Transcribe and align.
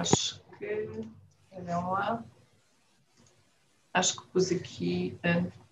Acho 0.00 0.40
que. 0.58 1.08
Olha 1.52 1.78
lá. 1.78 2.24
Acho 3.92 4.16
que 4.16 4.26
pus 4.28 4.52
aqui. 4.52 5.18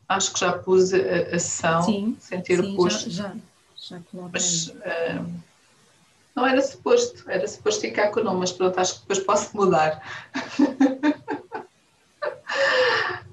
Acho 0.08 0.32
que 0.32 0.40
já 0.40 0.52
pus 0.58 0.92
a, 0.92 1.34
ação 1.34 1.82
sim, 1.82 2.16
sem 2.20 2.40
ter 2.40 2.60
sim, 2.60 2.76
posto. 2.76 3.10
Já, 3.10 3.28
já, 3.28 3.36
já 3.76 4.00
coloquei. 4.10 4.32
Mas, 4.32 4.72
não 6.36 6.46
era 6.46 6.60
suposto, 6.60 7.28
era 7.30 7.48
suposto 7.48 7.80
ficar 7.80 8.10
com 8.10 8.20
o 8.20 8.24
nome, 8.24 8.40
mas 8.40 8.52
pronto, 8.52 8.78
acho 8.78 8.96
que 8.96 9.00
depois 9.00 9.20
posso 9.20 9.56
mudar. 9.56 10.02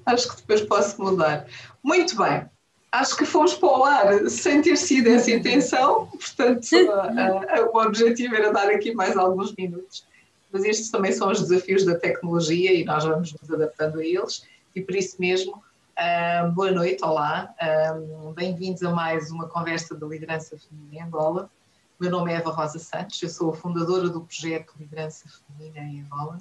acho 0.06 0.30
que 0.30 0.36
depois 0.36 0.62
posso 0.62 1.02
mudar. 1.02 1.46
Muito 1.82 2.16
bem, 2.16 2.48
acho 2.90 3.14
que 3.16 3.26
fomos 3.26 3.52
para 3.54 3.68
o 3.68 3.84
ar 3.84 4.30
sem 4.30 4.62
ter 4.62 4.78
sido 4.78 5.08
essa 5.08 5.30
intenção, 5.30 6.06
portanto, 6.06 6.66
a, 6.92 7.58
a, 7.58 7.70
o 7.70 7.76
objetivo 7.76 8.36
era 8.36 8.50
dar 8.50 8.70
aqui 8.70 8.94
mais 8.94 9.14
alguns 9.18 9.54
minutos. 9.54 10.06
Mas 10.54 10.62
estes 10.62 10.88
também 10.88 11.10
são 11.10 11.32
os 11.32 11.40
desafios 11.40 11.84
da 11.84 11.98
tecnologia 11.98 12.72
e 12.72 12.84
nós 12.84 13.02
vamos 13.02 13.32
nos 13.32 13.50
adaptando 13.50 13.98
a 13.98 14.04
eles, 14.04 14.46
e 14.72 14.80
por 14.80 14.94
isso 14.94 15.16
mesmo, 15.18 15.56
uh, 15.56 16.52
boa 16.52 16.70
noite, 16.70 17.04
olá, 17.04 17.52
uh, 17.60 18.32
bem-vindos 18.34 18.80
a 18.84 18.92
mais 18.92 19.32
uma 19.32 19.48
conversa 19.48 19.96
de 19.96 20.06
liderança 20.06 20.56
feminina 20.56 20.94
em 20.94 21.02
Angola. 21.08 21.50
Meu 21.98 22.08
nome 22.08 22.32
é 22.32 22.36
Eva 22.36 22.52
Rosa 22.52 22.78
Santos, 22.78 23.20
eu 23.20 23.28
sou 23.30 23.50
a 23.50 23.56
fundadora 23.56 24.08
do 24.08 24.20
projeto 24.20 24.74
Liderança 24.78 25.28
Feminina 25.28 25.80
em 25.80 26.02
Angola. 26.02 26.38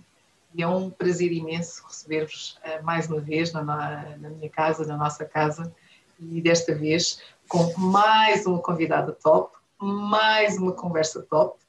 E 0.53 0.61
é 0.61 0.67
um 0.67 0.91
prazer 0.91 1.31
imenso 1.31 1.83
receber-vos 1.87 2.59
uh, 2.63 2.85
mais 2.85 3.09
uma 3.09 3.19
vez 3.19 3.51
na, 3.51 3.63
na, 3.63 4.29
minha 4.29 4.49
casa, 4.51 4.85
na 4.85 4.95
nossa 4.95 5.25
casa, 5.25 5.73
e 6.19 6.39
desta 6.39 6.75
vez 6.75 7.19
com 7.47 7.73
mais 7.79 8.45
uma 8.45 8.59
convidada 8.59 9.11
top, 9.11 9.57
mais 9.79 10.55
uma 10.59 10.71
conversa 10.71 11.23
top, 11.23 11.62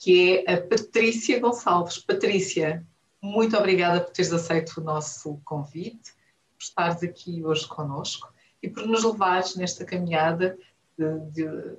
que 0.00 0.42
é 0.46 0.54
a 0.54 0.60
Patrícia 0.60 1.38
Gonçalves. 1.38 1.98
Patrícia, 1.98 2.84
muito 3.20 3.54
obrigada 3.56 4.00
por 4.00 4.12
teres 4.12 4.32
aceito 4.32 4.80
o 4.80 4.84
nosso 4.84 5.38
convite, 5.44 6.12
por 6.56 6.62
estares 6.62 7.02
aqui 7.02 7.44
hoje 7.44 7.68
conosco 7.68 8.32
e 8.62 8.68
por 8.68 8.86
nos 8.86 9.04
levares 9.04 9.54
nesta 9.56 9.84
caminhada 9.84 10.58
de, 10.98 11.18
de 11.32 11.76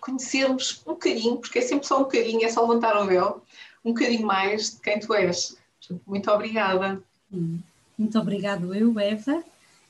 conhecermos 0.00 0.82
um 0.86 0.92
bocadinho, 0.92 1.36
porque 1.36 1.58
é 1.58 1.62
sempre 1.62 1.86
só 1.86 1.98
um 1.98 2.04
bocadinho, 2.04 2.42
é 2.42 2.48
só 2.48 2.62
levantar 2.66 2.96
o 2.96 3.06
véu, 3.06 3.44
um 3.84 3.92
bocadinho 3.92 4.26
mais 4.26 4.72
de 4.72 4.80
quem 4.80 4.98
tu 4.98 5.12
és. 5.12 5.58
Muito 6.06 6.30
obrigada. 6.30 7.02
Muito 7.98 8.18
obrigado 8.18 8.74
eu, 8.74 8.98
Eva. 8.98 9.44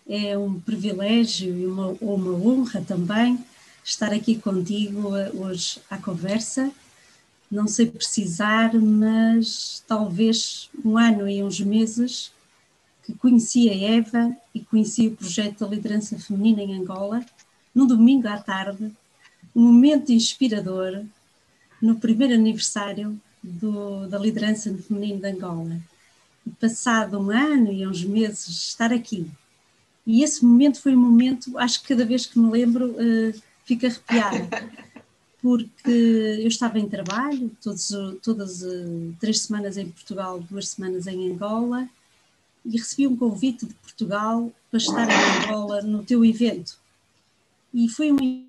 É 0.08 0.36
um 0.36 0.58
privilégio 0.58 1.56
e 1.56 1.64
uma, 1.64 1.97
uma 2.00 2.32
honra 2.32 2.82
também 2.84 3.38
estar 3.84 4.12
aqui 4.12 4.34
contigo 4.34 5.10
hoje 5.34 5.80
à 5.88 5.97
conversa. 5.97 6.72
Não 7.50 7.66
sei 7.66 7.86
precisar, 7.86 8.72
mas 8.74 9.82
talvez 9.86 10.70
um 10.84 10.96
ano 10.96 11.28
e 11.28 11.42
uns 11.42 11.60
meses 11.60 12.32
que 13.02 13.14
conheci 13.14 13.68
a 13.68 13.74
Eva 13.74 14.36
e 14.54 14.60
conheci 14.60 15.08
o 15.08 15.16
projeto 15.16 15.60
da 15.60 15.66
liderança 15.66 16.18
feminina 16.18 16.62
em 16.62 16.78
Angola, 16.78 17.24
no 17.74 17.86
domingo 17.86 18.28
à 18.28 18.38
tarde, 18.38 18.90
um 19.54 19.62
momento 19.62 20.12
inspirador 20.12 21.04
no 21.82 21.96
primeiro 21.96 22.34
aniversário 22.34 23.20
do, 23.42 24.06
da 24.06 24.18
liderança 24.18 24.72
feminina 24.86 25.18
de 25.18 25.36
Angola. 25.36 25.80
E 26.46 26.50
passado 26.50 27.18
um 27.18 27.30
ano 27.30 27.72
e 27.72 27.86
uns 27.86 28.04
meses 28.04 28.48
estar 28.48 28.92
aqui 28.92 29.28
e 30.06 30.24
esse 30.24 30.44
momento 30.44 30.80
foi 30.80 30.94
um 30.96 31.00
momento, 31.00 31.56
acho 31.58 31.82
que 31.82 31.88
cada 31.88 32.04
vez 32.04 32.26
que 32.26 32.38
me 32.38 32.50
lembro, 32.50 32.86
uh, 32.86 33.42
fico 33.64 33.86
arrepiada, 33.86 34.48
porque 35.42 35.91
eu 35.91 36.48
estava 36.48 36.78
em 36.78 36.88
trabalho, 36.88 37.50
todos, 37.62 37.91
todas 38.22 38.62
uh, 38.62 39.14
três 39.19 39.41
semanas 39.41 39.77
em 39.77 39.91
Portugal, 39.91 40.41
duas 40.41 40.69
semanas 40.69 41.06
em 41.06 41.32
Angola, 41.32 41.88
e 42.64 42.77
recebi 42.77 43.06
um 43.06 43.16
convite 43.16 43.66
de 43.66 43.75
Portugal 43.75 44.53
para 44.70 44.78
estar 44.78 45.09
em 45.09 45.44
Angola 45.44 45.82
no 45.82 46.04
teu 46.04 46.25
evento. 46.25 46.78
E 47.72 47.88
foi 47.88 48.12
um. 48.12 48.48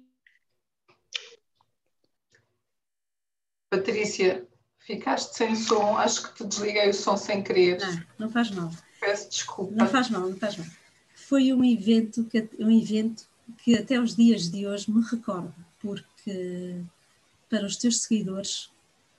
Patrícia, 3.69 4.45
ficaste 4.79 5.35
sem 5.35 5.55
som, 5.55 5.97
acho 5.97 6.27
que 6.27 6.35
te 6.35 6.45
desliguei 6.45 6.89
o 6.89 6.93
som 6.93 7.15
sem 7.15 7.41
querer. 7.41 7.79
Não, 7.79 8.03
não 8.19 8.29
faz 8.29 8.51
mal. 8.51 8.69
Peço 8.99 9.29
desculpa. 9.29 9.73
Não 9.73 9.87
faz 9.87 10.09
mal, 10.09 10.21
não 10.21 10.35
faz 10.35 10.57
mal 10.57 10.67
foi 11.31 11.53
um 11.53 11.63
evento 11.63 12.25
que, 12.25 12.49
um 12.59 12.69
evento 12.69 13.23
que 13.63 13.73
até 13.77 13.97
os 13.97 14.17
dias 14.17 14.51
de 14.51 14.67
hoje 14.67 14.91
me 14.91 15.01
recordo, 15.01 15.55
porque 15.79 16.05
para 17.49 17.65
os 17.65 17.75
teus 17.75 18.01
seguidores 18.01 18.69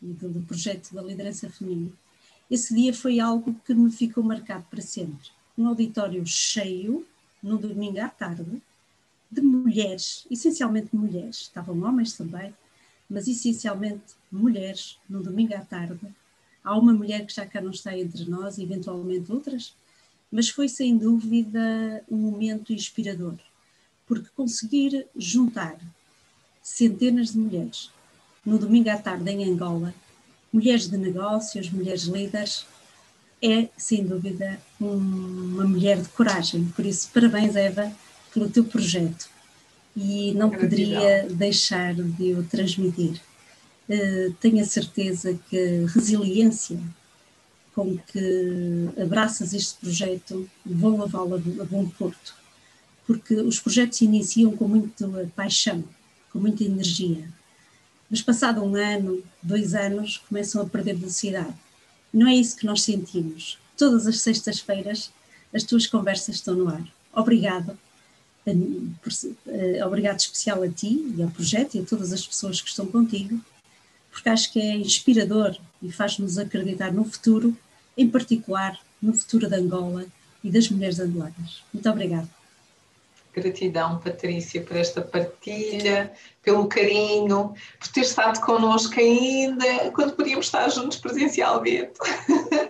do, 0.01 0.29
do 0.29 0.43
projeto 0.43 0.95
da 0.95 1.03
liderança 1.03 1.49
feminina, 1.49 1.93
esse 2.51 2.75
dia 2.75 2.93
foi 2.93 3.19
algo 3.19 3.55
que 3.65 3.75
me 3.75 3.91
ficou 3.91 4.23
marcado 4.23 4.65
para 4.71 4.83
sempre. 4.83 5.31
Um 5.57 5.67
auditório 5.69 6.25
cheio, 6.27 7.07
no 7.43 7.57
domingo 7.59 8.01
à 8.01 8.09
tarde, 8.09 8.61
de 9.31 9.41
mulheres, 9.41 10.27
essencialmente 10.31 10.95
mulheres, 10.95 11.37
estavam 11.37 11.83
homens 11.83 12.13
também, 12.13 12.55
mas 13.09 13.27
essencialmente 13.27 14.15
mulheres, 14.31 14.99
no 15.09 15.23
domingo 15.23 15.55
à 15.55 15.61
tarde. 15.61 16.07
Há 16.63 16.77
uma 16.79 16.93
mulher 16.93 17.25
que 17.27 17.35
já 17.35 17.47
cá 17.47 17.61
não 17.61 17.71
está 17.71 17.97
entre 17.97 18.29
nós, 18.29 18.59
eventualmente 18.59 19.33
outras, 19.33 19.75
mas 20.31 20.49
foi 20.49 20.69
sem 20.69 20.97
dúvida 20.97 22.05
um 22.11 22.17
momento 22.17 22.73
inspirador, 22.73 23.39
porque 24.07 24.29
conseguir 24.37 25.07
juntar 25.17 25.79
centenas 26.63 27.33
de 27.33 27.39
mulheres 27.39 27.91
no 28.45 28.59
domingo 28.59 28.91
à 28.91 28.97
tarde 28.97 29.31
em 29.31 29.45
Angola, 29.45 29.95
mulheres 30.53 30.89
de 30.89 30.97
negócios, 30.97 31.71
mulheres 31.71 32.03
líderes, 32.03 32.67
é 33.41 33.69
sem 33.77 34.05
dúvida 34.05 34.61
uma 34.81 35.65
mulher 35.65 36.01
de 36.01 36.09
coragem. 36.11 36.65
Por 36.77 36.85
isso, 36.85 37.11
parabéns, 37.13 37.57
Eva, 37.57 37.93
pelo 38.33 38.49
teu 38.49 38.65
projeto. 38.65 39.29
E 39.97 40.33
não 40.35 40.51
poderia 40.51 41.29
deixar 41.29 41.95
de 41.95 42.35
o 42.35 42.43
transmitir. 42.45 43.21
Uh, 43.89 44.33
tenho 44.41 44.61
a 44.63 44.65
certeza 44.65 45.39
que 45.51 45.85
resiliência 45.87 46.79
com 47.75 47.99
que 47.99 48.89
abraças 49.01 49.53
este 49.53 49.79
projeto 49.81 50.49
vão 50.65 51.01
levá-lo 51.01 51.35
a 51.35 51.65
bom 51.65 51.87
porto. 51.89 52.35
Porque 53.07 53.35
os 53.35 53.59
projetos 53.59 53.99
se 53.99 54.05
iniciam 54.05 54.53
com 54.53 54.69
muita 54.69 55.09
paixão, 55.35 55.83
com 56.33 56.39
muita 56.39 56.65
energia. 56.65 57.29
Mas 58.11 58.23
passado 58.23 58.63
um 58.63 58.75
ano, 58.75 59.23
dois 59.43 59.75
anos, 59.75 60.19
começam 60.29 60.63
a 60.63 60.67
perder 60.67 60.97
velocidade. 60.97 61.55
Não 62.13 62.27
é 62.27 62.35
isso 62.35 62.57
que 62.57 62.67
nós 62.67 62.83
sentimos. 62.83 63.59
Todas 63.77 64.07
as 64.07 64.21
sextas-feiras 64.21 65.11
as 65.53 65.63
tuas 65.63 65.87
conversas 65.87 66.37
estão 66.37 66.55
no 66.55 66.69
ar. 66.69 66.83
Obrigado. 67.13 67.79
Eh, 68.47 69.85
obrigado 69.87 70.19
especial 70.19 70.63
a 70.63 70.69
ti 70.69 71.15
e 71.17 71.23
ao 71.23 71.31
projeto 71.31 71.77
e 71.77 71.81
a 71.81 71.85
todas 71.85 72.13
as 72.13 72.27
pessoas 72.27 72.61
que 72.61 72.69
estão 72.69 72.87
contigo 72.87 73.41
porque 74.13 74.29
acho 74.29 74.53
que 74.53 74.61
é 74.61 74.77
inspirador 74.77 75.57
e 75.83 75.91
faz-nos 75.91 76.39
acreditar 76.39 76.93
no 76.93 77.05
futuro, 77.05 77.57
em 77.97 78.09
particular 78.09 78.79
no 79.01 79.15
futuro 79.15 79.49
de 79.49 79.57
Angola 79.57 80.05
e 80.45 80.51
das 80.51 80.69
mulheres 80.69 81.01
angolanas. 81.01 81.63
Muito 81.73 81.89
obrigada. 81.89 82.29
Gratidão, 83.33 83.99
Patrícia, 83.99 84.63
por 84.63 84.77
esta 84.77 85.01
partilha, 85.01 86.13
pelo 86.43 86.69
carinho, 86.69 87.55
por 87.79 87.89
ter 87.89 88.03
estado 88.03 88.41
connosco 88.41 89.01
ainda 89.01 89.91
quando 89.93 90.15
podíamos 90.15 90.47
estar 90.47 90.69
juntos 90.69 90.99
presencialmente. 90.99 91.99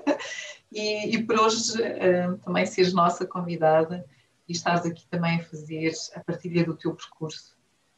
e, 0.70 1.16
e 1.16 1.22
por 1.24 1.40
hoje 1.40 1.82
uh, 1.82 2.38
também 2.38 2.64
seres 2.64 2.92
nossa 2.92 3.26
convidada 3.26 4.04
e 4.48 4.52
estares 4.52 4.86
aqui 4.86 5.06
também 5.08 5.40
a 5.40 5.44
fazer 5.44 5.92
a 6.14 6.20
partilha 6.20 6.64
do 6.64 6.76
teu 6.76 6.94
percurso. 6.94 7.56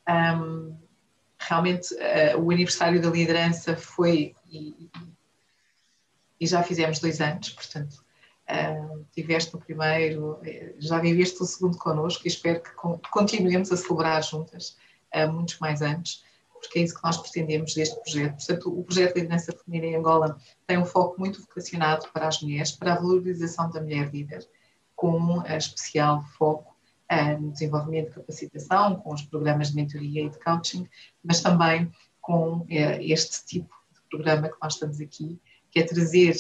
Um, 0.09 0.77
realmente 1.39 1.95
uh, 1.95 2.41
o 2.41 2.51
aniversário 2.51 3.01
da 3.01 3.11
liderança 3.11 3.77
foi 3.77 4.35
e, 4.51 4.91
e, 6.41 6.47
já 6.47 6.63
fizemos 6.63 6.99
dois 6.99 7.21
anos, 7.21 7.51
portanto 7.51 8.04
uh, 8.51 9.05
tiveste 9.13 9.55
o 9.55 9.59
primeiro, 9.59 10.39
eh, 10.43 10.75
já 10.79 10.99
viveste 10.99 11.43
o 11.43 11.47
segundo 11.47 11.79
connosco 11.79 12.23
e 12.25 12.29
espero 12.29 12.63
que 12.63 12.71
continuemos 13.11 13.71
a 13.73 13.77
celebrar 13.77 14.23
juntas 14.23 14.77
uh, 15.15 15.33
muitos 15.33 15.59
mais 15.59 15.83
anos, 15.83 16.25
porque 16.53 16.79
é 16.79 16.83
isso 16.83 16.95
que 16.95 17.05
nós 17.05 17.17
pretendemos 17.17 17.75
deste 17.75 18.01
projeto. 18.01 18.37
Portanto, 18.37 18.79
o 18.79 18.85
projeto 18.85 19.15
de 19.15 19.21
liderança 19.21 19.53
feminina 19.53 19.93
em 19.93 19.97
Angola 19.97 20.39
tem 20.67 20.79
um 20.79 20.85
foco 20.85 21.19
muito 21.19 21.41
vocacionado 21.41 22.09
para 22.13 22.29
as 22.29 22.41
mulheres, 22.41 22.73
para 22.73 22.95
a 22.95 22.97
valorização 22.97 23.71
da 23.71 23.81
mulher 23.81 24.11
líder, 24.11 24.47
com 24.97 25.19
um 25.19 25.47
especial 25.47 26.23
foco 26.39 26.75
no 27.39 27.53
desenvolvimento 27.53 28.09
de 28.09 28.15
capacitação, 28.15 28.97
com 28.97 29.13
os 29.13 29.23
programas 29.23 29.69
de 29.69 29.77
mentoria 29.77 30.25
e 30.25 30.31
de 30.31 30.39
coaching, 30.41 30.89
mas 31.23 31.41
também 31.41 31.93
com 32.25 32.65
eh, 32.71 33.05
este 33.05 33.45
tipo 33.45 33.75
de 33.93 34.01
programa 34.09 34.49
que 34.49 34.57
nós 34.63 34.75
estamos 34.75 34.99
aqui, 34.99 35.39
que 35.71 35.81
é 35.81 35.83
trazer 35.83 36.35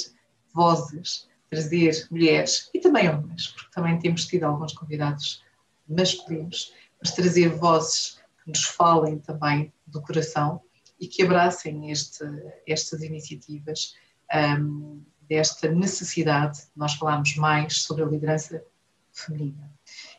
vozes, 0.54 1.28
trazer 1.54 2.06
mulheres 2.10 2.68
e 2.74 2.80
também 2.80 3.08
homens, 3.08 3.48
porque 3.48 3.70
também 3.72 3.98
temos 3.98 4.26
tido 4.26 4.44
alguns 4.44 4.72
convidados 4.72 5.42
masculinos, 5.88 6.72
mas 7.00 7.12
trazer 7.12 7.48
vozes 7.48 8.18
que 8.42 8.50
nos 8.50 8.64
falem 8.64 9.18
também 9.18 9.72
do 9.86 10.02
coração 10.02 10.60
e 10.98 11.06
que 11.06 11.22
abracem 11.22 11.90
este, 11.90 12.24
estas 12.66 13.02
iniciativas, 13.02 13.94
um, 14.60 15.02
desta 15.28 15.68
necessidade 15.68 16.58
de 16.58 16.70
nós 16.76 16.94
falarmos 16.94 17.36
mais 17.36 17.82
sobre 17.82 18.02
a 18.02 18.06
liderança 18.06 18.62
feminina. 19.12 19.72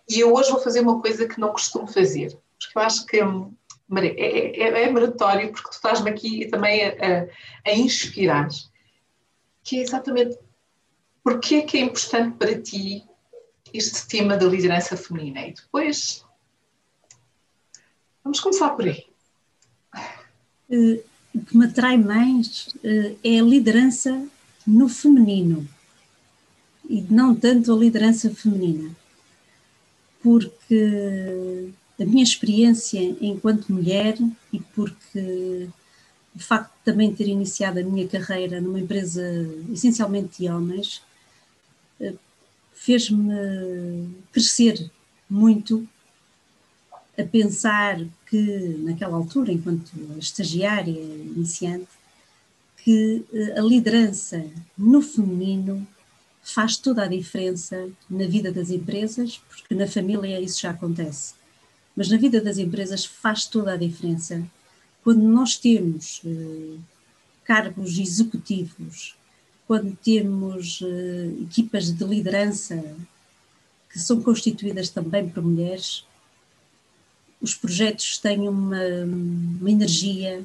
E 0.10 0.20
eu 0.20 0.34
hoje 0.34 0.52
vou 0.52 0.62
fazer 0.62 0.82
uma 0.82 1.02
coisa 1.02 1.28
que 1.28 1.40
não 1.40 1.52
costumo 1.52 1.88
fazer, 1.88 2.38
porque 2.58 2.78
eu 2.78 2.82
acho 2.82 3.06
que 3.06 3.24
hum, 3.24 3.54
é, 3.98 4.08
é, 4.08 4.84
é, 4.84 4.92
meritório, 4.92 5.52
porque 5.52 5.70
tu 5.70 5.74
estás-me 5.74 6.10
aqui 6.10 6.48
também 6.48 6.86
a, 6.86 6.90
a, 6.90 7.72
a 7.72 7.74
inspirar, 7.74 8.48
que 9.64 9.80
é 9.80 9.82
exatamente 9.82 10.38
porque 11.26 11.56
é 11.56 11.62
que 11.64 11.78
é 11.78 11.82
importante 11.82 12.38
para 12.38 12.62
ti 12.62 13.04
este 13.74 14.08
tema 14.08 14.38
da 14.38 14.46
liderança 14.46 14.96
feminina? 14.96 15.42
E 15.48 15.54
depois, 15.54 16.24
vamos 18.24 18.40
começar 18.40 18.70
por 18.70 18.86
aí. 18.86 19.08
Uh, 20.70 21.04
o 21.34 21.44
que 21.44 21.58
me 21.58 21.66
atrai 21.66 21.98
mais 21.98 22.68
uh, 22.76 23.18
é 23.24 23.40
a 23.40 23.44
liderança 23.44 24.24
no 24.68 24.88
feminino 24.88 25.68
e 26.88 27.02
não 27.10 27.34
tanto 27.34 27.74
a 27.74 27.76
liderança 27.76 28.30
feminina, 28.30 28.96
porque 30.22 31.72
a 32.00 32.06
minha 32.06 32.24
experiência 32.24 33.00
enquanto 33.20 33.74
mulher 33.74 34.16
e 34.54 34.60
porque 34.60 35.70
o 36.36 36.40
facto 36.40 36.72
de 36.72 36.84
também 36.84 37.16
ter 37.16 37.28
iniciado 37.28 37.80
a 37.80 37.84
minha 37.84 38.08
carreira 38.08 38.62
numa 38.62 38.80
empresa 38.80 39.24
essencialmente 39.74 40.44
de 40.44 40.50
homens 40.50 41.02
eh, 41.02 41.15
fez-me 42.74 44.10
crescer 44.32 44.92
muito 45.30 45.88
a 47.18 47.24
pensar 47.24 48.06
que, 48.30 48.78
naquela 48.80 49.16
altura, 49.16 49.52
enquanto 49.52 49.92
estagiária 50.20 50.92
iniciante, 50.92 51.88
que 52.84 53.26
eh, 53.34 53.58
a 53.58 53.62
liderança 53.62 54.46
no 54.78 55.02
feminino 55.02 55.88
faz 56.44 56.78
toda 56.78 57.04
a 57.04 57.08
diferença 57.08 57.90
na 58.10 58.28
vida 58.28 58.52
das 58.52 58.70
empresas, 58.70 59.42
porque 59.50 59.74
na 59.74 59.88
família 59.88 60.40
isso 60.40 60.62
já 60.62 60.72
acontece, 60.72 61.34
mas 61.96 62.10
na 62.10 62.18
vida 62.18 62.40
das 62.40 62.58
empresas 62.58 63.06
faz 63.06 63.46
toda 63.46 63.74
a 63.74 63.78
diferença. 63.78 64.46
Quando 65.04 65.24
nós 65.24 65.58
temos 65.58 66.22
eh, 66.26 66.78
cargos 67.44 67.98
executivos, 67.98 69.16
quando 69.68 69.96
temos 70.04 70.80
eh, 70.84 71.44
equipas 71.44 71.92
de 71.92 72.04
liderança 72.04 72.84
que 73.90 74.00
são 74.00 74.22
constituídas 74.22 74.90
também 74.90 75.28
por 75.28 75.44
mulheres, 75.44 76.06
os 77.42 77.54
projetos 77.56 78.18
têm 78.18 78.48
uma, 78.48 78.82
uma 79.60 79.72
energia, 79.72 80.44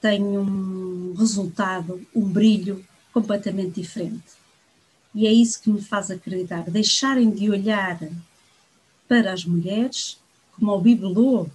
têm 0.00 0.22
um 0.38 1.14
resultado, 1.16 2.04
um 2.14 2.28
brilho 2.28 2.84
completamente 3.12 3.80
diferente. 3.80 4.40
E 5.14 5.26
é 5.26 5.32
isso 5.32 5.60
que 5.62 5.70
me 5.70 5.80
faz 5.80 6.10
acreditar. 6.10 6.70
Deixarem 6.70 7.30
de 7.30 7.50
olhar 7.50 8.00
para 9.08 9.32
as 9.32 9.44
mulheres 9.44 10.18
como 10.52 10.70
ao 10.70 10.80
bibelô 10.80 11.48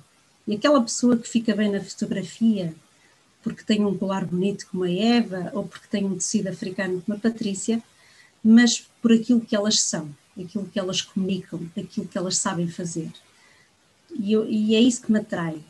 e 0.47 0.55
aquela 0.55 0.81
pessoa 0.81 1.17
que 1.17 1.27
fica 1.27 1.55
bem 1.55 1.71
na 1.71 1.81
fotografia 1.81 2.73
porque 3.45 3.63
tem 3.63 3.85
um 3.85 3.97
colar 3.97 4.25
bonito 4.25 4.67
como 4.69 4.83
a 4.83 4.91
Eva 4.91 5.51
ou 5.53 5.63
porque 5.65 5.87
tem 5.87 6.03
um 6.03 6.15
tecido 6.15 6.49
africano 6.49 7.01
como 7.05 7.17
a 7.17 7.21
Patrícia, 7.21 7.81
mas 8.43 8.85
por 9.01 9.13
aquilo 9.13 9.39
que 9.39 9.55
elas 9.55 9.79
são, 9.79 10.09
aquilo 10.37 10.65
que 10.65 10.79
elas 10.79 11.01
comunicam, 11.01 11.61
aquilo 11.77 12.07
que 12.07 12.17
elas 12.17 12.37
sabem 12.37 12.67
fazer 12.67 13.11
e, 14.19 14.31
eu, 14.31 14.49
e 14.49 14.75
é 14.75 14.79
isso 14.79 15.01
que 15.01 15.11
me 15.11 15.19
atrai. 15.19 15.61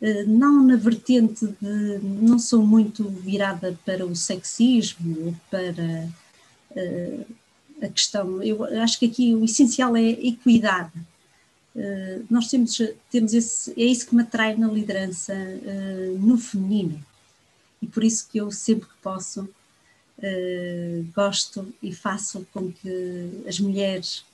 Uh, 0.00 0.28
não 0.28 0.62
na 0.62 0.76
vertente 0.76 1.46
de. 1.60 1.98
não 2.02 2.38
sou 2.38 2.64
muito 2.64 3.08
virada 3.08 3.76
para 3.84 4.06
o 4.06 4.14
sexismo 4.14 5.26
ou 5.26 5.36
para 5.50 6.08
uh, 6.70 7.26
a 7.82 7.88
questão. 7.88 8.42
Eu 8.42 8.64
acho 8.82 8.98
que 8.98 9.06
aqui 9.06 9.34
o 9.34 9.44
essencial 9.44 9.96
é 9.96 10.02
equidade. 10.02 10.92
Uh, 11.74 12.24
nós 12.30 12.48
temos, 12.48 12.80
temos 13.10 13.34
esse, 13.34 13.72
é 13.76 13.84
isso 13.84 14.06
que 14.06 14.14
me 14.14 14.22
atrai 14.22 14.56
na 14.56 14.68
liderança 14.68 15.34
no 16.18 16.36
feminino 16.36 17.04
e 17.80 17.86
por 17.86 18.02
isso 18.04 18.28
que 18.28 18.38
eu 18.38 18.50
sempre 18.50 18.88
que 18.88 18.96
posso 19.02 19.48
gosto 21.14 21.72
e 21.80 21.94
faço 21.94 22.46
com 22.52 22.72
que 22.72 23.44
as 23.46 23.60
mulheres 23.60 24.24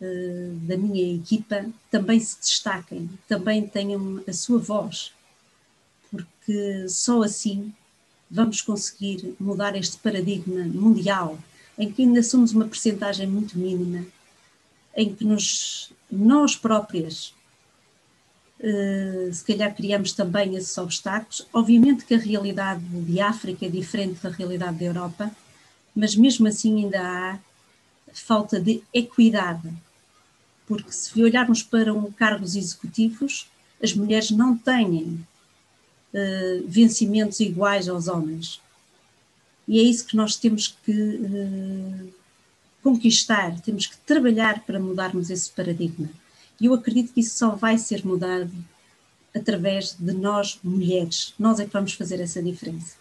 eh, 0.00 0.50
da 0.62 0.76
minha 0.76 1.14
equipa 1.14 1.66
também 1.90 2.18
se 2.20 2.40
destaquem, 2.40 3.08
também 3.28 3.66
tenham 3.66 4.22
a 4.26 4.32
sua 4.32 4.58
voz, 4.58 5.12
porque 6.10 6.88
só 6.88 7.22
assim 7.22 7.72
vamos 8.30 8.60
conseguir 8.60 9.34
mudar 9.38 9.76
este 9.76 9.98
paradigma 9.98 10.64
mundial, 10.64 11.38
em 11.78 11.92
que 11.92 12.02
ainda 12.02 12.22
somos 12.22 12.52
uma 12.52 12.66
percentagem 12.66 13.26
muito 13.26 13.58
mínima, 13.58 14.06
em 14.96 15.14
que 15.14 15.24
nos, 15.24 15.92
nós 16.10 16.56
próprias 16.56 17.32
Uh, 17.32 17.35
se 19.32 19.44
calhar 19.44 19.74
criamos 19.74 20.12
também 20.12 20.56
esses 20.56 20.76
obstáculos. 20.78 21.46
Obviamente 21.52 22.04
que 22.04 22.14
a 22.14 22.18
realidade 22.18 22.82
de 22.82 23.20
África 23.20 23.66
é 23.66 23.68
diferente 23.68 24.22
da 24.22 24.30
realidade 24.30 24.78
da 24.78 24.84
Europa, 24.84 25.30
mas 25.94 26.16
mesmo 26.16 26.48
assim 26.48 26.84
ainda 26.84 27.00
há 27.00 27.38
falta 28.12 28.58
de 28.58 28.82
equidade 28.94 29.70
porque 30.66 30.90
se 30.90 31.22
olharmos 31.22 31.62
para 31.62 31.94
um 31.94 32.10
cargos 32.10 32.56
executivos, 32.56 33.48
as 33.82 33.94
mulheres 33.94 34.30
não 34.30 34.56
têm 34.56 35.24
uh, 36.12 36.66
vencimentos 36.66 37.40
iguais 37.40 37.88
aos 37.88 38.08
homens. 38.08 38.60
E 39.68 39.78
é 39.78 39.82
isso 39.82 40.06
que 40.06 40.16
nós 40.16 40.36
temos 40.36 40.76
que 40.84 40.92
uh, 40.92 42.14
conquistar, 42.82 43.60
temos 43.60 43.86
que 43.86 43.96
trabalhar 43.98 44.60
para 44.60 44.80
mudarmos 44.80 45.30
esse 45.30 45.50
paradigma. 45.50 46.08
E 46.60 46.66
eu 46.66 46.74
acredito 46.74 47.12
que 47.12 47.20
isso 47.20 47.36
só 47.36 47.50
vai 47.50 47.76
ser 47.78 48.04
mudado 48.04 48.50
através 49.34 49.94
de 49.98 50.12
nós, 50.12 50.58
mulheres. 50.62 51.34
Nós 51.38 51.60
é 51.60 51.66
que 51.66 51.72
vamos 51.72 51.92
fazer 51.92 52.20
essa 52.20 52.42
diferença. 52.42 52.96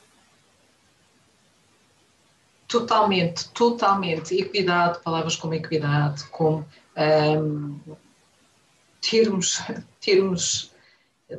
Totalmente, 2.67 3.47
totalmente. 3.49 4.35
Equidade, 4.35 4.99
palavras 4.99 5.35
como 5.35 5.53
equidade, 5.53 6.25
como 6.25 6.65
um, 6.97 7.79
termos, 9.01 9.61
termos, 10.01 10.71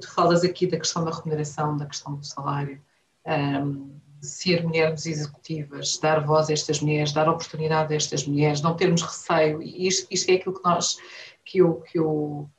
tu 0.00 0.10
falas 0.12 0.44
aqui 0.44 0.66
da 0.66 0.78
questão 0.78 1.04
da 1.04 1.10
remuneração, 1.10 1.76
da 1.76 1.86
questão 1.86 2.14
do 2.14 2.24
salário, 2.24 2.80
um, 3.26 3.90
ser 4.22 4.64
mulheres 4.64 5.04
executivas, 5.06 5.98
dar 5.98 6.24
voz 6.24 6.48
a 6.48 6.52
estas 6.52 6.80
mulheres, 6.80 7.12
dar 7.12 7.28
oportunidade 7.28 7.92
a 7.92 7.96
estas 7.96 8.26
mulheres, 8.26 8.60
não 8.60 8.74
termos 8.74 9.02
receio, 9.02 9.62
isto, 9.62 10.06
isto 10.10 10.30
é 10.30 10.34
aquilo 10.34 10.54
que 10.54 10.64
nós, 10.64 10.96
que 11.46 11.58
eu, 11.58 11.80
que 11.80 11.98
eu 11.98 12.50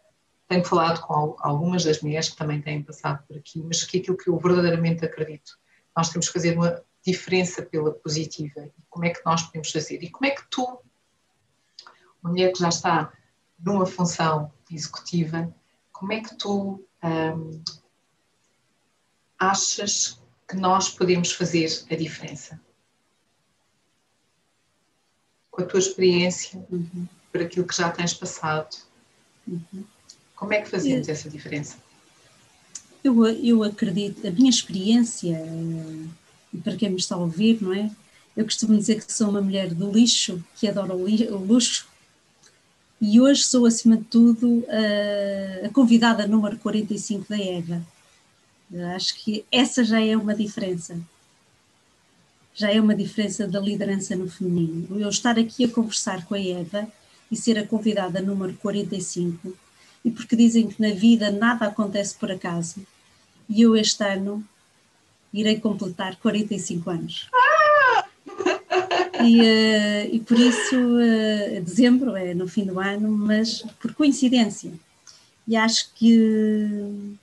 tenho 0.47 0.63
falado 0.63 1.01
com 1.01 1.35
algumas 1.39 1.83
das 1.83 2.01
mulheres 2.01 2.29
que 2.29 2.37
também 2.37 2.61
têm 2.61 2.81
passado 2.81 3.21
por 3.27 3.37
aqui, 3.37 3.61
mas 3.61 3.83
que 3.83 3.99
aquilo 3.99 4.17
que 4.17 4.29
eu 4.29 4.39
verdadeiramente 4.39 5.05
acredito, 5.05 5.59
nós 5.95 6.09
temos 6.09 6.27
que 6.27 6.33
fazer 6.33 6.57
uma 6.57 6.81
diferença 7.05 7.61
pela 7.61 7.91
positiva, 7.91 8.65
e 8.65 8.83
como 8.89 9.05
é 9.05 9.09
que 9.09 9.23
nós 9.25 9.43
podemos 9.43 9.71
fazer, 9.71 10.01
e 10.01 10.09
como 10.09 10.25
é 10.25 10.31
que 10.31 10.43
tu 10.49 10.79
uma 12.23 12.31
mulher 12.31 12.51
que 12.51 12.59
já 12.59 12.69
está 12.69 13.13
numa 13.59 13.85
função 13.85 14.51
executiva, 14.71 15.53
como 15.91 16.13
é 16.13 16.21
que 16.21 16.35
tu 16.35 16.83
hum, 17.03 17.63
achas 19.37 20.21
que 20.47 20.55
nós 20.55 20.89
podemos 20.89 21.31
fazer 21.31 21.67
a 21.89 21.95
diferença? 21.95 22.59
Com 25.49 25.61
a 25.61 25.65
tua 25.65 25.79
experiência, 25.79 26.65
uhum. 26.69 27.07
Por 27.31 27.41
aquilo 27.41 27.65
que 27.65 27.75
já 27.75 27.89
tens 27.89 28.13
passado, 28.13 28.75
uhum. 29.47 29.83
como 30.35 30.53
é 30.53 30.61
que 30.61 30.69
fazemos 30.69 31.07
eu, 31.07 31.13
essa 31.13 31.29
diferença? 31.29 31.77
Eu, 33.03 33.25
eu 33.25 33.63
acredito, 33.63 34.25
a 34.27 34.31
minha 34.31 34.49
experiência, 34.49 35.37
e 36.53 36.57
para 36.57 36.75
quem 36.75 36.89
me 36.89 36.97
está 36.97 37.15
a 37.15 37.19
ouvir, 37.19 37.61
não 37.61 37.73
é? 37.73 37.89
Eu 38.35 38.45
costumo 38.45 38.77
dizer 38.77 39.03
que 39.03 39.11
sou 39.11 39.29
uma 39.29 39.41
mulher 39.41 39.73
do 39.73 39.91
lixo, 39.91 40.43
que 40.55 40.67
adora 40.67 40.93
o 40.93 41.45
luxo, 41.45 41.87
e 42.99 43.21
hoje 43.21 43.43
sou, 43.43 43.65
acima 43.65 43.97
de 43.97 44.05
tudo, 44.05 44.65
a, 44.69 45.67
a 45.67 45.69
convidada 45.69 46.27
número 46.27 46.57
45 46.57 47.29
da 47.29 47.39
Eva. 47.39 47.85
Acho 48.95 49.15
que 49.15 49.45
essa 49.51 49.83
já 49.83 50.01
é 50.01 50.17
uma 50.17 50.35
diferença. 50.35 50.99
Já 52.53 52.71
é 52.71 52.81
uma 52.81 52.95
diferença 52.95 53.47
da 53.47 53.59
liderança 53.59 54.15
no 54.15 54.27
feminino. 54.29 54.99
Eu 54.99 55.09
estar 55.09 55.37
aqui 55.37 55.65
a 55.65 55.69
conversar 55.69 56.25
com 56.25 56.33
a 56.33 56.41
Eva 56.41 56.91
e 57.31 57.35
ser 57.35 57.57
a 57.57 57.67
convidada 57.67 58.21
número 58.21 58.53
45, 58.53 59.53
e 60.03 60.11
porque 60.11 60.35
dizem 60.35 60.67
que 60.67 60.81
na 60.81 60.93
vida 60.93 61.31
nada 61.31 61.65
acontece 61.65 62.15
por 62.15 62.31
acaso, 62.31 62.81
e 63.49 63.61
eu 63.61 63.75
este 63.75 64.03
ano 64.03 64.43
irei 65.33 65.59
completar 65.59 66.15
45 66.17 66.89
anos. 66.89 67.29
E, 69.23 69.41
uh, 69.41 70.15
e 70.15 70.19
por 70.19 70.39
isso, 70.39 70.75
uh, 70.75 71.61
dezembro 71.61 72.15
é 72.15 72.33
no 72.33 72.47
fim 72.47 72.65
do 72.65 72.79
ano, 72.79 73.09
mas 73.09 73.63
por 73.81 73.93
coincidência. 73.93 74.71
E 75.47 75.55
acho 75.55 75.91
que 75.95 77.17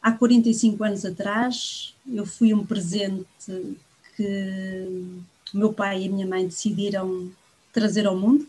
há 0.00 0.12
45 0.12 0.84
anos 0.84 1.04
atrás, 1.04 1.94
eu 2.10 2.24
fui 2.24 2.54
um 2.54 2.64
presente 2.64 3.26
que 4.16 4.86
o 5.52 5.58
meu 5.58 5.72
pai 5.72 6.02
e 6.02 6.08
a 6.08 6.10
minha 6.10 6.26
mãe 6.26 6.44
decidiram 6.44 7.30
trazer 7.72 8.06
ao 8.06 8.16
mundo 8.16 8.46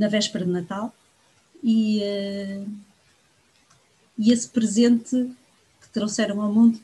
na 0.00 0.08
véspera 0.08 0.46
de 0.46 0.50
Natal 0.50 0.94
e, 1.62 2.00
uh, 2.00 2.70
e 4.18 4.32
esse 4.32 4.48
presente 4.48 5.30
que 5.82 5.88
trouxeram 5.92 6.40
ao 6.40 6.50
mundo 6.50 6.80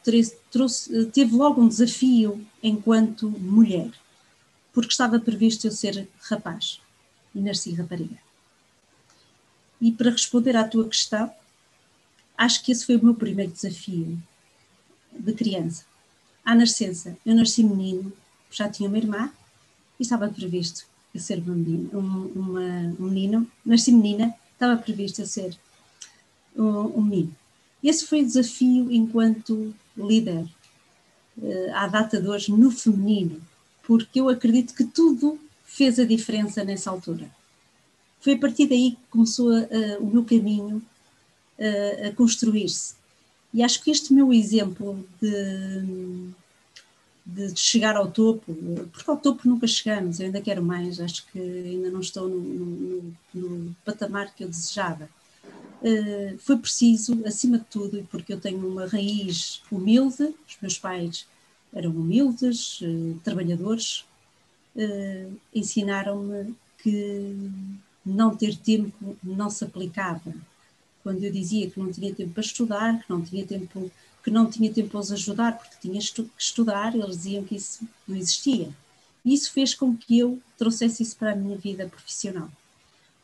trouxe, 0.50 1.06
teve 1.06 1.35
logo 1.35 1.62
um 1.62 1.66
desafio 1.66 2.46
enquanto 2.62 3.30
mulher, 3.30 3.90
porque 4.70 4.90
estava 4.90 5.18
previsto 5.18 5.66
eu 5.66 5.70
ser 5.70 6.06
rapaz 6.28 6.78
e 7.35 7.40
nasci 7.40 7.73
rapariga. 7.73 8.18
E 9.80 9.90
para 9.90 10.11
responder 10.11 10.54
à 10.54 10.68
tua 10.68 10.87
questão, 10.87 11.32
acho 12.37 12.62
que 12.62 12.70
esse 12.70 12.85
foi 12.85 12.96
o 12.96 13.04
meu 13.04 13.14
primeiro 13.14 13.50
desafio 13.50 14.18
de 15.11 15.32
criança. 15.32 15.87
À 16.44 16.54
nascença, 16.54 17.16
eu 17.25 17.35
nasci 17.35 17.62
menino, 17.62 18.12
já 18.50 18.68
tinha 18.68 18.90
uma 18.90 18.99
irmã 18.99 19.32
e 19.99 20.02
estava 20.02 20.28
previsto 20.28 20.87
eu 21.16 21.20
ser 21.20 21.38
uma 21.38 21.54
menina, 21.54 21.88
um, 21.92 22.26
uma, 22.35 22.94
um 23.00 23.08
menino, 23.08 23.46
nasci 23.64 23.92
menina, 23.92 24.35
estava 24.52 24.80
previsto 24.80 25.20
eu 25.20 25.26
ser 25.26 25.56
um, 26.56 26.99
um 26.99 27.02
menino. 27.02 27.35
Esse 27.82 28.06
foi 28.06 28.23
o 28.23 28.26
desafio 28.26 28.90
enquanto 28.90 29.75
líder, 29.96 30.46
uh, 31.38 31.75
à 31.75 31.87
data 31.87 32.20
de 32.20 32.28
hoje, 32.28 32.52
no 32.52 32.70
feminino, 32.70 33.40
porque 33.82 34.20
eu 34.20 34.28
acredito 34.28 34.75
que 34.75 34.85
tudo 34.85 35.38
fez 35.64 35.99
a 35.99 36.04
diferença 36.04 36.64
nessa 36.64 36.90
altura. 36.90 37.30
Foi 38.20 38.35
a 38.35 38.38
partir 38.38 38.66
daí 38.66 38.92
que 38.92 39.11
começou 39.11 39.50
uh, 39.50 39.99
o 40.00 40.06
meu 40.06 40.25
caminho 40.25 40.82
uh, 41.58 42.08
a 42.08 42.12
construir-se. 42.12 42.94
E 43.54 43.62
acho 43.62 43.82
que 43.82 43.90
este 43.90 44.12
meu 44.12 44.32
exemplo 44.32 45.04
de, 45.20 46.30
de, 47.26 47.59
chegar 47.59 47.97
ao 47.97 48.11
topo, 48.11 48.54
porque 48.92 49.11
ao 49.11 49.16
topo 49.16 49.49
nunca 49.49 49.66
chegamos, 49.66 50.21
eu 50.21 50.26
ainda 50.26 50.40
quero 50.40 50.62
mais, 50.62 51.00
acho 51.00 51.26
que 51.26 51.38
ainda 51.38 51.90
não 51.90 52.00
estou 52.00 52.28
no, 52.28 52.38
no, 52.38 53.16
no 53.35 53.76
patamar 53.85 54.33
que 54.35 54.45
eu 54.45 54.49
desejava. 54.49 55.09
Uh, 55.83 56.38
foi 56.38 56.56
preciso, 56.56 57.21
acima 57.26 57.59
de 57.59 57.64
tudo, 57.64 58.06
porque 58.11 58.33
eu 58.33 58.40
tenho 58.40 58.66
uma 58.66 58.87
raiz 58.87 59.61
humilde, 59.71 60.35
os 60.49 60.56
meus 60.62 60.78
pais 60.78 61.26
eram 61.75 61.90
humildes, 61.90 62.80
uh, 62.80 63.21
trabalhadores, 63.23 64.04
uh, 64.75 65.37
ensinaram-me 65.54 66.54
que 66.78 67.35
não 68.04 68.35
ter 68.37 68.56
tempo 68.56 69.16
não 69.23 69.50
se 69.50 69.64
aplicava 69.64 70.33
quando 71.02 71.23
eu 71.23 71.30
dizia 71.30 71.71
que 71.71 71.78
não 71.78 71.92
tinha 71.92 72.12
tempo 72.12 72.33
para 72.33 72.40
estudar, 72.40 73.00
que 73.00 73.09
não 73.09 73.23
tinha 73.23 73.47
tempo, 73.47 73.88
que 74.26 74.30
não 74.33 74.50
tinha 74.50 74.73
tempo 74.73 74.90
para 74.90 74.99
os 74.99 75.12
ajudar 75.12 75.56
porque 75.56 75.76
tinha 75.80 76.00
que 76.00 76.28
estudar, 76.37 76.97
eles 76.97 77.18
diziam 77.18 77.45
que 77.45 77.54
isso 77.54 77.87
não 78.09 78.16
existia. 78.16 78.68
E 79.25 79.33
isso 79.33 79.52
fez 79.52 79.73
com 79.73 79.97
que 79.97 80.18
eu 80.18 80.40
trouxesse 80.59 81.04
isso 81.04 81.16
para 81.16 81.30
a 81.30 81.37
minha 81.37 81.56
vida 81.56 81.87
profissional. 81.87 82.50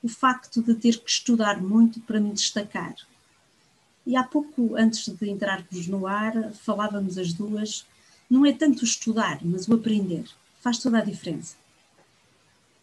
O 0.01 0.09
facto 0.09 0.63
de 0.63 0.77
ter 0.77 1.01
que 1.01 1.11
estudar 1.11 1.61
muito 1.61 1.99
para 1.99 2.21
me 2.21 2.33
destacar. 2.33 2.95
E 4.07 4.15
há 4.15 4.23
pouco, 4.23 4.77
antes 4.77 5.09
de 5.09 5.29
entrarmos 5.29 5.89
no 5.89 6.07
ar, 6.07 6.53
falávamos 6.53 7.19
as 7.19 7.33
duas, 7.33 7.85
não 8.31 8.47
é 8.47 8.53
tanto 8.53 8.85
estudar, 8.85 9.41
mas 9.43 9.67
o 9.67 9.75
aprender. 9.75 10.25
Faz 10.61 10.79
toda 10.79 10.99
a 10.99 11.05
diferença 11.05 11.57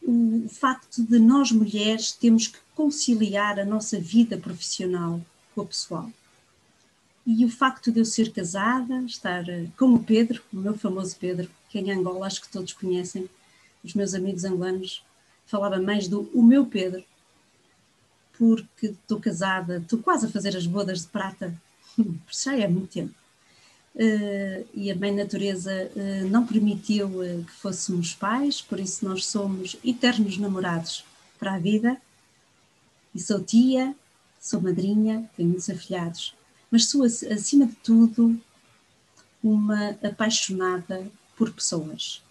o 0.10 0.50
facto 0.50 1.04
de 1.04 1.20
nós 1.20 1.52
mulheres 1.52 2.12
temos 2.12 2.48
que 2.48 2.58
conciliar 2.76 3.60
a 3.60 3.66
nossa 3.66 4.00
vida 4.00 4.38
profissional 4.38 5.22
com 5.54 5.62
a 5.62 5.66
pessoal. 5.66 6.12
E 7.32 7.46
o 7.46 7.50
facto 7.50 7.92
de 7.92 8.00
eu 8.00 8.06
ser 8.06 8.32
casada, 8.32 9.04
estar 9.04 9.48
eh, 9.48 9.68
com 9.78 9.94
o 9.94 10.04
Pedro, 10.04 10.42
o 10.52 10.58
meu 10.58 10.76
famoso 10.76 11.16
Pedro, 11.16 11.48
que 11.70 11.78
em 11.78 11.92
Angola 11.92 12.26
acho 12.26 12.42
que 12.42 12.50
todos 12.50 12.74
conhecem, 12.74 13.30
os 13.84 13.94
meus 13.94 14.16
amigos 14.16 14.44
angolanos, 14.46 15.04
falava 15.46 15.80
mais 15.80 16.08
do 16.08 16.22
o 16.34 16.42
meu 16.42 16.66
Pedro, 16.66 17.04
porque 18.36 18.88
estou 18.88 19.20
casada, 19.20 19.78
estou 19.78 20.00
quase 20.00 20.26
a 20.26 20.30
fazer 20.30 20.58
as 20.58 20.66
bodas 20.66 21.02
de 21.02 21.08
prata, 21.10 21.54
já 22.32 22.58
é 22.58 22.68
muito 22.68 22.94
tempo. 22.94 23.14
Uh, 23.94 24.66
e 24.74 24.90
a 24.90 24.96
Mãe 24.96 25.14
Natureza 25.14 25.92
uh, 25.96 26.28
não 26.30 26.48
permitiu 26.48 27.10
uh, 27.10 27.44
que 27.44 27.52
fôssemos 27.52 28.16
pais, 28.16 28.60
por 28.60 28.80
isso 28.80 29.06
nós 29.06 29.28
somos 29.28 29.76
eternos 29.86 30.36
namorados 30.40 31.06
para 31.38 31.54
a 31.54 31.60
vida. 31.60 31.96
E 33.14 33.20
sou 33.20 33.40
tia, 33.40 33.96
sou 34.40 34.60
madrinha, 34.60 35.30
tenho 35.38 35.50
muitos 35.50 35.70
afilhados, 35.70 36.34
mas 36.72 36.86
sou, 36.86 37.04
acima 37.04 37.66
de 37.66 37.76
tudo, 37.76 38.40
uma 39.44 39.92
apaixonada 40.04 41.10
por 41.36 41.52
pessoas. 41.52 42.22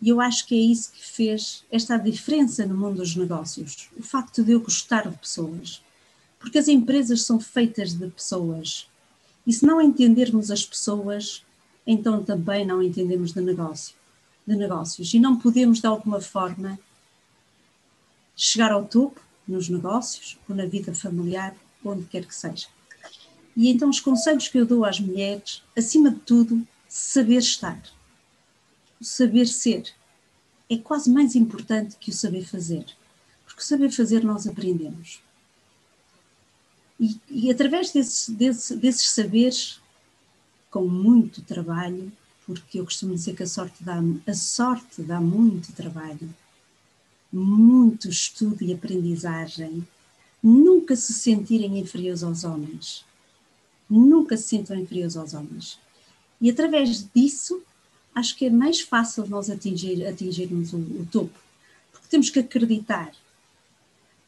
E 0.00 0.08
eu 0.08 0.20
acho 0.20 0.46
que 0.46 0.54
é 0.54 0.58
isso 0.58 0.92
que 0.92 1.04
fez 1.04 1.64
esta 1.70 1.96
diferença 1.96 2.66
no 2.66 2.76
mundo 2.76 2.98
dos 2.98 3.16
negócios, 3.16 3.88
o 3.96 4.02
facto 4.02 4.44
de 4.44 4.52
eu 4.52 4.60
gostar 4.60 5.08
de 5.08 5.16
pessoas. 5.16 5.82
Porque 6.38 6.58
as 6.58 6.68
empresas 6.68 7.22
são 7.22 7.40
feitas 7.40 7.94
de 7.94 8.08
pessoas 8.10 8.86
e 9.46 9.52
se 9.52 9.66
não 9.66 9.80
entendermos 9.80 10.50
as 10.50 10.64
pessoas, 10.64 11.44
então 11.86 12.24
também 12.24 12.66
não 12.66 12.82
entendemos 12.82 13.32
de 13.32 13.40
negócio, 13.40 13.94
de 14.46 14.56
negócios. 14.56 15.12
E 15.12 15.20
não 15.20 15.38
podemos, 15.38 15.80
de 15.80 15.86
alguma 15.86 16.20
forma, 16.20 16.78
chegar 18.34 18.72
ao 18.72 18.84
topo 18.84 19.20
nos 19.46 19.68
negócios 19.68 20.38
ou 20.48 20.56
na 20.56 20.64
vida 20.64 20.94
familiar, 20.94 21.54
onde 21.84 22.04
quer 22.04 22.24
que 22.24 22.34
seja. 22.34 22.68
E 23.56 23.68
então 23.68 23.88
os 23.88 24.00
conselhos 24.00 24.48
que 24.48 24.58
eu 24.58 24.66
dou 24.66 24.84
às 24.84 24.98
mulheres, 24.98 25.62
acima 25.76 26.10
de 26.10 26.20
tudo, 26.20 26.66
saber 26.88 27.38
estar. 27.38 27.80
O 29.00 29.04
saber 29.04 29.46
ser 29.46 29.92
é 30.68 30.76
quase 30.76 31.10
mais 31.10 31.34
importante 31.34 31.96
que 31.96 32.10
o 32.10 32.14
saber 32.14 32.44
fazer. 32.44 32.84
Porque 33.44 33.60
o 33.60 33.64
saber 33.64 33.90
fazer 33.90 34.24
nós 34.24 34.46
aprendemos. 34.46 35.20
E, 36.98 37.20
e 37.28 37.50
através 37.50 37.92
desses, 37.92 38.28
desses, 38.28 38.76
desses 38.78 39.10
saberes, 39.10 39.80
com 40.70 40.86
muito 40.86 41.42
trabalho, 41.42 42.10
porque 42.46 42.78
eu 42.78 42.84
costumo 42.84 43.14
dizer 43.14 43.34
que 43.34 43.42
a 43.42 43.46
sorte 43.46 43.82
dá, 43.82 44.00
a 44.26 44.34
sorte 44.34 45.02
dá 45.02 45.20
muito 45.20 45.72
trabalho, 45.72 46.28
muito 47.32 48.08
estudo 48.08 48.62
e 48.62 48.72
aprendizagem, 48.72 49.86
nunca 50.42 50.94
se 50.94 51.12
sentirem 51.12 51.78
inferiores 51.78 52.22
aos 52.22 52.44
homens. 52.44 53.04
Nunca 53.88 54.36
se 54.36 54.44
sintam 54.44 54.76
inferiores 54.76 55.16
aos 55.16 55.34
homens. 55.34 55.78
E 56.40 56.50
através 56.50 57.06
disso, 57.14 57.62
acho 58.14 58.36
que 58.36 58.46
é 58.46 58.50
mais 58.50 58.80
fácil 58.80 59.26
nós 59.26 59.50
atingir, 59.50 60.06
atingirmos 60.06 60.72
o, 60.72 60.78
o 60.78 61.08
topo. 61.10 61.38
Porque 61.92 62.08
temos 62.08 62.30
que 62.30 62.38
acreditar 62.38 63.12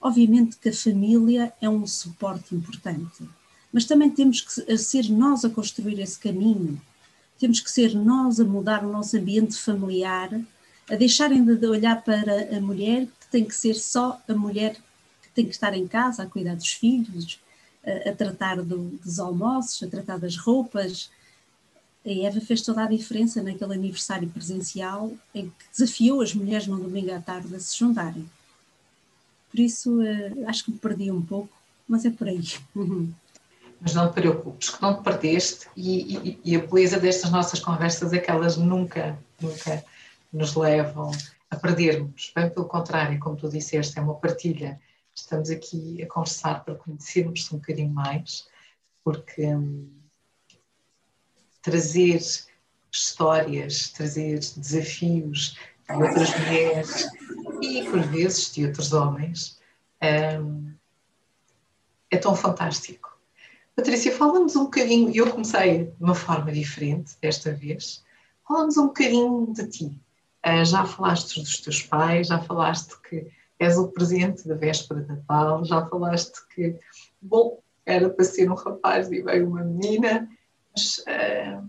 Obviamente 0.07 0.57
que 0.59 0.69
a 0.69 0.73
família 0.73 1.53
é 1.61 1.69
um 1.69 1.85
suporte 1.85 2.55
importante, 2.55 3.25
mas 3.73 3.85
também 3.85 4.09
temos 4.09 4.41
que 4.41 4.79
ser 4.79 5.11
nós 5.11 5.45
a 5.45 5.51
construir 5.51 5.99
esse 6.01 6.17
caminho. 6.17 6.81
Temos 7.39 7.59
que 7.59 7.69
ser 7.69 7.95
nós 7.95 8.39
a 8.39 8.45
mudar 8.45 8.85
o 8.85 8.93
nosso 8.93 9.17
ambiente 9.17 9.57
familiar, 9.57 10.31
a 10.89 10.95
deixarem 10.95 11.45
de 11.45 11.67
olhar 11.67 12.03
para 12.05 12.57
a 12.57 12.61
mulher 12.61 13.07
que 13.21 13.27
tem 13.33 13.45
que 13.45 13.55
ser 13.55 13.75
só 13.75 14.21
a 14.29 14.33
mulher 14.33 14.77
que 15.23 15.29
tem 15.35 15.45
que 15.45 15.51
estar 15.51 15.75
em 15.75 15.89
casa 15.89 16.23
a 16.23 16.27
cuidar 16.27 16.55
dos 16.55 16.73
filhos, 16.73 17.41
a, 17.87 18.13
tratar 18.13 18.63
do, 18.63 18.91
dos 19.03 19.19
almoços, 19.19 19.83
a 19.83 19.87
tratar 19.89 20.19
das 20.19 20.37
roupas. 20.37 21.11
A 22.05 22.11
Eva 22.11 22.41
fez 22.41 22.63
toda 22.63 22.85
a 22.85 22.89
diferença 22.89 23.43
naquele 23.43 23.75
aniversário 23.75 24.29
presencial 24.29 25.13
em 25.35 25.49
que 25.49 25.65
desafiou 25.73 26.21
as 26.21 26.35
mulheres 26.35 26.67
no 26.67 26.79
domingo 26.79 27.13
à 27.13 27.21
tarde 27.21 27.55
a 27.55 27.59
se 27.59 27.77
juntarem 27.79 28.29
por 29.57 29.61
isso 29.61 30.03
uh, 30.03 30.49
acho 30.49 30.67
que 30.67 30.71
me 30.71 30.79
perdi 30.79 31.11
um 31.11 31.23
pouco, 31.23 31.49
mas 31.89 32.05
é 32.05 32.11
por 32.11 32.29
aí. 32.29 32.43
Mas 33.79 33.93
não 33.93 34.09
te 34.09 34.15
preocupes, 34.15 34.71
que 34.71 34.81
não 34.81 34.97
te 34.97 35.03
perdeste 35.03 35.69
e, 35.77 36.17
e, 36.17 36.41
e, 36.43 36.57
a 36.57 36.67
beleza 36.67 36.99
destas 36.99 37.31
nossas 37.31 37.61
conversas 37.61 38.11
é 38.15 38.19
que 38.19 38.31
elas 38.31 38.57
nunca, 38.57 39.19
nunca 39.39 39.85
nos 40.33 40.55
levam 40.55 41.11
a 41.51 41.57
perdermos. 41.57 42.33
Bem 42.35 42.49
pelo 42.49 42.65
contrário, 42.65 43.21
como 43.21 43.37
tu 43.37 43.51
disseste, 43.51 43.99
é 43.99 44.01
uma 44.01 44.15
partilha. 44.15 44.81
Estamos 45.17 45.51
aqui 45.51 46.03
a 46.03 46.07
conversar 46.07 46.63
para 46.63 46.75
conhecermos 46.75 47.51
um 47.51 47.57
bocadinho 47.57 47.91
mais, 47.91 48.47
porque 49.03 49.47
hum, 49.47 49.91
trazer 51.63 52.21
histórias, 52.93 53.89
trazer 53.91 54.39
desafios 54.39 55.59
de 55.89 55.95
outras 55.95 56.39
mulheres 56.39 57.09
e, 57.63 57.83
por 57.85 58.01
vezes, 58.03 58.53
de 58.53 58.67
outros 58.67 58.93
homens, 58.93 59.59
um, 60.41 60.73
é 62.11 62.19
tão 62.19 62.37
fantástico. 62.37 63.19
Patrícia, 63.75 64.13
fala-nos 64.13 64.55
um 64.55 64.65
bocadinho, 64.65 65.11
eu 65.15 65.31
comecei 65.31 65.85
de 65.85 66.03
uma 66.03 66.15
forma 66.15 66.53
diferente 66.53 67.17
desta 67.21 67.53
vez, 67.53 68.05
fala-nos 68.47 68.77
um 68.77 68.87
bocadinho 68.87 69.53
de 69.53 69.67
ti. 69.69 70.01
Uh, 70.47 70.65
já 70.65 70.85
falaste 70.85 71.41
dos 71.41 71.61
teus 71.61 71.83
pais, 71.83 72.29
já 72.29 72.39
falaste 72.39 72.95
que 73.03 73.27
és 73.59 73.77
o 73.79 73.89
presente 73.89 74.47
da 74.47 74.55
véspera 74.55 75.01
de 75.01 75.09
Natal, 75.09 75.65
já 75.65 75.87
falaste 75.87 76.47
que, 76.55 76.77
bom, 77.21 77.61
era 77.85 78.11
para 78.11 78.25
ser 78.25 78.51
um 78.51 78.55
rapaz 78.55 79.11
e 79.11 79.23
veio 79.23 79.49
uma 79.49 79.65
menina. 79.65 80.29
Mas, 80.73 80.99
uh, 80.99 81.67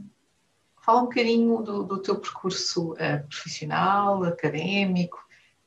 fala 0.84 1.02
um 1.02 1.06
bocadinho 1.06 1.62
do, 1.62 1.84
do 1.84 1.98
teu 2.00 2.16
percurso 2.18 2.94
uh, 2.94 3.28
profissional, 3.30 4.24
académico, 4.24 5.18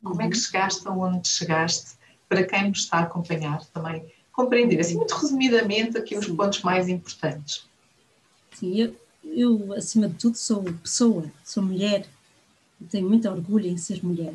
como 0.02 0.16
uhum. 0.16 0.22
é 0.22 0.30
que 0.30 0.36
uhum. 0.36 0.42
chegaste 0.42 0.88
aonde 0.88 1.28
chegaste, 1.28 1.98
para 2.28 2.44
quem 2.44 2.68
nos 2.68 2.80
está 2.80 2.98
a 2.98 3.02
acompanhar 3.02 3.64
também 3.66 4.12
compreender, 4.32 4.80
assim 4.80 4.96
muito 4.96 5.12
resumidamente, 5.12 5.98
aqui 5.98 6.16
os 6.16 6.26
pontos 6.26 6.62
mais 6.62 6.88
importantes. 6.88 7.66
Sim, 8.52 8.76
eu, 8.78 8.96
eu 9.24 9.72
acima 9.74 10.08
de 10.08 10.14
tudo 10.14 10.36
sou 10.36 10.62
pessoa, 10.62 11.24
sou 11.44 11.62
mulher, 11.62 12.06
tenho 12.88 13.08
muito 13.08 13.28
orgulho 13.28 13.66
em 13.66 13.76
ser 13.76 14.02
mulher. 14.04 14.34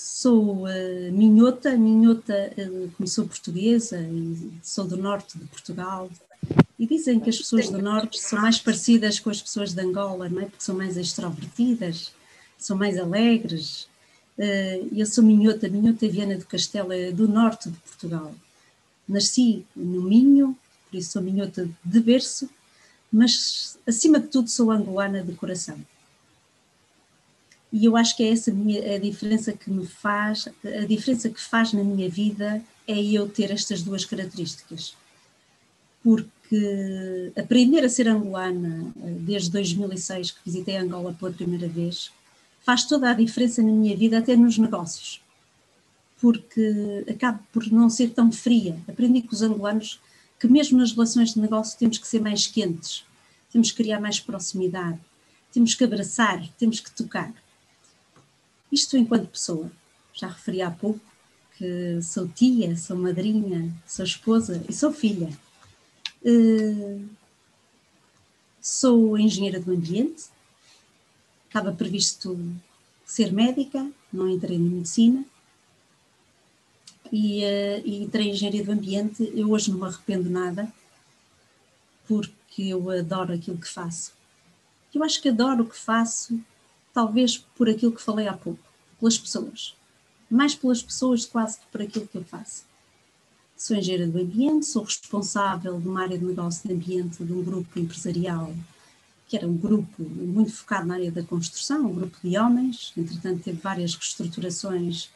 Sou 0.00 0.62
uh, 0.62 1.12
minhota, 1.12 1.76
minhota 1.76 2.52
uh, 2.56 2.88
como 2.96 3.08
sou 3.08 3.26
portuguesa 3.26 4.00
e 4.00 4.52
sou 4.62 4.86
do 4.86 4.96
norte 4.96 5.36
de 5.36 5.44
Portugal. 5.46 6.08
E 6.78 6.86
dizem 6.86 7.18
que 7.18 7.28
as 7.28 7.36
pessoas 7.36 7.68
do 7.68 7.82
norte 7.82 8.20
são 8.20 8.40
mais 8.40 8.60
parecidas 8.60 9.18
com 9.18 9.28
as 9.28 9.42
pessoas 9.42 9.74
de 9.74 9.82
Angola, 9.82 10.28
não 10.28 10.42
é? 10.42 10.44
Porque 10.44 10.62
são 10.62 10.76
mais 10.76 10.96
extrovertidas, 10.96 12.12
são 12.56 12.76
mais 12.76 12.96
alegres. 12.96 13.88
Uh, 14.38 14.88
eu 14.96 15.04
sou 15.04 15.24
minhota, 15.24 15.68
minhota 15.68 16.08
Viana 16.08 16.38
do 16.38 16.46
Castelo, 16.46 16.92
é 16.92 17.10
do 17.10 17.26
norte 17.26 17.68
de 17.68 17.76
Portugal. 17.78 18.32
Nasci 19.08 19.66
no 19.74 20.02
Minho, 20.02 20.56
por 20.88 20.96
isso 20.96 21.10
sou 21.10 21.22
minhota 21.22 21.68
de 21.84 22.00
berço, 22.00 22.48
mas 23.12 23.76
acima 23.84 24.20
de 24.20 24.28
tudo 24.28 24.48
sou 24.48 24.70
angolana 24.70 25.24
de 25.24 25.32
coração. 25.32 25.76
E 27.72 27.84
eu 27.84 27.96
acho 27.96 28.16
que 28.16 28.22
é 28.22 28.30
essa 28.30 28.50
a, 28.50 28.54
minha, 28.54 28.94
a 28.94 28.98
diferença 28.98 29.52
que 29.52 29.70
me 29.70 29.86
faz, 29.86 30.48
a 30.64 30.86
diferença 30.86 31.28
que 31.28 31.40
faz 31.40 31.72
na 31.72 31.84
minha 31.84 32.08
vida 32.08 32.62
é 32.86 32.98
eu 32.98 33.28
ter 33.28 33.50
estas 33.50 33.82
duas 33.82 34.04
características. 34.04 34.96
Porque 36.02 37.32
aprender 37.36 37.84
a 37.84 37.88
ser 37.88 38.08
angolana 38.08 38.90
eh, 39.02 39.16
desde 39.20 39.50
2006, 39.50 40.30
que 40.30 40.38
visitei 40.44 40.76
Angola 40.76 41.12
pela 41.12 41.30
primeira 41.30 41.68
vez, 41.68 42.10
faz 42.62 42.84
toda 42.84 43.10
a 43.10 43.14
diferença 43.14 43.62
na 43.62 43.70
minha 43.70 43.96
vida, 43.96 44.18
até 44.18 44.34
nos 44.34 44.56
negócios. 44.56 45.20
Porque 46.20 47.04
acabo 47.08 47.40
por 47.52 47.70
não 47.70 47.90
ser 47.90 48.10
tão 48.10 48.32
fria. 48.32 48.78
Aprendi 48.88 49.22
com 49.22 49.34
os 49.34 49.42
angolanos 49.42 50.00
que, 50.38 50.48
mesmo 50.48 50.78
nas 50.78 50.92
relações 50.92 51.34
de 51.34 51.40
negócio, 51.40 51.78
temos 51.78 51.98
que 51.98 52.06
ser 52.06 52.20
mais 52.20 52.46
quentes, 52.46 53.04
temos 53.52 53.70
que 53.70 53.82
criar 53.82 54.00
mais 54.00 54.18
proximidade, 54.18 54.98
temos 55.52 55.74
que 55.74 55.84
abraçar, 55.84 56.46
temos 56.58 56.80
que 56.80 56.90
tocar. 56.90 57.32
Isto 58.70 58.96
enquanto 58.96 59.28
pessoa. 59.28 59.70
Já 60.12 60.28
referi 60.28 60.62
há 60.62 60.70
pouco 60.70 61.00
que 61.56 62.00
sou 62.02 62.28
tia, 62.28 62.76
sou 62.76 62.96
madrinha, 62.96 63.74
sou 63.86 64.04
esposa 64.04 64.64
e 64.68 64.72
sou 64.72 64.92
filha. 64.92 65.28
Uh, 66.22 67.08
sou 68.60 69.18
engenheira 69.18 69.60
do 69.60 69.72
ambiente. 69.72 70.26
Estava 71.46 71.72
previsto 71.72 72.38
ser 73.04 73.32
médica, 73.32 73.90
não 74.12 74.28
entrei 74.28 74.58
na 74.58 74.70
medicina. 74.70 75.24
E, 77.10 77.42
uh, 77.42 77.82
e 77.84 78.02
entrei 78.04 78.28
em 78.28 78.30
engenharia 78.30 78.64
do 78.64 78.72
ambiente. 78.72 79.32
Eu 79.34 79.50
hoje 79.50 79.70
não 79.70 79.78
me 79.78 79.86
arrependo 79.86 80.28
nada, 80.30 80.72
porque 82.06 82.62
eu 82.62 82.90
adoro 82.90 83.32
aquilo 83.32 83.58
que 83.58 83.68
faço. 83.68 84.12
Eu 84.94 85.02
acho 85.02 85.20
que 85.20 85.28
adoro 85.28 85.64
o 85.64 85.68
que 85.68 85.76
faço 85.76 86.40
talvez 86.98 87.38
por 87.56 87.70
aquilo 87.70 87.92
que 87.92 88.02
falei 88.02 88.26
há 88.26 88.32
pouco, 88.32 88.58
pelas 88.98 89.16
pessoas. 89.16 89.72
Mais 90.28 90.56
pelas 90.56 90.82
pessoas 90.82 91.24
quase 91.24 91.60
que 91.60 91.66
por 91.70 91.80
aquilo 91.80 92.08
que 92.08 92.18
eu 92.18 92.24
faço. 92.24 92.64
Sou 93.56 93.76
engenheira 93.76 94.08
do 94.08 94.18
ambiente, 94.18 94.66
sou 94.66 94.82
responsável 94.82 95.80
de 95.80 95.86
uma 95.86 96.02
área 96.02 96.18
de 96.18 96.24
negócio 96.24 96.66
de 96.66 96.74
ambiente 96.74 97.22
de 97.22 97.32
um 97.32 97.40
grupo 97.40 97.78
empresarial, 97.78 98.52
que 99.28 99.36
era 99.36 99.46
um 99.46 99.56
grupo 99.56 100.02
muito 100.02 100.52
focado 100.52 100.88
na 100.88 100.94
área 100.94 101.12
da 101.12 101.22
construção, 101.22 101.86
um 101.86 101.94
grupo 101.94 102.16
de 102.20 102.36
homens, 102.36 102.92
entretanto 102.96 103.44
teve 103.44 103.60
várias 103.60 103.94
reestruturações 103.94 105.08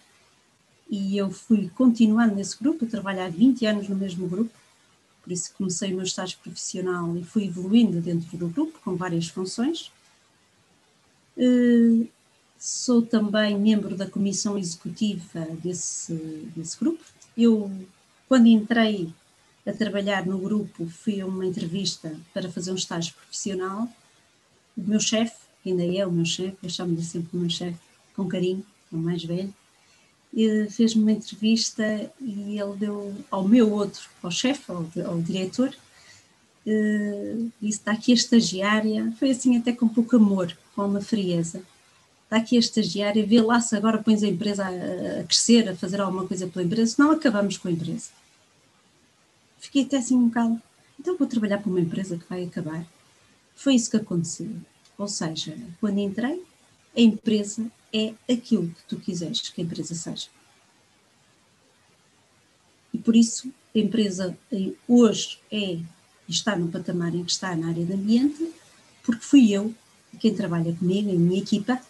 e 0.88 1.16
eu 1.16 1.32
fui 1.32 1.68
continuando 1.70 2.36
nesse 2.36 2.56
grupo, 2.62 2.86
há 2.94 3.28
20 3.28 3.66
anos 3.66 3.88
no 3.88 3.96
mesmo 3.96 4.28
grupo, 4.28 4.52
por 5.20 5.32
isso 5.32 5.52
comecei 5.58 5.92
o 5.92 5.96
meu 5.96 6.04
estágio 6.04 6.38
profissional 6.44 7.16
e 7.16 7.24
fui 7.24 7.46
evoluindo 7.46 8.00
dentro 8.00 8.38
do 8.38 8.46
grupo 8.46 8.78
com 8.84 8.94
várias 8.94 9.26
funções. 9.26 9.90
Eh, 11.36 12.06
sou 12.58 13.02
também 13.02 13.58
membro 13.58 13.96
da 13.96 14.08
comissão 14.08 14.58
executiva 14.58 15.46
desse, 15.62 16.14
desse 16.54 16.78
grupo. 16.78 17.02
Eu, 17.36 17.70
quando 18.28 18.46
entrei 18.46 19.08
a 19.66 19.72
trabalhar 19.72 20.26
no 20.26 20.38
grupo, 20.38 20.86
fui 20.86 21.20
a 21.20 21.26
uma 21.26 21.46
entrevista 21.46 22.14
para 22.32 22.50
fazer 22.50 22.72
um 22.72 22.76
estágio 22.76 23.14
profissional. 23.14 23.88
O 24.76 24.82
meu 24.82 25.00
chefe, 25.00 25.36
ainda 25.66 25.84
é 25.84 26.06
o 26.06 26.12
meu 26.12 26.24
chefe, 26.24 26.56
eu 26.62 26.70
chamo-lhe 26.70 27.02
sempre 27.02 27.36
o 27.36 27.40
meu 27.40 27.50
chefe, 27.50 27.78
com 28.14 28.28
carinho, 28.28 28.64
o 28.90 28.96
mais 28.96 29.24
velho, 29.24 29.52
fez-me 30.70 31.02
uma 31.02 31.12
entrevista 31.12 32.10
e 32.20 32.58
ele 32.58 32.76
deu 32.78 33.14
ao 33.30 33.46
meu 33.46 33.70
outro, 33.70 34.02
ao 34.22 34.30
chefe, 34.30 34.70
ao, 34.70 34.86
ao 35.06 35.20
diretor, 35.20 35.74
uh, 36.66 37.50
disse: 37.60 37.78
está 37.78 37.92
aqui 37.92 38.12
a 38.12 38.14
estagiária. 38.14 39.12
Foi 39.18 39.30
assim, 39.30 39.56
até 39.56 39.72
com 39.72 39.88
pouco 39.88 40.16
amor, 40.16 40.56
com 40.74 40.86
uma 40.86 41.00
frieza. 41.00 41.62
Está 42.24 42.36
aqui 42.36 42.56
a 42.56 42.60
estagiária, 42.60 43.26
vê 43.26 43.40
lá 43.40 43.60
se 43.60 43.76
agora 43.76 44.02
pões 44.02 44.22
a 44.22 44.28
empresa 44.28 44.64
a, 44.64 45.20
a 45.20 45.24
crescer, 45.24 45.68
a 45.68 45.76
fazer 45.76 46.00
alguma 46.00 46.26
coisa 46.26 46.46
pela 46.46 46.64
empresa, 46.64 46.94
senão 46.94 47.10
acabamos 47.10 47.58
com 47.58 47.68
a 47.68 47.72
empresa. 47.72 48.10
Fiquei 49.58 49.84
até 49.84 49.98
assim 49.98 50.16
um 50.16 50.28
bocado. 50.28 50.60
Então 50.98 51.16
vou 51.16 51.26
trabalhar 51.26 51.58
para 51.58 51.70
uma 51.70 51.80
empresa 51.80 52.16
que 52.16 52.28
vai 52.28 52.44
acabar. 52.44 52.86
Foi 53.54 53.74
isso 53.74 53.90
que 53.90 53.96
aconteceu. 53.96 54.50
Ou 54.96 55.08
seja, 55.08 55.56
quando 55.80 55.98
entrei, 55.98 56.42
a 56.96 57.00
empresa 57.00 57.70
é 57.92 58.14
aquilo 58.30 58.68
que 58.68 58.82
tu 58.88 58.96
quiseres 58.96 59.48
que 59.48 59.60
a 59.60 59.64
empresa 59.64 59.94
seja. 59.94 60.28
E 62.92 62.98
por 62.98 63.14
isso 63.14 63.52
a 63.74 63.78
empresa 63.78 64.36
hoje 64.88 65.38
é 65.50 65.78
está 66.28 66.56
no 66.56 66.68
patamar 66.68 67.14
em 67.14 67.24
que 67.24 67.30
está 67.30 67.54
na 67.54 67.68
área 67.68 67.84
de 67.84 67.92
ambiente, 67.92 68.52
porque 69.02 69.22
fui 69.22 69.52
eu, 69.52 69.74
quem 70.18 70.34
trabalha 70.34 70.74
comigo, 70.74 71.10
a 71.10 71.14
minha 71.14 71.40
equipa, 71.40 71.80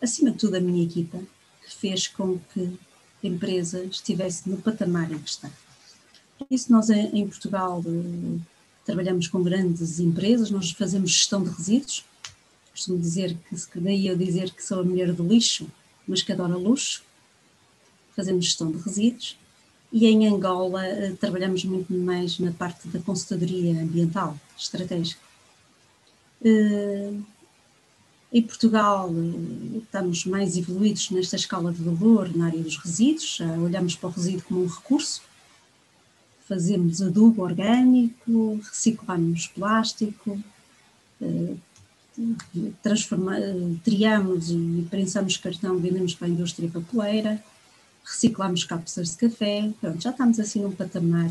acima 0.00 0.30
de 0.30 0.38
tudo 0.38 0.56
a 0.56 0.60
minha 0.60 0.84
equipa, 0.84 1.18
que 1.18 1.74
fez 1.74 2.08
com 2.08 2.38
que 2.52 2.78
a 3.22 3.26
empresa 3.26 3.84
estivesse 3.84 4.48
no 4.48 4.56
patamar 4.56 5.10
em 5.12 5.18
que 5.18 5.28
está. 5.28 5.50
Por 6.38 6.46
isso 6.50 6.72
nós 6.72 6.88
em 6.88 7.26
Portugal 7.26 7.82
eh, 7.86 8.40
trabalhamos 8.84 9.28
com 9.28 9.42
grandes 9.42 10.00
empresas, 10.00 10.50
nós 10.50 10.70
fazemos 10.70 11.10
gestão 11.10 11.42
de 11.42 11.50
resíduos, 11.50 12.04
costumo 12.72 12.98
dizer 12.98 13.36
que 13.72 13.80
daí 13.80 14.06
eu 14.06 14.16
dizer 14.16 14.50
que 14.50 14.64
sou 14.64 14.80
a 14.80 14.84
mulher 14.84 15.12
do 15.12 15.26
lixo, 15.26 15.68
mas 16.08 16.22
que 16.22 16.32
adora 16.32 16.56
luxo, 16.56 17.02
fazemos 18.16 18.46
gestão 18.46 18.70
de 18.72 18.78
resíduos, 18.78 19.36
e 19.92 20.06
em 20.06 20.26
Angola 20.26 20.86
eh, 20.86 21.12
trabalhamos 21.20 21.64
muito 21.64 21.92
mais 21.92 22.38
na 22.38 22.52
parte 22.52 22.88
da 22.88 23.00
consultadoria 23.00 23.82
ambiental, 23.82 24.38
estratégica. 24.56 25.29
Eh, 26.42 27.12
em 28.32 28.42
Portugal 28.42 29.10
eh, 29.10 29.78
estamos 29.78 30.24
mais 30.24 30.56
evoluídos 30.56 31.10
nesta 31.10 31.36
escala 31.36 31.72
de 31.72 31.82
valor 31.82 32.34
na 32.34 32.46
área 32.46 32.62
dos 32.62 32.76
resíduos, 32.76 33.40
olhamos 33.62 33.96
para 33.96 34.08
o 34.08 34.12
resíduo 34.12 34.42
como 34.48 34.64
um 34.64 34.66
recurso, 34.66 35.22
fazemos 36.48 37.02
adubo 37.02 37.42
orgânico, 37.42 38.60
reciclamos 38.62 39.48
plástico, 39.48 40.40
triamos 43.84 44.50
e 44.50 44.86
prensamos 44.90 45.36
cartão, 45.36 45.78
vendemos 45.78 46.14
para 46.14 46.26
a 46.26 46.30
indústria 46.30 46.68
papeleira, 46.68 47.42
reciclamos 48.04 48.64
cápsulas 48.64 49.10
de 49.10 49.16
café, 49.16 49.70
pronto, 49.80 50.02
já 50.02 50.10
estamos 50.10 50.40
assim 50.40 50.62
num 50.62 50.72
patamar, 50.72 51.30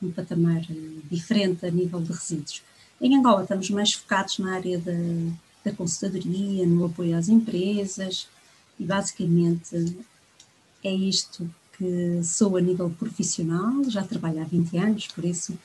num 0.00 0.10
patamar 0.12 0.62
diferente 1.10 1.66
a 1.66 1.70
nível 1.70 2.00
de 2.00 2.12
resíduos. 2.12 2.62
Em 3.00 3.14
Angola 3.14 3.42
estamos 3.42 3.68
mais 3.70 3.92
focados 3.92 4.38
na 4.38 4.54
área 4.54 4.78
da, 4.78 4.92
da 5.64 5.72
consultadoria, 5.72 6.66
no 6.66 6.86
apoio 6.86 7.16
às 7.16 7.28
empresas 7.28 8.26
e 8.78 8.84
basicamente 8.84 9.96
é 10.82 10.92
isto 10.92 11.48
que 11.76 12.20
sou 12.24 12.56
a 12.56 12.60
nível 12.60 12.88
profissional, 12.90 13.84
já 13.84 14.02
trabalho 14.02 14.40
há 14.40 14.44
20 14.44 14.78
anos, 14.78 15.06
por 15.08 15.24
isso 15.26 15.58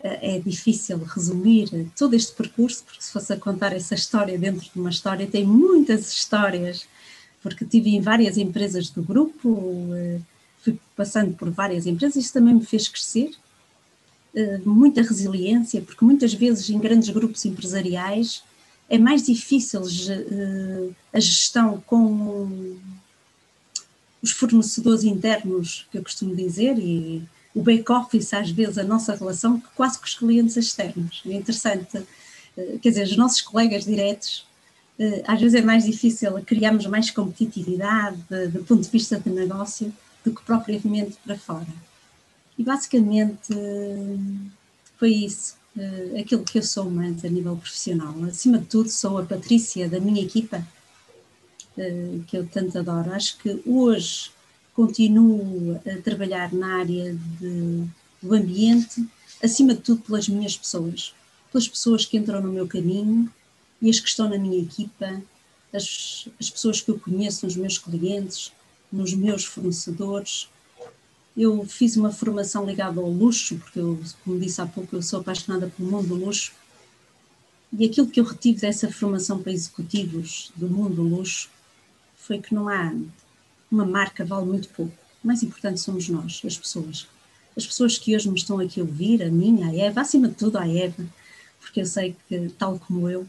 eh, 0.00 0.36
é 0.36 0.38
difícil 0.38 0.98
resumir 0.98 1.90
todo 1.96 2.14
este 2.14 2.34
percurso, 2.34 2.84
porque 2.84 3.02
se 3.02 3.10
fosse 3.10 3.32
a 3.32 3.38
contar 3.38 3.72
essa 3.72 3.94
história 3.94 4.38
dentro 4.38 4.68
de 4.70 4.78
uma 4.78 4.90
história, 4.90 5.26
tem 5.26 5.44
muitas 5.46 6.12
histórias 6.12 6.86
porque 7.42 7.64
tive 7.64 7.90
em 7.90 8.00
várias 8.00 8.36
empresas 8.36 8.90
do 8.90 9.02
grupo, 9.02 9.88
eh, 9.94 10.20
fui 10.62 10.78
passando 10.96 11.34
por 11.34 11.50
várias 11.50 11.86
empresas, 11.86 12.16
isso 12.16 12.32
também 12.32 12.54
me 12.54 12.64
fez 12.64 12.88
crescer, 12.88 13.30
muita 14.64 15.02
resiliência, 15.02 15.80
porque 15.80 16.04
muitas 16.04 16.34
vezes 16.34 16.68
em 16.68 16.78
grandes 16.78 17.08
grupos 17.10 17.44
empresariais 17.44 18.42
é 18.88 18.98
mais 18.98 19.24
difícil 19.24 19.82
eh, 19.82 20.90
a 21.12 21.20
gestão 21.20 21.82
com 21.86 22.76
os 24.22 24.30
fornecedores 24.30 25.04
internos, 25.04 25.86
que 25.90 25.98
eu 25.98 26.02
costumo 26.02 26.34
dizer, 26.34 26.78
e 26.78 27.22
o 27.54 27.62
back-office, 27.62 28.32
às 28.34 28.50
vezes, 28.50 28.78
a 28.78 28.84
nossa 28.84 29.14
relação, 29.14 29.62
quase 29.74 29.98
com 29.98 30.04
os 30.04 30.14
clientes 30.14 30.56
externos. 30.56 31.22
É 31.26 31.34
interessante, 31.34 32.04
eh, 32.56 32.78
quer 32.80 32.90
dizer, 32.90 33.04
os 33.04 33.16
nossos 33.16 33.40
colegas 33.40 33.84
diretos, 33.84 34.46
eh, 34.98 35.22
às 35.26 35.40
vezes 35.40 35.54
é 35.60 35.62
mais 35.62 35.84
difícil 35.84 36.32
criarmos 36.44 36.86
mais 36.86 37.10
competitividade 37.10 38.18
do 38.52 38.64
ponto 38.64 38.82
de 38.82 38.90
vista 38.90 39.18
de 39.18 39.30
negócio 39.30 39.92
do 40.24 40.34
que 40.34 40.42
propriamente 40.42 41.16
para 41.24 41.38
fora. 41.38 41.66
E 42.58 42.62
basicamente 42.62 43.52
foi 44.96 45.12
isso, 45.12 45.56
aquilo 46.18 46.44
que 46.44 46.58
eu 46.58 46.62
sou 46.62 46.90
mais 46.90 47.24
a 47.24 47.28
nível 47.28 47.56
profissional. 47.56 48.14
Acima 48.24 48.58
de 48.58 48.66
tudo, 48.66 48.88
sou 48.88 49.18
a 49.18 49.24
Patrícia 49.24 49.88
da 49.88 49.98
minha 49.98 50.22
equipa, 50.22 50.66
que 52.26 52.36
eu 52.36 52.46
tanto 52.46 52.78
adoro. 52.78 53.12
Acho 53.12 53.36
que 53.38 53.60
hoje 53.66 54.30
continuo 54.72 55.80
a 55.86 56.00
trabalhar 56.02 56.52
na 56.52 56.78
área 56.78 57.14
de, 57.14 57.84
do 58.22 58.34
ambiente, 58.34 59.06
acima 59.42 59.74
de 59.74 59.80
tudo 59.80 60.02
pelas 60.02 60.28
minhas 60.28 60.56
pessoas, 60.56 61.14
pelas 61.52 61.68
pessoas 61.68 62.04
que 62.04 62.16
entram 62.16 62.40
no 62.40 62.52
meu 62.52 62.66
caminho 62.66 63.30
e 63.80 63.90
as 63.90 64.00
que 64.00 64.08
estão 64.08 64.28
na 64.28 64.38
minha 64.38 64.62
equipa, 64.62 65.22
as, 65.72 66.28
as 66.40 66.50
pessoas 66.50 66.80
que 66.80 66.90
eu 66.90 66.98
conheço 66.98 67.44
nos 67.44 67.56
meus 67.56 67.78
clientes, 67.78 68.52
nos 68.90 69.12
meus 69.12 69.44
fornecedores. 69.44 70.48
Eu 71.36 71.66
fiz 71.66 71.96
uma 71.96 72.12
formação 72.12 72.64
ligada 72.64 73.00
ao 73.00 73.10
luxo, 73.10 73.56
porque 73.56 73.80
eu, 73.80 74.00
como 74.24 74.38
disse 74.38 74.60
há 74.60 74.66
pouco, 74.66 74.94
eu 74.94 75.02
sou 75.02 75.20
apaixonada 75.20 75.68
pelo 75.68 75.90
mundo 75.90 76.08
do 76.08 76.14
luxo. 76.14 76.52
E 77.76 77.84
aquilo 77.84 78.06
que 78.06 78.20
eu 78.20 78.24
retive 78.24 78.60
dessa 78.60 78.90
formação 78.90 79.42
para 79.42 79.50
executivos 79.50 80.52
do 80.54 80.68
mundo 80.68 80.94
do 80.96 81.02
luxo 81.02 81.50
foi 82.16 82.38
que 82.38 82.54
não 82.54 82.68
há 82.68 82.94
uma 83.70 83.84
marca 83.84 84.24
vale 84.24 84.46
muito 84.46 84.68
pouco. 84.68 84.94
O 85.22 85.26
mais 85.26 85.42
importante 85.42 85.80
somos 85.80 86.08
nós, 86.08 86.40
as 86.44 86.56
pessoas. 86.56 87.08
As 87.56 87.66
pessoas 87.66 87.98
que 87.98 88.14
hoje 88.14 88.28
me 88.28 88.38
estão 88.38 88.60
aqui 88.60 88.80
a 88.80 88.84
ouvir, 88.84 89.22
a 89.22 89.30
mim, 89.30 89.64
a 89.64 89.74
Eva, 89.74 90.02
acima 90.02 90.28
de 90.28 90.34
tudo 90.34 90.58
a 90.58 90.68
Eva, 90.68 91.04
porque 91.60 91.80
eu 91.80 91.86
sei 91.86 92.14
que, 92.28 92.48
tal 92.50 92.78
como 92.78 93.08
eu, 93.08 93.26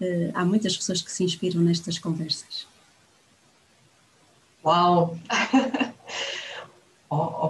eh, 0.00 0.30
há 0.34 0.44
muitas 0.44 0.76
pessoas 0.76 1.02
que 1.02 1.10
se 1.10 1.24
inspiram 1.24 1.60
nestas 1.60 1.98
conversas. 1.98 2.66
Uau! 4.64 5.18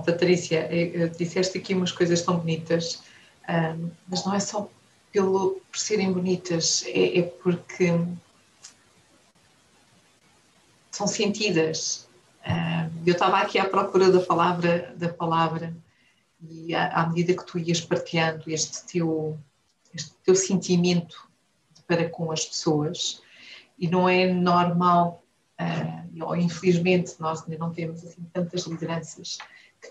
oh, 0.07 0.11
oh, 0.11 0.13
Patrícia, 0.13 0.69
disseste 1.19 1.59
aqui 1.59 1.75
umas 1.75 1.93
coisas 1.93 2.23
tão 2.23 2.39
bonitas, 2.39 3.03
mas 4.09 4.25
não 4.25 4.35
é 4.35 4.41
só 4.41 4.69
pelo, 5.13 5.61
por 5.71 5.79
serem 5.79 6.13
bonitas, 6.13 6.85
é, 6.87 7.19
é 7.19 7.23
porque 7.23 7.93
são 10.91 11.07
sentidas. 11.07 12.09
Eu 13.05 13.13
estava 13.13 13.39
aqui 13.39 13.59
à 13.59 13.69
procura 13.69 14.11
da 14.11 14.21
palavra, 14.21 14.95
da 14.97 15.09
palavra 15.09 15.77
e 16.41 16.75
à, 16.75 17.07
medida 17.07 17.35
que 17.35 17.47
tu 17.47 17.59
ias 17.59 17.81
partilhando 17.81 18.45
este 18.47 18.85
teu, 18.87 19.39
este 19.95 20.13
teu 20.25 20.35
sentimento 20.35 21.29
para 21.87 22.09
com 22.09 22.33
as 22.33 22.45
pessoas, 22.45 23.23
e 23.79 23.89
não 23.89 24.09
é 24.09 24.27
normal, 24.33 25.23
uh, 25.61 26.25
ou 26.25 26.37
infelizmente 26.37 27.15
nós 27.21 27.43
ainda 27.43 27.59
não 27.59 27.73
temos 27.73 28.05
assim 28.05 28.23
tantas 28.33 28.67
lideranças 28.67 29.39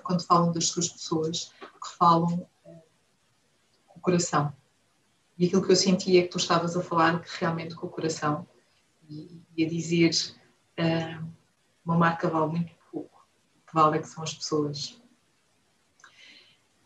quando 0.04 0.26
falam 0.26 0.52
das 0.52 0.68
suas 0.68 0.88
pessoas, 0.90 1.54
que 1.82 1.98
falam 1.98 2.48
uh, 2.66 2.84
com 3.88 4.00
o 4.00 4.02
coração. 4.02 4.54
E 5.38 5.48
aquilo 5.48 5.64
que 5.64 5.72
eu 5.72 5.76
senti 5.76 6.18
é 6.18 6.22
que 6.24 6.30
tu 6.30 6.38
estavas 6.38 6.76
a 6.78 6.82
falar 6.82 7.22
realmente 7.40 7.76
com 7.76 7.88
o 7.88 7.90
coração 7.90 8.48
e, 9.10 9.42
e 9.56 9.66
a 9.66 9.70
dizer 9.70 10.12
uh, 10.80 11.26
uma 11.86 11.98
marca 11.98 12.28
vale 12.28 12.52
muito 12.52 12.74
pouco, 12.92 13.28
o 13.56 13.68
que 13.68 13.74
vale 13.74 13.98
é 13.98 14.02
que 14.02 14.08
são 14.08 14.24
as 14.24 14.34
pessoas. 14.34 15.02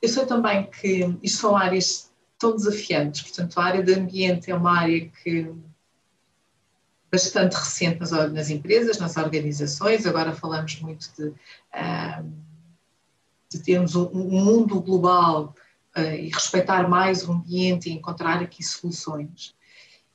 Eu 0.02 0.10
sei 0.10 0.26
também 0.26 0.70
que 0.70 1.18
isto 1.22 1.40
são 1.40 1.56
áreas 1.56 2.12
tão 2.38 2.56
desafiantes, 2.56 3.22
portanto 3.22 3.60
a 3.60 3.64
área 3.64 3.84
do 3.84 3.94
ambiente 3.94 4.50
é 4.50 4.56
uma 4.56 4.80
área 4.80 5.10
que 5.10 5.54
bastante 7.12 7.54
recente 7.54 8.00
nas, 8.00 8.12
nas 8.12 8.50
empresas, 8.50 9.00
nas 9.00 9.18
organizações, 9.18 10.06
agora 10.06 10.34
falamos 10.34 10.80
muito 10.80 11.12
de, 11.18 11.28
uh, 11.28 12.49
de 13.50 13.60
termos 13.60 13.96
um, 13.96 14.10
mundo 14.14 14.80
global 14.82 15.56
uh, 15.98 16.02
e 16.02 16.30
respeitar 16.30 16.88
mais 16.88 17.28
o 17.28 17.32
ambiente 17.34 17.90
e 17.90 17.94
encontrar 17.94 18.42
aqui 18.42 18.64
soluções. 18.64 19.56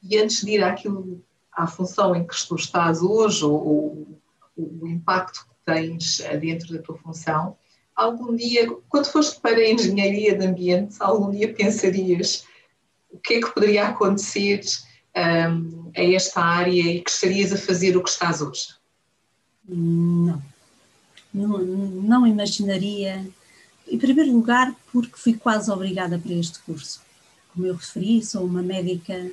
E 0.03 0.18
antes 0.18 0.44
de 0.44 0.53
ir 0.53 0.62
àquilo 0.62 1.25
à 1.53 1.66
função 1.66 2.14
em 2.14 2.27
que 2.27 2.47
tu 2.47 2.57
estás 2.57 3.01
hoje 3.03 3.44
ou, 3.44 3.53
ou 3.55 4.20
o 4.57 4.87
impacto 4.87 5.47
que 5.49 5.73
tens 5.73 6.20
eh, 6.20 6.37
dentro 6.37 6.73
da 6.73 6.83
tua 6.83 6.97
função, 6.99 7.57
algum 7.94 8.35
dia, 8.37 8.68
quando 8.88 9.07
foste 9.07 9.40
para 9.40 9.57
a 9.57 9.70
engenharia 9.70 10.37
de 10.37 10.44
ambiente, 10.44 10.97
algum 11.01 11.31
dia 11.31 11.53
pensarias 11.53 12.44
o 13.14 13.18
que 13.18 13.35
é 13.35 13.40
que 13.40 13.55
poderia 13.55 13.88
acontecer 13.88 14.61
um, 15.16 15.92
a 15.97 16.03
esta 16.03 16.40
área 16.40 16.70
e 16.70 17.01
que 17.01 17.11
estarias 17.11 17.53
a 17.53 17.57
fazer 17.57 17.97
o 17.97 18.03
que 18.03 18.11
estás 18.11 18.42
hoje? 18.42 18.75
Não. 19.66 20.42
Não, 21.35 22.27
imaginaria. 22.27 23.27
Em 23.88 23.99
primeiro 23.99 24.33
lugar, 24.33 24.75
porque 24.92 25.16
fui 25.16 25.35
quase 25.35 25.70
obrigada 25.70 26.18
para 26.18 26.33
este 26.33 26.61
curso. 26.61 27.03
Como 27.53 27.66
eu 27.66 27.75
referi, 27.75 28.25
sou 28.25 28.47
uma 28.47 28.62
médica 28.62 29.31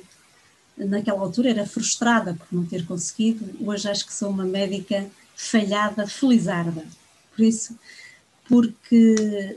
naquela 0.76 1.20
altura 1.20 1.50
era 1.50 1.66
frustrada 1.66 2.34
por 2.34 2.46
não 2.50 2.64
ter 2.64 2.86
conseguido, 2.86 3.44
hoje 3.60 3.88
acho 3.88 4.06
que 4.06 4.14
sou 4.14 4.30
uma 4.30 4.44
médica 4.44 5.06
falhada, 5.36 6.06
felizarda. 6.06 6.84
Por 7.34 7.44
isso, 7.44 7.78
porque 8.48 9.56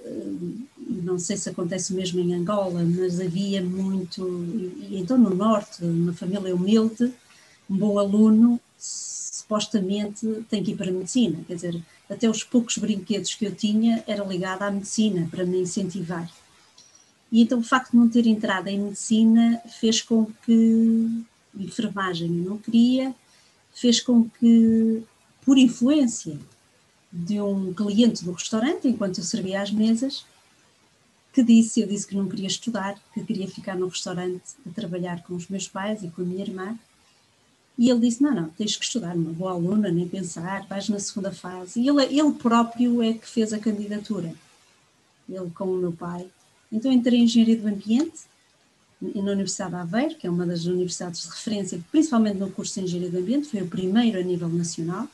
não 0.77 1.17
sei 1.19 1.37
se 1.37 1.49
acontece 1.49 1.93
mesmo 1.93 2.19
em 2.19 2.33
Angola, 2.33 2.83
mas 2.83 3.19
havia 3.19 3.61
muito, 3.61 4.45
e 4.79 4.97
então 4.99 5.17
no 5.17 5.33
norte, 5.33 5.83
uma 5.83 6.13
família 6.13 6.55
humilde, 6.55 7.13
um 7.69 7.77
bom 7.77 7.97
aluno, 7.97 8.59
supostamente 9.45 10.43
tem 10.49 10.63
que 10.63 10.71
ir 10.71 10.75
para 10.75 10.89
a 10.89 10.93
medicina, 10.93 11.43
quer 11.47 11.55
dizer, 11.55 11.81
até 12.09 12.27
os 12.29 12.43
poucos 12.43 12.77
brinquedos 12.77 13.35
que 13.35 13.45
eu 13.45 13.55
tinha 13.55 14.03
era 14.07 14.23
ligado 14.23 14.63
à 14.63 14.71
medicina 14.71 15.27
para 15.29 15.45
me 15.45 15.61
incentivar. 15.61 16.29
E 17.31 17.41
então 17.41 17.59
o 17.59 17.63
facto 17.63 17.91
de 17.91 17.97
não 17.97 18.09
ter 18.09 18.25
entrado 18.25 18.67
em 18.67 18.79
medicina 18.79 19.61
fez 19.79 20.01
com 20.01 20.25
que, 20.45 21.23
enfermagem 21.55 22.27
eu 22.27 22.49
não 22.49 22.57
queria, 22.57 23.13
fez 23.73 23.99
com 23.99 24.27
que, 24.27 25.03
por 25.43 25.57
influência 25.57 26.37
de 27.11 27.39
um 27.39 27.73
cliente 27.73 28.25
do 28.25 28.31
restaurante, 28.31 28.87
enquanto 28.87 29.19
eu 29.19 29.23
servia 29.23 29.61
às 29.61 29.71
mesas, 29.71 30.25
que 31.33 31.43
disse, 31.43 31.81
eu 31.81 31.87
disse 31.87 32.07
que 32.07 32.15
não 32.15 32.27
queria 32.27 32.47
estudar, 32.47 32.97
que 33.13 33.23
queria 33.23 33.47
ficar 33.47 33.75
no 33.75 33.87
restaurante 33.87 34.43
a 34.65 34.69
trabalhar 34.73 35.21
com 35.23 35.35
os 35.35 35.47
meus 35.47 35.67
pais 35.67 36.01
e 36.01 36.09
com 36.09 36.21
a 36.21 36.25
minha 36.25 36.41
irmã. 36.41 36.77
E 37.77 37.89
ele 37.89 37.99
disse: 37.99 38.23
Não, 38.23 38.33
não, 38.33 38.49
tens 38.49 38.75
que 38.75 38.85
estudar, 38.85 39.15
uma 39.15 39.33
boa 39.33 39.51
aluna, 39.51 39.91
nem 39.91 40.07
pensar, 40.07 40.65
vais 40.67 40.87
na 40.89 40.99
segunda 40.99 41.31
fase. 41.31 41.79
E 41.79 41.87
ele, 41.87 42.03
ele 42.05 42.31
próprio 42.33 43.01
é 43.01 43.13
que 43.13 43.27
fez 43.27 43.51
a 43.51 43.59
candidatura, 43.59 44.33
ele 45.27 45.49
com 45.51 45.65
o 45.65 45.77
meu 45.77 45.91
pai. 45.91 46.27
Então 46.71 46.91
entrei 46.91 47.19
em 47.19 47.23
Engenharia 47.23 47.57
do 47.57 47.67
Ambiente 47.67 48.21
na 49.01 49.31
Universidade 49.31 49.71
de 49.71 49.77
Aveiro, 49.77 50.15
que 50.15 50.25
é 50.25 50.29
uma 50.29 50.45
das 50.45 50.65
universidades 50.65 51.23
de 51.23 51.29
referência, 51.29 51.83
principalmente 51.91 52.37
no 52.37 52.49
curso 52.49 52.75
de 52.75 52.85
Engenharia 52.85 53.11
do 53.11 53.17
Ambiente, 53.17 53.47
foi 53.47 53.61
o 53.61 53.67
primeiro 53.67 54.19
a 54.19 54.23
nível 54.23 54.49
nacional. 54.49 55.07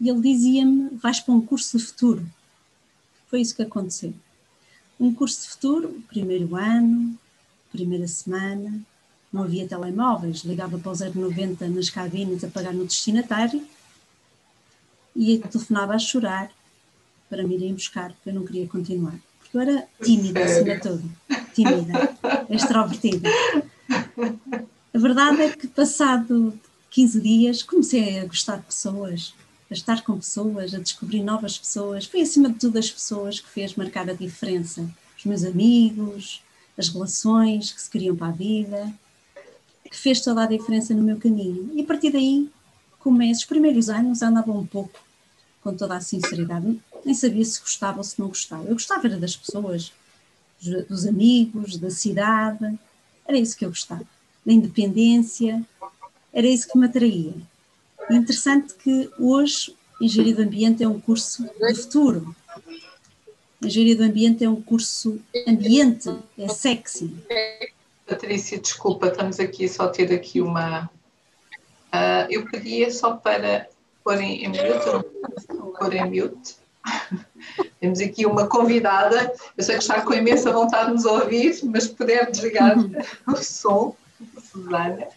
E 0.00 0.08
ele 0.08 0.20
dizia-me: 0.20 0.90
vais 0.96 1.20
para 1.20 1.34
um 1.34 1.40
curso 1.40 1.76
de 1.76 1.84
futuro. 1.84 2.26
Foi 3.28 3.40
isso 3.40 3.54
que 3.54 3.62
aconteceu. 3.62 4.12
Um 4.98 5.14
curso 5.14 5.42
de 5.42 5.48
futuro, 5.48 6.02
primeiro 6.08 6.56
ano, 6.56 7.18
primeira 7.70 8.06
semana, 8.06 8.80
não 9.32 9.44
havia 9.44 9.66
telemóveis, 9.66 10.44
ligava 10.44 10.78
para 10.78 10.92
o 10.92 10.94
090 10.94 11.68
nas 11.68 11.88
cabines 11.88 12.44
a 12.44 12.48
pagar 12.48 12.74
no 12.74 12.84
destinatário 12.84 13.66
e 15.16 15.38
telefonava 15.38 15.94
a 15.94 15.98
chorar 15.98 16.50
para 17.30 17.46
me 17.46 17.54
irem 17.54 17.74
buscar, 17.74 18.12
porque 18.12 18.30
eu 18.30 18.34
não 18.34 18.44
queria 18.44 18.66
continuar 18.66 19.18
eu 19.52 19.60
era 19.60 19.86
tímida, 20.02 20.44
acima 20.44 20.74
de 20.74 20.80
tudo. 20.80 21.12
Tímida, 21.54 22.16
extrovertida. 22.48 23.28
A 24.94 24.98
verdade 24.98 25.42
é 25.42 25.50
que, 25.50 25.66
passado 25.66 26.58
15 26.90 27.20
dias, 27.20 27.62
comecei 27.62 28.20
a 28.20 28.24
gostar 28.24 28.56
de 28.56 28.62
pessoas, 28.62 29.34
a 29.70 29.74
estar 29.74 30.02
com 30.02 30.16
pessoas, 30.16 30.72
a 30.72 30.78
descobrir 30.78 31.22
novas 31.22 31.58
pessoas. 31.58 32.06
Foi, 32.06 32.22
acima 32.22 32.50
de 32.50 32.58
tudo, 32.58 32.78
as 32.78 32.90
pessoas 32.90 33.40
que 33.40 33.48
fez 33.48 33.74
marcar 33.74 34.08
a 34.08 34.14
diferença. 34.14 34.88
Os 35.18 35.24
meus 35.24 35.44
amigos, 35.44 36.42
as 36.76 36.88
relações 36.88 37.72
que 37.72 37.82
se 37.82 37.90
criam 37.90 38.16
para 38.16 38.28
a 38.28 38.32
vida, 38.32 38.92
que 39.92 39.98
fez 39.98 40.22
toda 40.22 40.42
a 40.42 40.46
diferença 40.46 40.94
no 40.94 41.02
meu 41.02 41.18
caminho. 41.18 41.70
E 41.74 41.82
a 41.82 41.84
partir 41.84 42.10
daí, 42.10 42.48
começo, 42.98 43.40
os 43.40 43.46
primeiros 43.46 43.90
anos 43.90 44.22
andava 44.22 44.50
um 44.50 44.66
pouco, 44.66 44.98
com 45.62 45.76
toda 45.76 45.94
a 45.94 46.00
sinceridade, 46.00 46.80
nem 47.04 47.14
sabia 47.14 47.44
se 47.44 47.60
gostava 47.60 47.98
ou 47.98 48.04
se 48.04 48.18
não 48.18 48.28
gostava. 48.28 48.64
Eu 48.64 48.72
gostava 48.72 49.06
era 49.06 49.18
das 49.18 49.36
pessoas, 49.36 49.92
dos 50.88 51.06
amigos, 51.06 51.76
da 51.76 51.90
cidade, 51.90 52.78
era 53.28 53.36
isso 53.36 53.54
que 53.54 53.66
eu 53.66 53.68
gostava, 53.68 54.02
da 54.46 54.52
independência, 54.52 55.62
era 56.32 56.46
isso 56.46 56.68
que 56.68 56.78
me 56.78 56.86
atraía. 56.86 57.34
E 58.08 58.14
interessante 58.14 58.72
que 58.74 59.10
hoje 59.18 59.76
Engenharia 60.00 60.34
do 60.34 60.42
Ambiente 60.42 60.82
é 60.82 60.88
um 60.88 60.98
curso 60.98 61.44
de 61.44 61.74
futuro. 61.74 62.34
Engenharia 63.62 63.96
do 63.96 64.04
Ambiente 64.04 64.42
é 64.42 64.48
um 64.48 64.60
curso 64.60 65.20
ambiente, 65.46 66.08
é 66.38 66.48
sexy. 66.48 67.14
Patrícia, 68.12 68.58
desculpa, 68.58 69.06
estamos 69.06 69.40
aqui 69.40 69.66
só 69.66 69.88
ter 69.88 70.12
aqui 70.12 70.42
uma. 70.42 70.84
Uh, 71.86 72.28
eu 72.28 72.44
pedia 72.44 72.90
só 72.90 73.16
para 73.16 73.66
pôr 74.04 74.20
em, 74.20 74.48
mute, 74.48 75.48
pôr 75.78 75.94
em 75.94 76.04
mute. 76.04 76.56
Temos 77.80 78.00
aqui 78.00 78.26
uma 78.26 78.46
convidada, 78.46 79.32
eu 79.56 79.64
sei 79.64 79.76
que 79.76 79.80
está 79.82 80.02
com 80.02 80.12
imensa 80.12 80.52
vontade 80.52 80.88
de 80.88 80.92
nos 80.92 81.06
ouvir, 81.06 81.58
mas 81.64 81.88
puder 81.88 82.30
desligar 82.30 82.76
o 83.26 83.36
som, 83.36 83.96
Susana, 84.42 85.08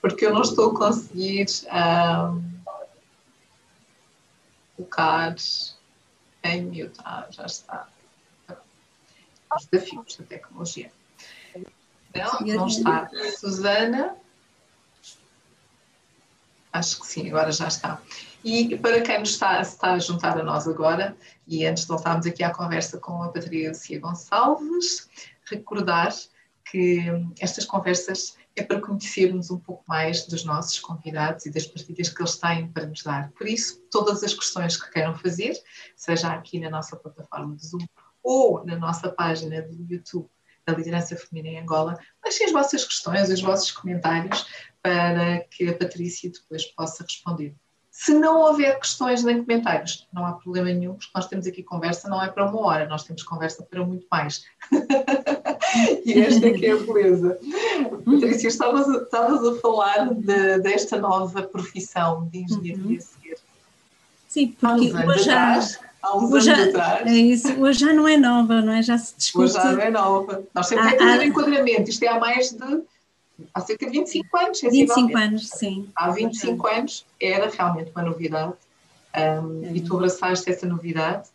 porque 0.00 0.26
eu 0.26 0.32
não 0.32 0.42
estou 0.42 0.70
a 0.70 0.78
conseguir 0.78 1.46
um, 1.66 2.44
colocar 4.76 5.34
em 6.44 6.62
mute. 6.64 7.00
Ah, 7.04 7.26
já 7.28 7.44
está. 7.44 7.88
Os 9.56 9.66
desafios 9.66 10.14
da 10.14 10.24
tecnologia. 10.24 10.92
Não, 12.14 12.40
não 12.40 12.66
está. 12.66 13.08
Susana. 13.38 14.16
Acho 16.72 17.00
que 17.00 17.06
sim, 17.06 17.28
agora 17.28 17.50
já 17.50 17.68
está. 17.68 18.00
E 18.44 18.76
para 18.78 19.00
quem 19.02 19.18
nos 19.18 19.30
está, 19.30 19.60
está 19.60 19.92
a 19.92 19.98
juntar 19.98 20.38
a 20.38 20.42
nós 20.42 20.66
agora, 20.66 21.16
e 21.46 21.66
antes 21.66 21.82
de 21.82 21.88
voltarmos 21.88 22.26
aqui 22.26 22.42
à 22.42 22.50
conversa 22.50 22.98
com 22.98 23.22
a 23.22 23.28
Patrícia 23.28 23.98
Gonçalves, 24.00 25.08
recordar 25.44 26.14
que 26.70 27.00
estas 27.40 27.64
conversas 27.64 28.36
é 28.56 28.62
para 28.62 28.80
conhecermos 28.80 29.50
um 29.50 29.58
pouco 29.58 29.84
mais 29.86 30.26
dos 30.26 30.44
nossos 30.44 30.78
convidados 30.78 31.46
e 31.46 31.50
das 31.50 31.66
partilhas 31.66 32.08
que 32.08 32.22
eles 32.22 32.36
têm 32.36 32.68
para 32.68 32.86
nos 32.86 33.02
dar. 33.02 33.30
Por 33.32 33.46
isso, 33.46 33.80
todas 33.90 34.22
as 34.22 34.32
questões 34.32 34.76
que 34.76 34.90
queiram 34.90 35.16
fazer, 35.18 35.60
seja 35.96 36.32
aqui 36.32 36.60
na 36.60 36.70
nossa 36.70 36.96
plataforma 36.96 37.56
de 37.56 37.66
Zoom 37.66 37.86
ou 38.22 38.64
na 38.64 38.76
nossa 38.76 39.10
página 39.10 39.62
do 39.62 39.92
YouTube 39.92 40.28
da 40.70 40.76
Liderança 40.76 41.16
Feminina 41.16 41.58
em 41.58 41.62
Angola, 41.62 41.98
deixem 42.22 42.46
as 42.46 42.52
vossas 42.52 42.84
questões, 42.84 43.28
os 43.28 43.40
vossos 43.40 43.70
comentários 43.70 44.46
para 44.82 45.40
que 45.50 45.68
a 45.68 45.76
Patrícia 45.76 46.30
depois 46.30 46.64
possa 46.66 47.02
responder. 47.02 47.54
Se 47.90 48.14
não 48.14 48.40
houver 48.40 48.78
questões 48.78 49.22
nem 49.24 49.42
comentários, 49.42 50.08
não 50.12 50.24
há 50.24 50.32
problema 50.32 50.72
nenhum, 50.72 50.94
porque 50.94 51.10
nós 51.14 51.26
temos 51.26 51.46
aqui 51.46 51.62
conversa, 51.62 52.08
não 52.08 52.22
é 52.22 52.28
para 52.28 52.48
uma 52.48 52.60
hora, 52.60 52.86
nós 52.86 53.02
temos 53.02 53.22
conversa 53.22 53.62
para 53.64 53.84
muito 53.84 54.06
mais. 54.10 54.44
e 56.06 56.20
esta 56.20 56.46
é 56.46 56.52
que 56.52 56.66
é 56.66 56.72
a 56.72 56.76
beleza. 56.76 57.38
Patrícia, 58.04 58.48
estavas, 58.48 58.86
estavas 58.88 59.44
a 59.44 59.60
falar 59.60 60.14
de, 60.14 60.60
desta 60.60 60.98
nova 60.98 61.42
profissão 61.42 62.26
de 62.28 62.38
engenharia 62.38 62.96
uhum. 62.96 63.00
seguir. 63.00 63.36
Sim, 64.28 64.56
porque 64.58 65.08
hoje 65.08 65.24
já, 65.24 65.60
há 66.02 66.16
uns 66.16 66.32
hoje 66.32 66.50
anos 66.50 66.72
já, 66.72 66.82
atrás. 66.82 67.06
É 67.06 67.14
isso, 67.14 67.60
hoje 67.60 67.80
já 67.80 67.92
não 67.92 68.08
é 68.08 68.16
nova, 68.16 68.60
não 68.60 68.72
é? 68.72 68.82
Já 68.82 68.98
se 68.98 69.14
discute. 69.16 69.44
Hoje 69.44 69.54
já 69.54 69.72
não 69.72 69.80
é 69.80 69.90
nova. 69.90 70.44
Nós 70.54 70.68
temos 70.68 70.90
que 70.90 70.98
fazer 70.98 71.24
enquadramento. 71.24 71.90
Isto 71.90 72.02
é 72.04 72.08
há 72.08 72.18
mais 72.18 72.50
de 72.50 72.82
há 73.54 73.60
cerca 73.60 73.86
de 73.86 73.92
25 73.92 74.36
anos. 74.36 74.60
25 74.60 75.16
anos, 75.16 75.48
sim. 75.48 75.88
Há 75.94 76.10
25 76.10 76.66
anos 76.66 77.06
era 77.20 77.48
realmente 77.48 77.90
uma 77.94 78.02
novidade 78.02 78.54
um, 79.16 79.64
é. 79.64 79.72
e 79.72 79.80
tu 79.80 79.96
abraçaste 79.96 80.50
essa 80.50 80.66
novidade. 80.66 81.28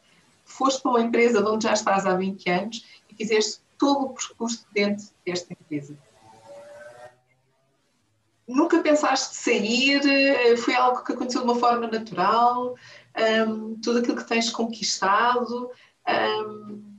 Foste 0.45 0.81
para 0.81 0.91
uma 0.91 1.01
empresa 1.01 1.41
de 1.41 1.49
onde 1.49 1.63
já 1.63 1.73
estás 1.73 2.05
há 2.05 2.15
20 2.15 2.49
anos 2.49 2.85
e 3.09 3.15
fizeste 3.15 3.59
todo 3.77 4.05
o 4.05 4.09
percurso 4.09 4.65
dentro 4.73 5.05
desta 5.25 5.53
empresa. 5.53 5.95
Nunca 8.47 8.79
pensaste 8.79 9.35
sair? 9.35 10.01
Foi 10.57 10.75
algo 10.75 11.03
que 11.03 11.13
aconteceu 11.13 11.41
de 11.41 11.47
uma 11.47 11.59
forma 11.59 11.87
natural? 11.87 12.75
Um, 13.17 13.75
tudo 13.81 13.99
aquilo 13.99 14.17
que 14.17 14.27
tens 14.27 14.49
conquistado? 14.49 15.69
Um, 16.07 16.95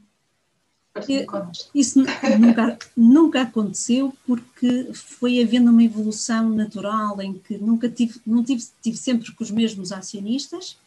isso 1.75 1.99
nunca, 2.39 2.79
nunca 2.97 3.43
aconteceu 3.43 4.15
porque 4.27 4.91
foi 4.95 5.43
havendo 5.43 5.71
uma 5.71 5.85
evolução 5.85 6.49
natural 6.51 7.21
em 7.21 7.35
que 7.35 7.59
nunca 7.59 7.89
tive, 7.89 8.19
não 8.27 8.43
tive, 8.43 8.65
tive 8.81 8.97
sempre 8.97 9.31
com 9.33 9.45
os 9.45 9.51
mesmos 9.51 9.93
acionistas, 9.93 10.79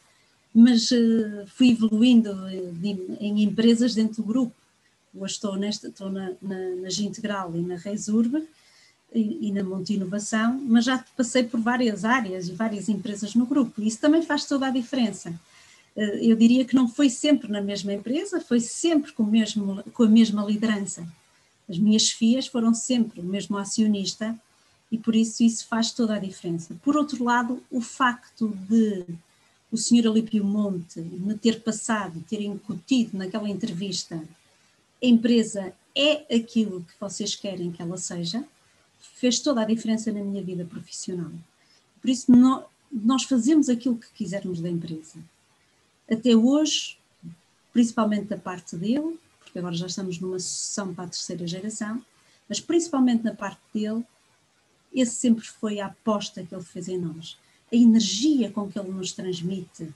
mas 0.53 0.89
uh, 0.89 1.45
fui 1.55 1.69
evoluindo 1.69 2.31
eh, 2.47 2.71
de, 2.73 3.17
em 3.19 3.43
empresas 3.43 3.93
dentro 3.93 4.23
do 4.23 4.27
grupo. 4.27 4.55
Hoje 5.13 5.33
estou, 5.33 5.55
nesta, 5.55 5.89
estou 5.89 6.09
na, 6.09 6.31
na, 6.41 6.75
na 6.81 6.89
Gintegral 6.89 7.55
e 7.55 7.61
na 7.61 7.75
Resurb 7.75 8.47
e, 9.13 9.47
e 9.47 9.51
na 9.51 9.63
Monte 9.63 9.93
Inovação, 9.93 10.61
mas 10.65 10.85
já 10.85 11.03
passei 11.15 11.43
por 11.43 11.59
várias 11.59 12.05
áreas 12.05 12.47
e 12.47 12.53
várias 12.53 12.89
empresas 12.89 13.35
no 13.35 13.45
grupo. 13.45 13.81
Isso 13.81 13.99
também 13.99 14.21
faz 14.21 14.45
toda 14.45 14.67
a 14.67 14.71
diferença 14.71 15.33
eh, 15.95 16.19
eu 16.21 16.35
diria 16.35 16.63
que 16.63 16.75
não 16.75 16.87
foi 16.87 17.09
sempre 17.09 17.51
na 17.51 17.61
mesma 17.61 17.93
empresa, 17.93 18.39
foi 18.39 18.61
sempre 18.61 19.11
com, 19.11 19.23
mesmo, 19.23 19.83
com 19.93 20.03
a 20.03 20.07
mesma 20.07 20.43
liderança. 20.45 21.05
As 21.67 21.77
minhas 21.77 22.09
filhas 22.09 22.47
foram 22.47 22.73
sempre 22.73 23.19
o 23.19 23.23
mesmo 23.23 23.57
acionista 23.57 24.35
e 24.91 24.97
por 24.97 25.15
isso 25.15 25.43
isso 25.43 25.67
faz 25.67 25.91
toda 25.91 26.15
a 26.15 26.19
diferença. 26.19 26.75
Por 26.83 26.95
outro 26.95 27.23
lado, 27.23 27.61
o 27.69 27.81
facto 27.81 28.57
de 28.69 29.05
o 29.71 29.77
senhor 29.77 30.07
Alípio 30.07 30.43
Monte 30.43 30.99
me 30.99 31.35
ter 31.37 31.61
passado, 31.61 32.23
ter 32.27 32.41
incutido 32.41 33.17
naquela 33.17 33.49
entrevista, 33.49 34.15
a 35.01 35.05
empresa 35.05 35.73
é 35.95 36.35
aquilo 36.35 36.81
que 36.81 36.93
vocês 36.99 37.35
querem 37.35 37.71
que 37.71 37.81
ela 37.81 37.97
seja, 37.97 38.43
fez 38.99 39.39
toda 39.39 39.61
a 39.61 39.65
diferença 39.65 40.11
na 40.11 40.21
minha 40.21 40.43
vida 40.43 40.65
profissional. 40.65 41.31
Por 42.01 42.09
isso, 42.09 42.31
nós 42.91 43.23
fazemos 43.23 43.69
aquilo 43.69 43.97
que 43.97 44.11
quisermos 44.13 44.61
da 44.61 44.69
empresa 44.69 45.19
até 46.11 46.35
hoje, 46.35 46.97
principalmente 47.71 48.25
da 48.25 48.37
parte 48.37 48.75
dele, 48.75 49.19
porque 49.39 49.59
agora 49.59 49.75
já 49.75 49.87
estamos 49.87 50.19
numa 50.19 50.39
sucessão 50.39 50.93
para 50.93 51.05
a 51.05 51.07
terceira 51.07 51.45
geração, 51.45 52.03
mas 52.47 52.59
principalmente 52.59 53.23
na 53.23 53.33
parte 53.33 53.61
dele, 53.73 54.03
esse 54.93 55.15
sempre 55.15 55.45
foi 55.45 55.79
a 55.79 55.85
aposta 55.85 56.43
que 56.43 56.53
ele 56.53 56.63
fez 56.63 56.87
em 56.87 56.97
nós. 56.97 57.37
A 57.71 57.75
energia 57.75 58.49
com 58.49 58.67
que 58.67 58.79
ele 58.79 58.89
nos 58.89 59.11
transmite. 59.11 59.87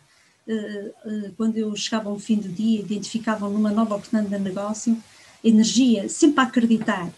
Eh, 0.47 0.91
eh, 1.05 1.31
quando 1.35 1.57
eu 1.57 1.75
chegava 1.75 2.09
ao 2.09 2.19
fim 2.19 2.35
do 2.37 2.47
dia, 2.47 2.81
identificavam 2.81 3.49
numa 3.49 3.71
nova 3.71 3.95
oportunidade 3.95 4.35
de 4.35 4.39
negócio, 4.39 5.01
energia, 5.43 6.07
sempre 6.07 6.41
a 6.41 6.43
acreditar. 6.43 7.11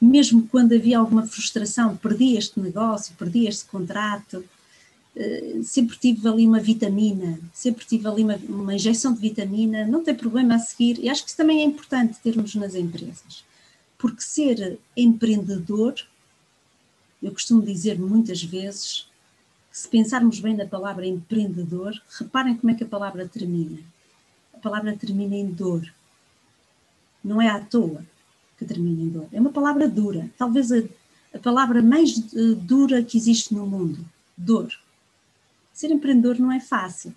Mesmo 0.00 0.46
quando 0.46 0.74
havia 0.74 0.98
alguma 0.98 1.26
frustração, 1.26 1.96
perdi 1.96 2.36
este 2.36 2.60
negócio, 2.60 3.14
perdi 3.16 3.46
este 3.46 3.64
contrato, 3.64 4.44
eh, 5.16 5.60
sempre 5.64 5.98
tive 5.98 6.28
ali 6.28 6.46
uma 6.46 6.60
vitamina, 6.60 7.40
sempre 7.52 7.84
tive 7.84 8.06
ali 8.06 8.22
uma, 8.22 8.36
uma, 8.48 8.74
injeção 8.74 9.12
de 9.12 9.20
vitamina, 9.20 9.84
não 9.84 10.04
tem 10.04 10.14
problema 10.14 10.54
a 10.54 10.58
seguir, 10.60 11.00
e 11.00 11.08
acho 11.08 11.24
que 11.24 11.30
isso 11.30 11.36
também 11.36 11.60
é 11.60 11.64
importante 11.64 12.20
termos 12.22 12.54
nas 12.54 12.76
empresas, 12.76 13.44
porque 13.98 14.22
ser 14.22 14.78
empreendedor, 14.96 15.94
eu 17.20 17.32
costumo 17.32 17.60
dizer 17.62 17.98
muitas 17.98 18.40
vezes, 18.40 19.08
se 19.72 19.88
pensarmos 19.88 20.38
bem 20.38 20.56
na 20.56 20.66
palavra 20.66 21.04
empreendedor, 21.04 22.00
reparem 22.18 22.56
como 22.56 22.70
é 22.70 22.74
que 22.74 22.84
a 22.84 22.88
palavra 22.88 23.28
termina. 23.28 23.78
A 24.54 24.58
palavra 24.58 24.96
termina 24.96 25.36
em 25.36 25.46
dor. 25.46 25.92
Não 27.22 27.40
é 27.40 27.48
à 27.48 27.60
toa 27.60 28.04
que 28.58 28.64
termina 28.64 29.02
em 29.02 29.08
dor. 29.08 29.28
É 29.32 29.40
uma 29.40 29.52
palavra 29.52 29.88
dura, 29.88 30.28
talvez 30.36 30.72
a, 30.72 30.82
a 31.32 31.38
palavra 31.38 31.82
mais 31.82 32.18
eh, 32.18 32.54
dura 32.60 33.02
que 33.02 33.16
existe 33.16 33.54
no 33.54 33.66
mundo. 33.66 34.04
Dor 34.36 34.68
Ser 35.78 35.92
empreendedor 35.92 36.40
não 36.40 36.50
é 36.50 36.58
fácil. 36.58 37.14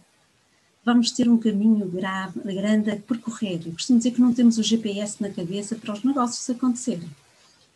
Vamos 0.85 1.09
ter 1.09 1.27
um 1.27 1.35
caminho 1.35 1.87
grave, 1.87 2.39
grande 2.41 2.91
a 2.91 2.95
percorrer. 2.95 3.59
Eu 3.65 3.71
costumo 3.71 3.97
dizer 3.97 4.11
que 4.11 4.21
não 4.21 4.31
temos 4.35 4.59
o 4.59 4.61
GPS 4.61 5.19
na 5.19 5.31
cabeça 5.31 5.75
para 5.75 5.91
os 5.91 6.03
negócios 6.03 6.47
acontecerem. 6.47 7.09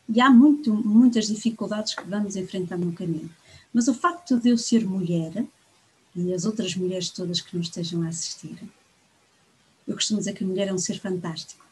E 0.07 0.21
há 0.21 0.29
muito, 0.29 0.71
muitas 0.71 1.25
dificuldades 1.25 1.95
que 1.95 2.07
vamos 2.07 2.35
enfrentar 2.35 2.77
no 2.77 2.93
caminho. 2.93 3.31
Mas 3.73 3.87
o 3.87 3.95
facto 3.95 4.39
de 4.39 4.49
eu 4.49 4.59
ser 4.59 4.85
mulher, 4.85 5.43
e 6.15 6.31
as 6.31 6.45
outras 6.45 6.75
mulheres 6.75 7.09
todas 7.09 7.41
que 7.41 7.57
nos 7.57 7.65
estejam 7.65 8.03
a 8.03 8.09
assistir, 8.09 8.55
eu 9.87 9.95
costumo 9.95 10.19
dizer 10.19 10.33
que 10.33 10.43
a 10.43 10.47
mulher 10.47 10.67
é 10.67 10.73
um 10.73 10.77
ser 10.77 10.99
fantástico. 10.99 11.64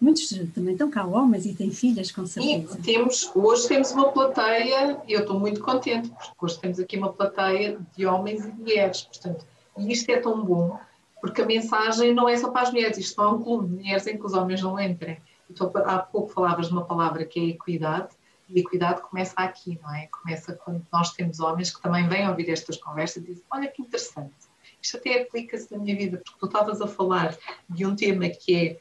Muitos 0.00 0.28
também 0.54 0.72
estão 0.72 0.88
cá 0.90 1.04
homens 1.04 1.44
e 1.44 1.54
têm 1.54 1.70
filhas, 1.70 2.12
com 2.12 2.24
certeza. 2.24 2.78
Temos, 2.82 3.30
hoje 3.34 3.66
temos 3.66 3.90
uma 3.90 4.12
plateia, 4.12 5.00
e 5.08 5.12
eu 5.12 5.20
estou 5.20 5.38
muito 5.38 5.60
contente, 5.60 6.08
porque 6.08 6.34
hoje 6.40 6.60
temos 6.60 6.78
aqui 6.78 6.96
uma 6.96 7.12
plateia 7.12 7.80
de 7.96 8.06
homens 8.06 8.44
e 8.44 8.52
mulheres, 8.52 9.02
portanto, 9.02 9.44
e 9.76 9.92
isto 9.92 10.08
é 10.10 10.20
tão 10.20 10.44
bom, 10.44 10.78
porque 11.20 11.42
a 11.42 11.46
mensagem 11.46 12.14
não 12.14 12.28
é 12.28 12.36
só 12.36 12.50
para 12.50 12.62
as 12.62 12.70
mulheres, 12.70 12.96
isto 12.96 13.20
não 13.20 13.28
é 13.28 13.32
um 13.34 13.42
clube 13.42 13.66
de 13.66 13.74
mulheres 13.74 14.06
em 14.06 14.16
que 14.16 14.24
os 14.24 14.34
homens 14.34 14.62
não 14.62 14.78
entrem. 14.78 15.18
Então, 15.50 15.72
há 15.74 15.98
pouco 15.98 16.28
falavas 16.28 16.68
de 16.68 16.72
uma 16.72 16.84
palavra 16.84 17.24
que 17.24 17.40
é 17.40 17.44
equidade, 17.44 18.14
e 18.48 18.60
equidade 18.60 19.02
começa 19.02 19.34
aqui, 19.36 19.78
não 19.82 19.94
é? 19.94 20.06
Começa 20.06 20.54
quando 20.54 20.86
nós 20.92 21.12
temos 21.12 21.40
homens 21.40 21.74
que 21.74 21.82
também 21.82 22.08
vêm 22.08 22.28
ouvir 22.28 22.48
estas 22.50 22.76
conversas 22.76 23.22
e 23.22 23.26
dizem, 23.26 23.44
olha 23.50 23.68
que 23.68 23.82
interessante, 23.82 24.32
isto 24.80 24.96
até 24.96 25.22
aplica-se 25.22 25.70
na 25.72 25.78
minha 25.82 25.96
vida, 25.96 26.18
porque 26.18 26.38
tu 26.38 26.46
estavas 26.46 26.80
a 26.80 26.86
falar 26.86 27.36
de 27.68 27.84
um 27.84 27.94
tema 27.94 28.28
que 28.28 28.54
é 28.54 28.78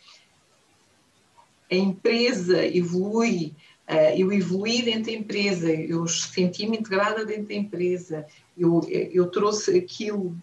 a 1.70 1.76
empresa 1.76 2.66
evolui 2.66 3.56
eu 4.18 4.34
evoluí 4.34 4.82
dentro 4.82 5.06
da 5.06 5.12
empresa, 5.18 5.72
eu 5.72 6.06
senti-me 6.08 6.78
integrada 6.78 7.26
dentro 7.26 7.48
da 7.48 7.54
empresa, 7.54 8.26
eu, 8.58 8.82
eu 8.90 9.28
trouxe 9.28 9.78
aquilo 9.78 10.38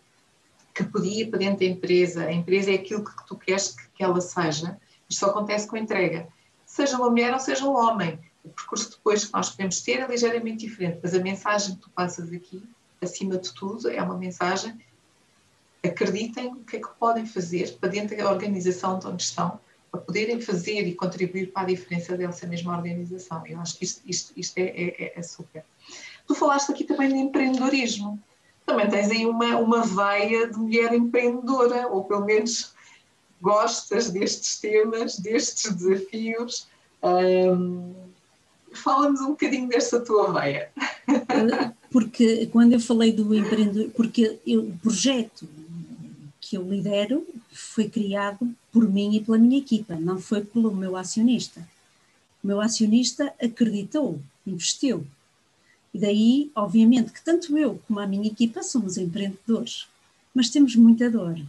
que 0.75 0.83
podia 0.85 1.29
para 1.29 1.41
dentro 1.41 1.59
da 1.59 1.67
empresa, 1.67 2.25
a 2.25 2.33
empresa 2.33 2.71
é 2.71 2.75
aquilo 2.75 3.05
que 3.05 3.27
tu 3.27 3.37
queres 3.37 3.69
que, 3.69 3.83
que 3.97 4.03
ela 4.03 4.21
seja, 4.21 4.79
isto 5.09 5.21
só 5.21 5.27
acontece 5.27 5.69
com 5.69 5.77
a 5.77 5.79
entrega. 5.79 6.27
Seja 6.65 6.97
uma 6.97 7.11
mulher 7.11 7.35
ou 7.35 7.39
seja 7.39 7.67
um 7.67 7.75
homem, 7.75 8.19
o 8.43 8.49
percurso 8.49 8.91
depois 8.91 9.27
que 9.27 9.33
nós 9.35 9.51
podemos 9.51 9.81
ter 9.83 10.01
é 10.01 10.07
ligeiramente 10.07 10.67
diferente, 10.67 11.01
mas 11.03 11.15
a 11.15 11.21
mensagem 11.21 11.75
que 11.75 11.83
tu 11.83 11.91
passas 11.91 12.33
aqui, 12.33 12.63
acima 13.01 13.37
de 13.37 13.53
tudo, 13.53 13.91
é 13.91 14.03
uma 14.03 14.17
mensagem 14.17 14.75
acreditem 15.85 16.47
o 16.47 16.65
que 16.65 16.77
é 16.77 16.81
que 16.81 16.89
podem 16.99 17.27
fazer 17.27 17.77
para 17.79 17.91
dentro 17.91 18.17
da 18.17 18.31
organização 18.31 18.99
de 18.99 19.07
onde 19.07 19.23
estão, 19.23 19.61
para 19.95 20.01
poderem 20.01 20.41
fazer 20.41 20.89
e 20.89 20.95
contribuir 20.95 21.53
para 21.53 21.63
a 21.63 21.67
diferença 21.67 22.17
dessa 22.17 22.49
mesma 22.49 22.77
organização. 22.77 23.47
Eu 23.47 23.61
acho 23.61 23.79
que 23.79 23.85
isto, 23.85 24.03
isto, 24.05 24.33
isto 24.37 24.59
é, 24.59 24.63
é, 24.65 25.13
é, 25.17 25.23
super. 25.23 25.65
Tu 26.27 26.35
falaste 26.35 26.73
aqui 26.73 26.83
também 26.83 27.11
de 27.11 27.15
empreendedorismo. 27.15 28.21
Também 28.67 28.89
tens 28.89 29.11
aí 29.11 29.25
uma, 29.25 29.57
uma 29.59 29.83
veia 29.83 30.49
de 30.49 30.59
mulher 30.59 30.93
empreendedora, 30.93 31.87
ou 31.87 32.03
pelo 32.03 32.25
menos 32.25 32.75
gostas 33.41 34.11
destes 34.11 34.59
temas, 34.59 35.17
destes 35.17 35.73
desafios. 35.73 36.67
Um, 37.01 37.95
Fala-nos 38.73 39.21
um 39.21 39.29
bocadinho 39.29 39.69
desta 39.69 40.01
tua 40.01 40.33
veia. 40.33 40.73
Porque 41.93 42.49
quando 42.49 42.73
eu 42.73 42.81
falei 42.81 43.13
do 43.13 43.33
empreendedor, 43.33 43.91
porque 43.95 44.41
eu, 44.45 44.73
projeto 44.83 45.49
que 46.45 46.59
eu 46.59 46.69
lidero 46.69 47.27
foi 47.51 47.89
criado 47.89 48.55
por 48.71 48.87
mim 48.87 49.17
e 49.17 49.21
pela 49.25 49.39
minha 49.39 49.59
equipa, 49.59 49.95
não 49.97 50.21
foi 50.21 50.45
pelo 50.45 50.75
meu 50.75 50.95
acionista. 50.95 51.67
O 52.43 52.47
meu 52.47 52.61
acionista 52.61 53.33
acreditou, 53.43 54.21
investiu. 54.47 55.07
E 55.95 55.99
daí, 55.99 56.51
obviamente, 56.55 57.13
que 57.13 57.25
tanto 57.25 57.57
eu 57.57 57.81
como 57.89 57.99
a 57.99 58.07
minha 58.07 58.27
equipa 58.27 58.63
somos 58.63 58.99
empreendedores, 58.99 59.87
mas 60.35 60.51
temos 60.51 60.77
muita 60.77 61.11
dor. 61.11 61.41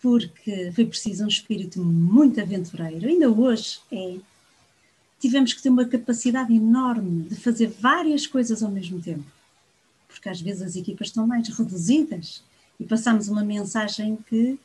Porque 0.00 0.72
foi 0.74 0.86
preciso 0.86 1.24
um 1.24 1.28
espírito 1.28 1.78
muito 1.84 2.40
aventureiro, 2.40 3.06
ainda 3.06 3.30
hoje 3.30 3.80
é. 3.92 4.16
Tivemos 5.20 5.52
que 5.52 5.62
ter 5.62 5.68
uma 5.68 5.84
capacidade 5.84 6.54
enorme 6.54 7.28
de 7.28 7.36
fazer 7.36 7.68
várias 7.68 8.26
coisas 8.26 8.62
ao 8.62 8.70
mesmo 8.70 9.02
tempo, 9.02 9.24
porque 10.08 10.30
às 10.30 10.40
vezes 10.40 10.62
as 10.62 10.76
equipas 10.76 11.08
estão 11.08 11.26
mais 11.26 11.46
reduzidas 11.48 12.42
e 12.78 12.84
passamos 12.84 13.28
uma 13.28 13.44
mensagem 13.44 14.16
que 14.28 14.58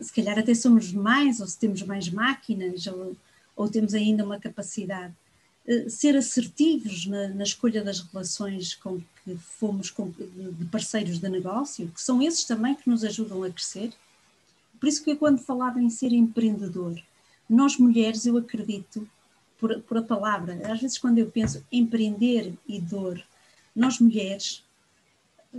se 0.00 0.12
calhar 0.12 0.38
até 0.38 0.54
somos 0.54 0.92
mais, 0.92 1.40
ou 1.40 1.46
se 1.46 1.58
temos 1.58 1.82
mais 1.82 2.08
máquinas, 2.08 2.86
ou, 2.86 3.16
ou 3.56 3.68
temos 3.68 3.94
ainda 3.94 4.24
uma 4.24 4.38
capacidade. 4.38 5.14
Eh, 5.66 5.88
ser 5.88 6.16
assertivos 6.16 7.06
na, 7.06 7.28
na, 7.28 7.42
escolha 7.42 7.82
das 7.82 8.00
relações 8.00 8.74
com 8.74 9.00
que 9.24 9.36
fomos 9.36 9.90
com, 9.90 10.10
de 10.10 10.64
parceiros 10.66 11.18
de 11.18 11.28
negócio, 11.28 11.88
que 11.88 12.00
são 12.00 12.22
esses 12.22 12.44
também 12.44 12.74
que 12.74 12.88
nos 12.88 13.04
ajudam 13.04 13.42
a 13.42 13.50
crescer. 13.50 13.92
Por 14.80 14.88
isso 14.88 15.02
que 15.02 15.10
eu, 15.10 15.16
quando 15.16 15.38
falava 15.38 15.80
em 15.80 15.90
ser 15.90 16.12
empreendedor, 16.12 16.98
nós 17.48 17.76
mulheres, 17.76 18.24
eu 18.24 18.36
acredito, 18.36 19.08
por, 19.58 19.80
por 19.82 19.98
a 19.98 20.02
palavra, 20.02 20.60
às 20.72 20.80
vezes 20.80 20.98
quando 20.98 21.18
eu 21.18 21.30
penso 21.30 21.64
empreender 21.72 22.54
e 22.66 22.80
dor, 22.80 23.22
nós 23.74 23.98
mulheres 23.98 24.64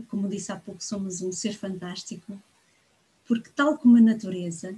como 0.07 0.29
disse 0.29 0.51
há 0.51 0.55
pouco, 0.55 0.83
somos 0.83 1.21
um 1.21 1.31
ser 1.31 1.57
fantástico, 1.57 2.39
porque, 3.27 3.49
tal 3.55 3.77
como 3.77 3.97
a 3.97 4.01
natureza, 4.01 4.75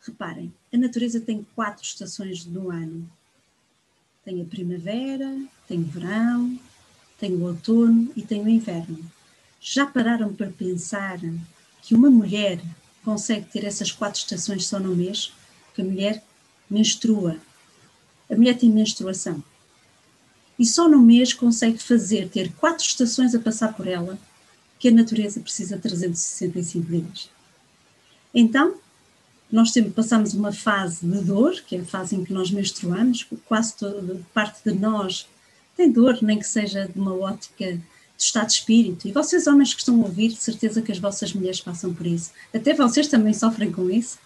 reparem, 0.00 0.52
a 0.72 0.76
natureza 0.76 1.20
tem 1.20 1.46
quatro 1.54 1.82
estações 1.82 2.44
no 2.44 2.70
ano: 2.70 3.08
tem 4.24 4.42
a 4.42 4.44
primavera, 4.44 5.46
tem 5.66 5.80
o 5.80 5.84
verão, 5.84 6.58
tem 7.18 7.32
o 7.34 7.42
outono 7.42 8.12
e 8.16 8.22
tem 8.22 8.42
o 8.42 8.48
inverno. 8.48 8.98
Já 9.60 9.86
pararam 9.86 10.34
para 10.34 10.50
pensar 10.50 11.18
que 11.80 11.94
uma 11.94 12.10
mulher 12.10 12.60
consegue 13.02 13.46
ter 13.50 13.64
essas 13.64 13.90
quatro 13.90 14.20
estações 14.20 14.66
só 14.66 14.78
no 14.78 14.94
mês? 14.94 15.32
Que 15.74 15.82
a 15.82 15.84
mulher 15.84 16.22
menstrua. 16.68 17.38
A 18.30 18.34
mulher 18.34 18.58
tem 18.58 18.70
menstruação 18.70 19.42
e 20.58 20.64
só 20.64 20.88
no 20.88 21.00
mês 21.00 21.32
consegue 21.32 21.78
fazer, 21.78 22.28
ter 22.28 22.52
quatro 22.52 22.84
estações 22.84 23.34
a 23.34 23.40
passar 23.40 23.74
por 23.74 23.86
ela, 23.86 24.18
que 24.78 24.88
a 24.88 24.92
natureza 24.92 25.40
precisa 25.40 25.76
de 25.76 25.82
365 25.82 26.86
dias. 26.86 27.30
Então, 28.32 28.74
nós 29.50 29.70
sempre 29.70 29.92
passamos 29.92 30.34
uma 30.34 30.52
fase 30.52 31.06
de 31.06 31.20
dor, 31.22 31.62
que 31.66 31.76
é 31.76 31.80
a 31.80 31.84
fase 31.84 32.16
em 32.16 32.24
que 32.24 32.32
nós 32.32 32.50
menstruamos, 32.50 33.26
quase 33.46 33.74
toda 33.74 34.20
parte 34.32 34.60
de 34.64 34.78
nós 34.78 35.26
tem 35.76 35.90
dor, 35.90 36.18
nem 36.22 36.38
que 36.38 36.46
seja 36.46 36.86
de 36.86 36.98
uma 36.98 37.14
ótica 37.14 37.72
de 37.72 37.82
estado 38.18 38.46
de 38.46 38.54
espírito. 38.54 39.08
E 39.08 39.12
vocês, 39.12 39.46
homens 39.46 39.74
que 39.74 39.80
estão 39.80 40.00
a 40.00 40.04
ouvir, 40.04 40.28
de 40.28 40.36
certeza 40.36 40.80
que 40.80 40.92
as 40.92 40.98
vossas 40.98 41.32
mulheres 41.32 41.60
passam 41.60 41.92
por 41.92 42.06
isso. 42.06 42.30
Até 42.54 42.74
vocês 42.74 43.08
também 43.08 43.34
sofrem 43.34 43.72
com 43.72 43.90
isso. 43.90 44.18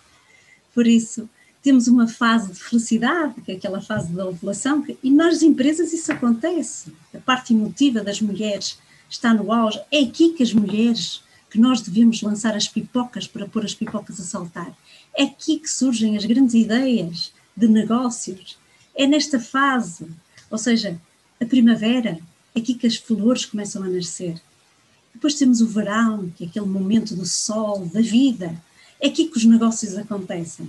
Por 0.75 0.87
isso, 0.87 1.29
temos 1.63 1.89
uma 1.89 2.07
fase 2.07 2.53
de 2.53 2.59
felicidade, 2.59 3.41
que 3.43 3.53
é 3.53 3.55
aquela 3.55 3.81
fase 3.81 4.13
da 4.13 4.27
ovulação, 4.27 4.85
e 5.03 5.11
nas 5.11 5.43
empresas 5.43 5.93
isso 5.93 6.11
acontece. 6.13 6.93
A 7.15 7.19
parte 7.19 7.53
emotiva 7.53 8.03
das 8.03 8.21
mulheres 8.21 8.79
está 9.11 9.35
no 9.35 9.53
auge. 9.53 9.81
É 9.91 10.01
aqui 10.01 10.31
que 10.31 10.43
as 10.43 10.53
mulheres, 10.53 11.23
que 11.51 11.59
nós 11.59 11.81
devemos 11.81 12.23
lançar 12.23 12.55
as 12.55 12.69
pipocas 12.69 13.27
para 13.27 13.47
pôr 13.47 13.65
as 13.65 13.75
pipocas 13.75 14.21
a 14.21 14.25
saltar. 14.25 14.73
É 15.17 15.25
aqui 15.25 15.59
que 15.59 15.71
surgem 15.71 16.17
as 16.17 16.25
grandes 16.25 16.55
ideias 16.55 17.33
de 17.57 17.67
negócios. 17.67 18.57
É 18.95 19.07
nesta 19.07 19.41
fase, 19.41 20.07
ou 20.51 20.59
seja, 20.59 21.01
a 21.41 21.45
primavera, 21.45 22.19
é 22.55 22.61
aqui 22.61 22.75
que 22.75 22.87
as 22.87 22.97
flores 22.97 23.45
começam 23.45 23.83
a 23.83 23.89
nascer. 23.89 24.41
Depois 25.13 25.35
temos 25.35 25.61
o 25.61 25.67
verão, 25.67 26.31
que 26.37 26.45
é 26.45 26.47
aquele 26.47 26.67
momento 26.67 27.17
do 27.17 27.27
sol, 27.27 27.87
da 27.87 28.01
vida. 28.01 28.55
É 29.01 29.09
aqui 29.09 29.27
que 29.27 29.37
os 29.37 29.45
negócios 29.45 29.97
acontecem. 29.97 30.69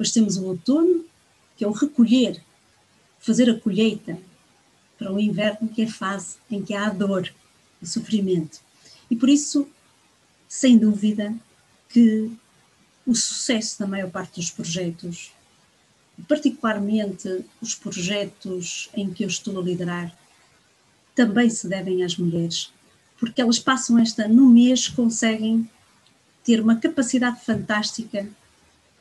Depois 0.00 0.12
temos 0.12 0.38
o 0.38 0.46
outono, 0.46 1.04
que 1.58 1.62
é 1.62 1.68
o 1.68 1.72
recolher, 1.72 2.42
fazer 3.18 3.50
a 3.50 3.60
colheita, 3.60 4.16
para 4.98 5.12
o 5.12 5.20
inverno, 5.20 5.68
que 5.68 5.82
é 5.82 5.84
a 5.84 5.92
fase 5.92 6.36
em 6.50 6.62
que 6.62 6.72
há 6.72 6.86
a 6.86 6.88
dor, 6.88 7.30
o 7.82 7.86
sofrimento. 7.86 8.60
E 9.10 9.16
por 9.16 9.28
isso, 9.28 9.68
sem 10.48 10.78
dúvida, 10.78 11.34
que 11.90 12.32
o 13.06 13.14
sucesso 13.14 13.78
da 13.78 13.86
maior 13.86 14.10
parte 14.10 14.40
dos 14.40 14.48
projetos, 14.48 15.32
particularmente 16.26 17.44
os 17.60 17.74
projetos 17.74 18.88
em 18.94 19.12
que 19.12 19.22
eu 19.22 19.28
estou 19.28 19.60
a 19.60 19.62
liderar, 19.62 20.18
também 21.14 21.50
se 21.50 21.68
devem 21.68 22.02
às 22.02 22.16
mulheres, 22.16 22.72
porque 23.18 23.42
elas 23.42 23.58
passam 23.58 23.98
esta, 23.98 24.26
no 24.26 24.48
mês, 24.48 24.88
conseguem 24.88 25.68
ter 26.42 26.58
uma 26.58 26.76
capacidade 26.76 27.44
fantástica 27.44 28.26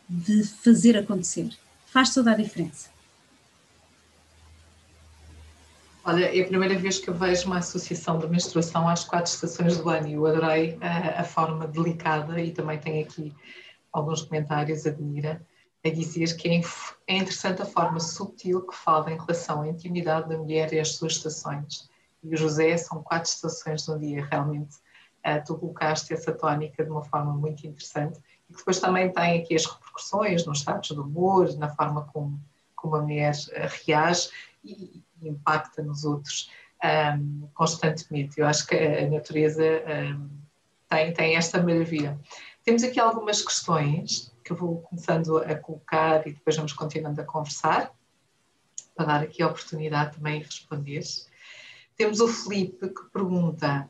de 0.09 0.43
fazer 0.43 0.97
acontecer. 0.97 1.49
Faz 1.85 2.13
toda 2.13 2.31
a 2.31 2.35
diferença. 2.35 2.89
Olha, 6.03 6.25
é 6.25 6.41
a 6.41 6.47
primeira 6.47 6.75
vez 6.75 6.97
que 6.97 7.09
eu 7.09 7.13
vejo 7.13 7.45
uma 7.45 7.59
associação 7.59 8.17
da 8.17 8.27
menstruação 8.27 8.87
às 8.87 9.03
quatro 9.03 9.31
estações 9.31 9.77
do 9.77 9.87
ano 9.89 10.07
e 10.07 10.13
eu 10.13 10.25
adorei 10.25 10.77
a, 10.81 11.21
a 11.21 11.23
forma 11.23 11.67
delicada 11.67 12.41
e 12.41 12.51
também 12.51 12.79
tenho 12.79 13.03
aqui 13.05 13.35
alguns 13.91 14.23
comentários, 14.23 14.87
admira, 14.87 15.45
a 15.85 15.89
dizer 15.89 16.35
que 16.35 16.49
é, 16.49 16.61
é 17.07 17.17
interessante 17.17 17.61
a 17.61 17.65
forma 17.65 17.99
sutil 17.99 18.65
que 18.65 18.75
fala 18.75 19.11
em 19.11 19.17
relação 19.17 19.61
à 19.61 19.67
intimidade 19.67 20.29
da 20.29 20.37
mulher 20.37 20.73
e 20.73 20.79
as 20.79 20.95
suas 20.95 21.13
estações. 21.13 21.89
E 22.23 22.33
o 22.33 22.37
José 22.37 22.75
são 22.77 23.03
quatro 23.03 23.29
estações 23.29 23.87
no 23.87 23.99
dia, 23.99 24.25
realmente. 24.25 24.77
Uh, 25.25 25.43
tu 25.45 25.57
colocaste 25.57 26.13
essa 26.13 26.31
tónica 26.31 26.83
de 26.83 26.89
uma 26.89 27.03
forma 27.03 27.33
muito 27.33 27.67
interessante 27.67 28.19
e 28.49 28.53
que 28.53 28.59
depois 28.59 28.79
também 28.79 29.11
tem 29.11 29.41
aqui 29.41 29.55
as 29.55 29.65
repercussões 29.65 30.45
nos 30.45 30.59
estados 30.59 30.89
do 30.91 31.03
humor, 31.03 31.55
na 31.57 31.69
forma 31.69 32.05
como, 32.13 32.39
como 32.75 32.95
a 32.95 33.01
mulher 33.01 33.35
eh, 33.51 33.69
reage 33.85 34.29
e, 34.63 35.03
e 35.21 35.27
impacta 35.27 35.81
nos 35.83 36.03
outros 36.03 36.49
um, 36.83 37.47
constantemente. 37.53 38.39
Eu 38.39 38.47
acho 38.47 38.65
que 38.65 38.75
a 38.75 39.09
natureza 39.09 39.63
um, 39.63 40.29
tem, 40.87 41.13
tem 41.13 41.35
esta 41.35 41.61
maravilha. 41.61 42.19
Temos 42.63 42.83
aqui 42.83 42.99
algumas 42.99 43.41
questões 43.41 44.33
que 44.43 44.53
vou 44.53 44.81
começando 44.81 45.37
a 45.37 45.55
colocar 45.55 46.25
e 46.27 46.33
depois 46.33 46.55
vamos 46.55 46.73
continuando 46.73 47.21
a 47.21 47.25
conversar, 47.25 47.91
para 48.95 49.05
dar 49.05 49.21
aqui 49.21 49.41
a 49.41 49.47
oportunidade 49.47 50.17
também 50.17 50.39
de 50.39 50.45
responder. 50.45 51.03
Temos 51.95 52.19
o 52.19 52.27
Felipe 52.27 52.89
que 52.89 53.03
pergunta 53.11 53.89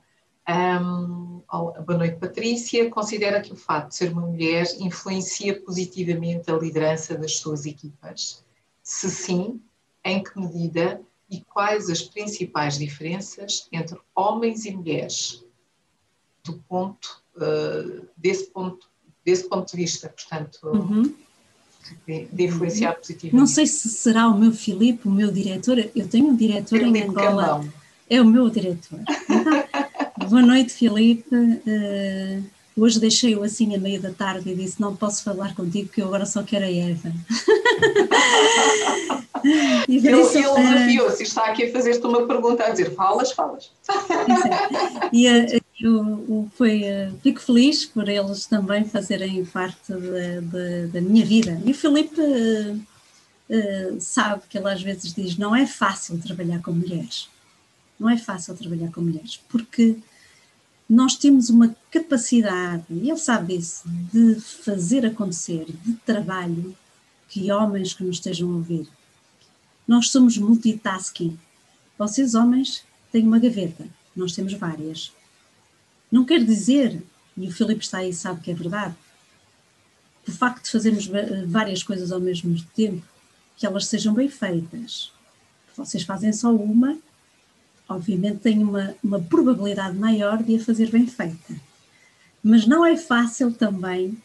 um, 0.49 1.41
boa 1.85 1.97
noite, 1.97 2.17
Patrícia. 2.17 2.89
Considera 2.89 3.41
que 3.41 3.53
o 3.53 3.55
facto 3.55 3.89
de 3.89 3.95
ser 3.95 4.11
uma 4.11 4.21
mulher 4.21 4.65
influencia 4.79 5.59
positivamente 5.61 6.49
a 6.49 6.55
liderança 6.55 7.15
das 7.15 7.37
suas 7.37 7.65
equipas? 7.65 8.43
Se 8.81 9.09
sim, 9.09 9.61
em 10.03 10.23
que 10.23 10.39
medida 10.39 11.01
e 11.29 11.41
quais 11.41 11.89
as 11.89 12.01
principais 12.01 12.77
diferenças 12.77 13.67
entre 13.71 13.99
homens 14.15 14.65
e 14.65 14.71
mulheres 14.71 15.43
do 16.43 16.53
ponto, 16.67 17.21
uh, 17.35 18.07
desse, 18.17 18.45
ponto 18.45 18.89
desse 19.23 19.47
ponto 19.47 19.69
de 19.69 19.77
vista? 19.77 20.09
Portanto, 20.09 20.59
uhum. 20.63 21.13
de, 22.07 22.25
de 22.25 22.43
influenciar 22.45 22.95
positivamente. 22.95 23.35
Não 23.35 23.45
sei 23.45 23.67
se 23.67 23.89
será 23.89 24.27
o 24.27 24.37
meu 24.37 24.51
Filipe, 24.51 25.07
o 25.07 25.11
meu 25.11 25.31
diretor. 25.31 25.77
Eu 25.95 26.07
tenho 26.07 26.27
um 26.27 26.35
diretor 26.35 26.79
Filipe 26.79 26.97
em 26.97 27.03
Angola. 27.03 27.45
Cambão. 27.45 27.73
É 28.09 28.19
o 28.19 28.25
meu 28.25 28.49
diretor. 28.49 28.99
Boa 30.29 30.43
noite, 30.43 30.73
Filipe. 30.73 31.35
Uh, 31.35 32.43
hoje 32.77 32.99
deixei-o 32.99 33.41
assim 33.41 33.75
a 33.75 33.79
meia 33.79 33.99
da 33.99 34.11
tarde 34.11 34.51
e 34.51 34.55
disse: 34.55 34.79
Não 34.79 34.95
posso 34.95 35.23
falar 35.23 35.55
contigo, 35.55 35.89
que 35.89 36.03
eu 36.03 36.05
agora 36.05 36.23
só 36.27 36.43
quero 36.43 36.65
a 36.65 36.71
Eva. 36.71 37.11
e 39.89 39.97
ele, 39.97 40.21
isso, 40.21 40.37
ele 40.37 40.47
uh, 40.47 40.55
desafiou-se, 40.55 41.23
está 41.23 41.45
aqui 41.45 41.63
a 41.63 41.71
fazer-te 41.71 42.05
uma 42.05 42.27
pergunta, 42.27 42.63
a 42.63 42.69
dizer: 42.69 42.93
Falas, 42.93 43.31
falas. 43.31 43.71
e 45.11 45.27
uh, 45.27 45.61
eu, 45.79 46.47
foi, 46.55 46.83
uh, 46.83 47.11
fico 47.23 47.41
feliz 47.41 47.85
por 47.85 48.07
eles 48.07 48.45
também 48.45 48.85
fazerem 48.85 49.43
parte 49.45 49.91
de, 49.91 50.87
da 50.93 51.01
minha 51.01 51.25
vida. 51.25 51.59
E 51.65 51.71
o 51.71 51.75
Filipe 51.75 52.21
sabe 53.99 54.43
que 54.47 54.59
ele 54.59 54.69
às 54.69 54.83
vezes 54.83 55.11
diz: 55.11 55.39
Não 55.39 55.55
é 55.55 55.65
fácil 55.65 56.19
trabalhar 56.19 56.61
com 56.61 56.71
mulheres 56.71 57.27
não 57.99 58.09
é 58.09 58.17
fácil 58.17 58.55
trabalhar 58.55 58.89
com 58.91 59.01
mulheres, 59.01 59.41
porque 59.49 59.97
nós 60.89 61.15
temos 61.15 61.49
uma 61.51 61.75
capacidade, 61.91 62.83
e 62.89 63.09
ele 63.09 63.17
sabe 63.17 63.55
disso, 63.55 63.83
de 64.11 64.41
fazer 64.41 65.05
acontecer, 65.05 65.65
de 65.85 65.93
trabalho, 65.97 66.75
que 67.27 67.51
homens 67.51 67.93
que 67.93 68.03
nos 68.03 68.15
estejam 68.15 68.49
a 68.49 68.55
ouvir. 68.55 68.87
Nós 69.87 70.09
somos 70.09 70.35
multitasking. 70.37 71.37
Vocês, 71.95 72.33
homens, 72.33 72.83
têm 73.11 73.27
uma 73.27 73.37
gaveta, 73.37 73.87
nós 74.15 74.33
temos 74.33 74.53
várias. 74.53 75.11
Não 76.11 76.25
quer 76.25 76.43
dizer, 76.43 77.03
e 77.37 77.47
o 77.47 77.51
Filipe 77.51 77.83
está 77.83 77.99
aí 77.99 78.09
e 78.09 78.13
sabe 78.13 78.41
que 78.41 78.49
é 78.49 78.55
verdade, 78.55 78.95
o 80.27 80.31
facto 80.31 80.63
de 80.63 80.71
fazermos 80.71 81.07
várias 81.47 81.83
coisas 81.83 82.11
ao 82.11 82.19
mesmo 82.19 82.59
tempo, 82.75 83.05
que 83.55 83.65
elas 83.65 83.85
sejam 83.85 84.13
bem 84.13 84.27
feitas. 84.27 85.11
Vocês 85.77 86.03
fazem 86.03 86.33
só 86.33 86.53
uma 86.53 86.97
obviamente 87.89 88.37
tem 88.37 88.63
uma, 88.63 88.95
uma 89.03 89.19
probabilidade 89.19 89.97
maior 89.97 90.41
de 90.43 90.55
a 90.55 90.59
fazer 90.59 90.91
bem 90.91 91.07
feita. 91.07 91.55
Mas 92.41 92.67
não 92.67 92.85
é 92.85 92.95
fácil 92.95 93.51
também 93.51 94.15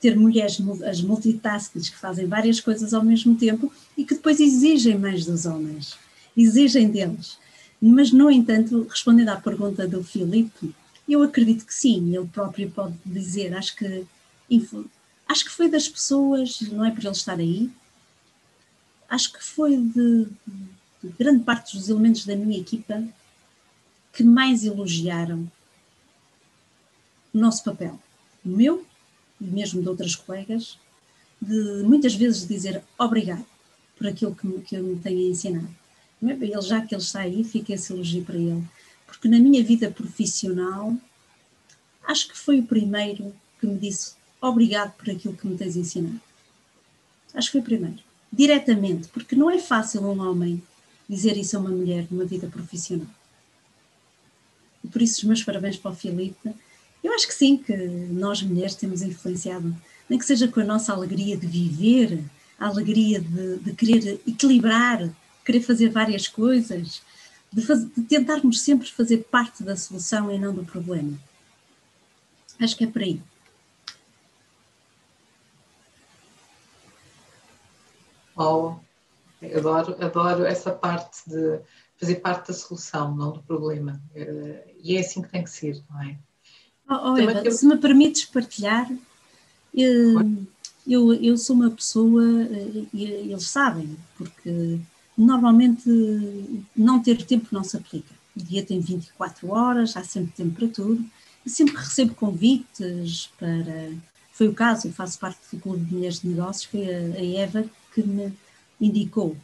ter 0.00 0.16
mulheres, 0.16 0.58
as 0.86 1.02
multitaskers, 1.02 1.88
que 1.88 1.96
fazem 1.96 2.26
várias 2.26 2.60
coisas 2.60 2.94
ao 2.94 3.04
mesmo 3.04 3.34
tempo 3.36 3.72
e 3.96 4.04
que 4.04 4.14
depois 4.14 4.38
exigem 4.38 4.96
mais 4.96 5.26
dos 5.26 5.44
homens, 5.44 5.98
exigem 6.36 6.88
deles. 6.88 7.36
Mas, 7.82 8.12
no 8.12 8.30
entanto, 8.30 8.86
respondendo 8.88 9.30
à 9.30 9.36
pergunta 9.36 9.86
do 9.86 10.02
Filipe, 10.02 10.74
eu 11.08 11.22
acredito 11.22 11.66
que 11.66 11.74
sim, 11.74 12.14
ele 12.14 12.28
próprio 12.28 12.70
pode 12.70 12.94
dizer, 13.04 13.54
acho 13.54 13.74
que, 13.76 14.06
acho 15.28 15.44
que 15.44 15.50
foi 15.50 15.68
das 15.68 15.88
pessoas, 15.88 16.60
não 16.70 16.84
é 16.84 16.90
por 16.90 17.02
ele 17.02 17.10
estar 17.10 17.38
aí, 17.38 17.70
acho 19.08 19.32
que 19.32 19.42
foi 19.42 19.76
de, 19.76 20.26
grande 21.18 21.44
parte 21.44 21.76
dos 21.76 21.88
elementos 21.88 22.24
da 22.24 22.34
minha 22.34 22.58
equipa 22.58 23.02
que 24.12 24.24
mais 24.24 24.64
elogiaram 24.64 25.50
o 27.32 27.38
nosso 27.38 27.62
papel, 27.62 27.98
o 28.44 28.48
meu 28.48 28.84
e 29.40 29.44
mesmo 29.44 29.80
de 29.80 29.88
outras 29.88 30.16
colegas, 30.16 30.78
de 31.40 31.82
muitas 31.84 32.14
vezes 32.14 32.46
dizer 32.46 32.82
obrigado 32.98 33.46
por 33.96 34.06
aquilo 34.06 34.34
que 34.34 34.48
que 34.62 34.78
me 34.78 34.98
tem 34.98 35.28
ensinado. 35.28 35.68
É? 36.22 36.32
Ele, 36.32 36.60
já 36.60 36.80
que 36.80 36.94
ele 36.94 37.02
está 37.02 37.20
aí, 37.20 37.44
fica 37.44 37.72
esse 37.72 37.92
elogio 37.92 38.24
para 38.24 38.36
ele. 38.36 38.64
Porque 39.06 39.28
na 39.28 39.38
minha 39.38 39.62
vida 39.62 39.90
profissional, 39.90 40.96
acho 42.04 42.28
que 42.28 42.36
foi 42.36 42.58
o 42.60 42.66
primeiro 42.66 43.32
que 43.60 43.66
me 43.66 43.78
disse 43.78 44.14
obrigado 44.40 44.92
por 44.96 45.10
aquilo 45.10 45.36
que 45.36 45.46
me 45.46 45.56
tens 45.56 45.76
ensinado. 45.76 46.20
Acho 47.34 47.48
que 47.48 47.52
foi 47.52 47.60
o 47.60 47.64
primeiro. 47.64 47.98
Diretamente, 48.32 49.08
porque 49.08 49.36
não 49.36 49.50
é 49.50 49.58
fácil 49.58 50.02
um 50.02 50.20
homem 50.20 50.62
dizer 51.08 51.36
isso 51.36 51.56
a 51.56 51.60
uma 51.60 51.70
mulher 51.70 52.06
numa 52.10 52.24
vida 52.24 52.46
profissional. 52.48 53.06
E 54.84 54.88
por 54.88 55.00
isso 55.00 55.18
os 55.18 55.24
meus 55.24 55.42
parabéns 55.42 55.76
para 55.76 55.90
o 55.90 55.96
Filipe. 55.96 56.54
Eu 57.02 57.14
acho 57.14 57.26
que 57.26 57.34
sim, 57.34 57.56
que 57.56 57.76
nós 57.76 58.42
mulheres 58.42 58.74
temos 58.74 59.02
influenciado, 59.02 59.74
nem 60.08 60.18
que 60.18 60.24
seja 60.24 60.48
com 60.48 60.60
a 60.60 60.64
nossa 60.64 60.92
alegria 60.92 61.36
de 61.36 61.46
viver, 61.46 62.22
a 62.58 62.66
alegria 62.66 63.20
de, 63.20 63.58
de 63.58 63.72
querer 63.72 64.20
equilibrar, 64.26 65.08
querer 65.44 65.60
fazer 65.62 65.90
várias 65.90 66.26
coisas, 66.26 67.00
de, 67.52 67.62
de 67.96 68.02
tentarmos 68.02 68.60
sempre 68.60 68.88
fazer 68.90 69.18
parte 69.30 69.62
da 69.62 69.76
solução 69.76 70.30
e 70.30 70.38
não 70.38 70.54
do 70.54 70.64
problema. 70.64 71.18
Acho 72.60 72.76
que 72.76 72.84
é 72.84 72.86
por 72.86 73.02
aí. 73.02 73.20
Oh, 78.36 78.76
Adoro, 79.56 79.96
adoro 80.00 80.44
essa 80.44 80.72
parte 80.72 81.28
de 81.28 81.60
fazer 81.98 82.16
parte 82.16 82.48
da 82.48 82.54
solução, 82.54 83.14
não 83.14 83.32
do 83.32 83.42
problema. 83.42 84.00
Eh, 84.14 84.74
e 84.82 84.96
é 84.96 85.00
assim 85.00 85.22
que 85.22 85.28
tem 85.28 85.42
que 85.42 85.50
ser, 85.50 85.82
não 85.90 86.02
é? 86.02 86.16
Oh, 86.88 87.12
oh 87.12 87.16
Eva, 87.18 87.50
se 87.50 87.66
me 87.66 87.76
permites 87.76 88.24
partilhar, 88.24 88.90
eu, 89.74 90.20
eh, 90.20 90.24
eu, 90.86 91.14
eu 91.14 91.36
sou 91.36 91.56
uma 91.56 91.70
pessoa, 91.70 92.24
eh, 92.24 92.84
e 92.92 93.04
eles 93.04 93.46
sabem, 93.46 93.96
porque 94.16 94.80
normalmente 95.16 95.88
não 96.76 97.02
ter 97.02 97.24
tempo 97.24 97.48
não 97.50 97.64
se 97.64 97.76
aplica. 97.76 98.14
O 98.36 98.42
dia 98.42 98.64
tem 98.64 98.80
24 98.80 99.50
horas, 99.50 99.96
há 99.96 100.04
sempre 100.04 100.32
tempo 100.32 100.54
para 100.54 100.68
tudo, 100.68 101.04
e 101.44 101.50
sempre 101.50 101.76
recebo 101.76 102.14
convites 102.14 103.30
para. 103.38 103.90
Foi 104.32 104.46
o 104.46 104.54
caso, 104.54 104.86
eu 104.86 104.92
faço 104.92 105.18
parte 105.18 105.40
do 105.52 105.60
Clube 105.60 105.84
de 105.84 105.94
Mulheres 105.94 106.20
de 106.20 106.28
Negócios, 106.28 106.64
foi 106.64 106.84
a, 106.84 106.98
a 107.18 107.24
Eva 107.24 107.64
que 107.92 108.02
me 108.02 108.32
indicou. 108.80 109.36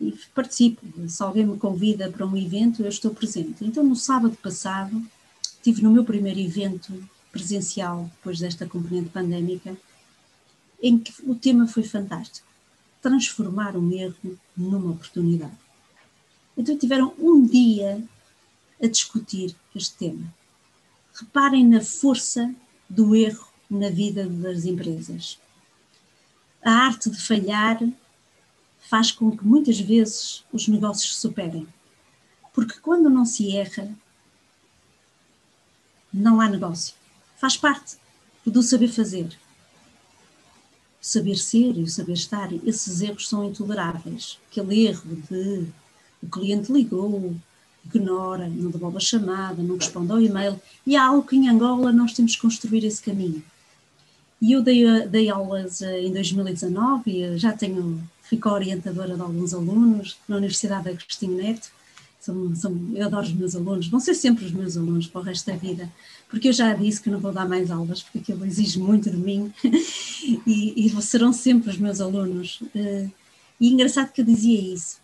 E 0.00 0.12
participo, 0.34 0.80
se 1.08 1.22
alguém 1.22 1.46
me 1.46 1.58
convida 1.58 2.10
para 2.10 2.26
um 2.26 2.36
evento, 2.36 2.82
eu 2.82 2.88
estou 2.88 3.14
presente. 3.14 3.64
Então, 3.64 3.84
no 3.84 3.94
sábado 3.94 4.36
passado, 4.42 5.02
estive 5.42 5.82
no 5.82 5.90
meu 5.90 6.04
primeiro 6.04 6.40
evento 6.40 6.92
presencial, 7.30 8.10
depois 8.16 8.38
desta 8.38 8.66
componente 8.66 9.10
pandémica, 9.10 9.76
em 10.82 10.98
que 10.98 11.12
o 11.24 11.34
tema 11.34 11.66
foi 11.66 11.82
fantástico: 11.82 12.46
transformar 13.02 13.76
um 13.76 13.92
erro 13.92 14.38
numa 14.56 14.92
oportunidade. 14.92 15.52
Então, 16.56 16.76
tiveram 16.78 17.14
um 17.18 17.44
dia 17.46 18.02
a 18.82 18.86
discutir 18.86 19.54
este 19.76 19.94
tema. 19.96 20.32
Reparem 21.14 21.66
na 21.66 21.82
força 21.82 22.54
do 22.88 23.14
erro 23.14 23.46
na 23.70 23.90
vida 23.90 24.26
das 24.26 24.64
empresas. 24.64 25.38
A 26.62 26.72
arte 26.72 27.10
de 27.10 27.20
falhar 27.20 27.78
faz 28.80 29.12
com 29.12 29.36
que 29.36 29.44
muitas 29.44 29.78
vezes 29.78 30.44
os 30.52 30.66
negócios 30.68 31.16
superem. 31.16 31.66
Porque 32.52 32.78
quando 32.80 33.08
não 33.08 33.24
se 33.24 33.56
erra, 33.56 33.88
não 36.12 36.40
há 36.40 36.48
negócio. 36.48 36.94
Faz 37.36 37.56
parte 37.56 37.96
do 38.44 38.62
saber 38.62 38.88
fazer. 38.88 39.38
O 41.00 41.06
saber 41.06 41.36
ser 41.36 41.76
e 41.76 41.82
o 41.82 41.88
saber 41.88 42.14
estar, 42.14 42.52
esses 42.66 43.00
erros 43.00 43.28
são 43.28 43.44
intoleráveis. 43.44 44.38
Aquele 44.50 44.86
erro 44.86 45.16
de 45.30 45.68
o 46.22 46.28
cliente 46.28 46.70
ligou, 46.70 47.34
ignora, 47.84 48.48
não 48.48 48.70
devolve 48.70 48.98
a 48.98 49.00
chamada, 49.00 49.62
não 49.62 49.76
responde 49.76 50.12
ao 50.12 50.20
e-mail, 50.20 50.60
e 50.86 50.96
há 50.96 51.06
algo 51.06 51.26
que 51.26 51.36
em 51.36 51.48
Angola 51.48 51.92
nós 51.92 52.12
temos 52.12 52.36
que 52.36 52.42
construir 52.42 52.84
esse 52.84 53.02
caminho. 53.02 53.42
E 54.40 54.52
eu 54.52 54.62
dei, 54.62 54.84
dei 55.06 55.30
aulas 55.30 55.82
eh, 55.82 56.02
em 56.02 56.12
2019 56.12 57.10
e 57.10 57.38
já 57.38 57.52
tenho 57.52 58.02
fui 58.38 58.52
orientadora 58.52 59.16
de 59.16 59.20
alguns 59.20 59.52
alunos 59.52 60.16
na 60.28 60.36
Universidade 60.36 60.88
Agostinho 60.88 61.36
Neto. 61.36 61.70
São, 62.20 62.54
são, 62.54 62.78
eu 62.94 63.06
adoro 63.06 63.26
os 63.26 63.32
meus 63.32 63.56
alunos, 63.56 63.88
vão 63.88 63.98
ser 63.98 64.14
sempre 64.14 64.44
os 64.44 64.52
meus 64.52 64.76
alunos 64.76 65.06
para 65.06 65.22
o 65.22 65.24
resto 65.24 65.46
da 65.50 65.56
vida, 65.56 65.90
porque 66.28 66.48
eu 66.48 66.52
já 66.52 66.74
disse 66.74 67.00
que 67.00 67.08
não 67.08 67.18
vou 67.18 67.32
dar 67.32 67.48
mais 67.48 67.70
aulas, 67.70 68.02
porque 68.02 68.18
aquilo 68.18 68.44
exige 68.44 68.78
muito 68.78 69.10
de 69.10 69.16
mim 69.16 69.50
e, 70.46 70.86
e 70.86 71.02
serão 71.02 71.32
sempre 71.32 71.70
os 71.70 71.78
meus 71.78 71.98
alunos. 71.98 72.62
Eh, 72.74 73.08
e 73.58 73.68
é 73.68 73.70
engraçado 73.70 74.12
que 74.12 74.20
eu 74.20 74.24
dizia 74.26 74.60
isso, 74.74 74.98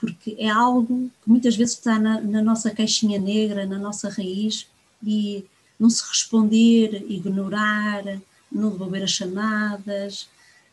porque 0.00 0.34
é 0.40 0.50
algo 0.50 1.08
que 1.22 1.30
muitas 1.30 1.54
vezes 1.54 1.74
está 1.74 2.00
na, 2.00 2.20
na 2.20 2.42
nossa 2.42 2.72
caixinha 2.72 3.20
negra, 3.20 3.64
na 3.64 3.78
nossa 3.78 4.08
raiz, 4.08 4.66
e 5.04 5.44
não 5.78 5.88
se 5.88 6.02
responder, 6.08 7.06
ignorar, 7.08 8.02
não 8.50 8.70
devolver 8.70 9.04
as 9.04 9.12
chamadas, 9.12 10.28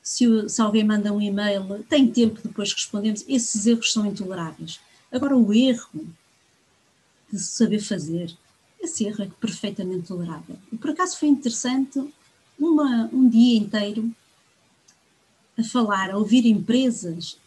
se, 0.10 0.50
se 0.50 0.60
alguém 0.60 0.84
manda 0.84 1.14
um 1.14 1.22
e-mail, 1.22 1.86
tem 1.88 2.12
tempo 2.12 2.42
depois 2.42 2.74
respondemos, 2.74 3.24
esses 3.28 3.68
erros 3.68 3.94
são 3.94 4.08
intoleráveis. 4.08 4.80
Agora, 5.12 5.38
o 5.38 5.54
erro 5.54 6.08
de 7.32 7.38
saber 7.38 7.80
fazer, 7.80 8.36
esse 8.82 9.06
erro 9.06 9.24
é 9.24 9.30
perfeitamente 9.40 10.08
tolerável. 10.08 10.58
E 10.74 10.78
por 10.78 10.90
acaso 10.90 11.16
foi 11.16 11.28
interessante 11.28 12.04
uma, 12.58 13.08
um 13.14 13.30
dia 13.30 13.56
inteiro 13.56 14.12
a 15.56 15.64
falar, 15.64 16.10
a 16.10 16.18
ouvir 16.18 16.48
empresas, 16.48 17.38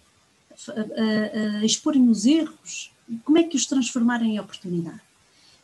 a, 0.68 0.72
a, 0.72 1.58
a 1.58 1.64
exporem 1.64 2.08
os 2.08 2.26
erros, 2.26 2.92
como 3.24 3.38
é 3.38 3.42
que 3.42 3.56
os 3.56 3.66
transformarem 3.66 4.36
em 4.36 4.38
oportunidade. 4.38 5.00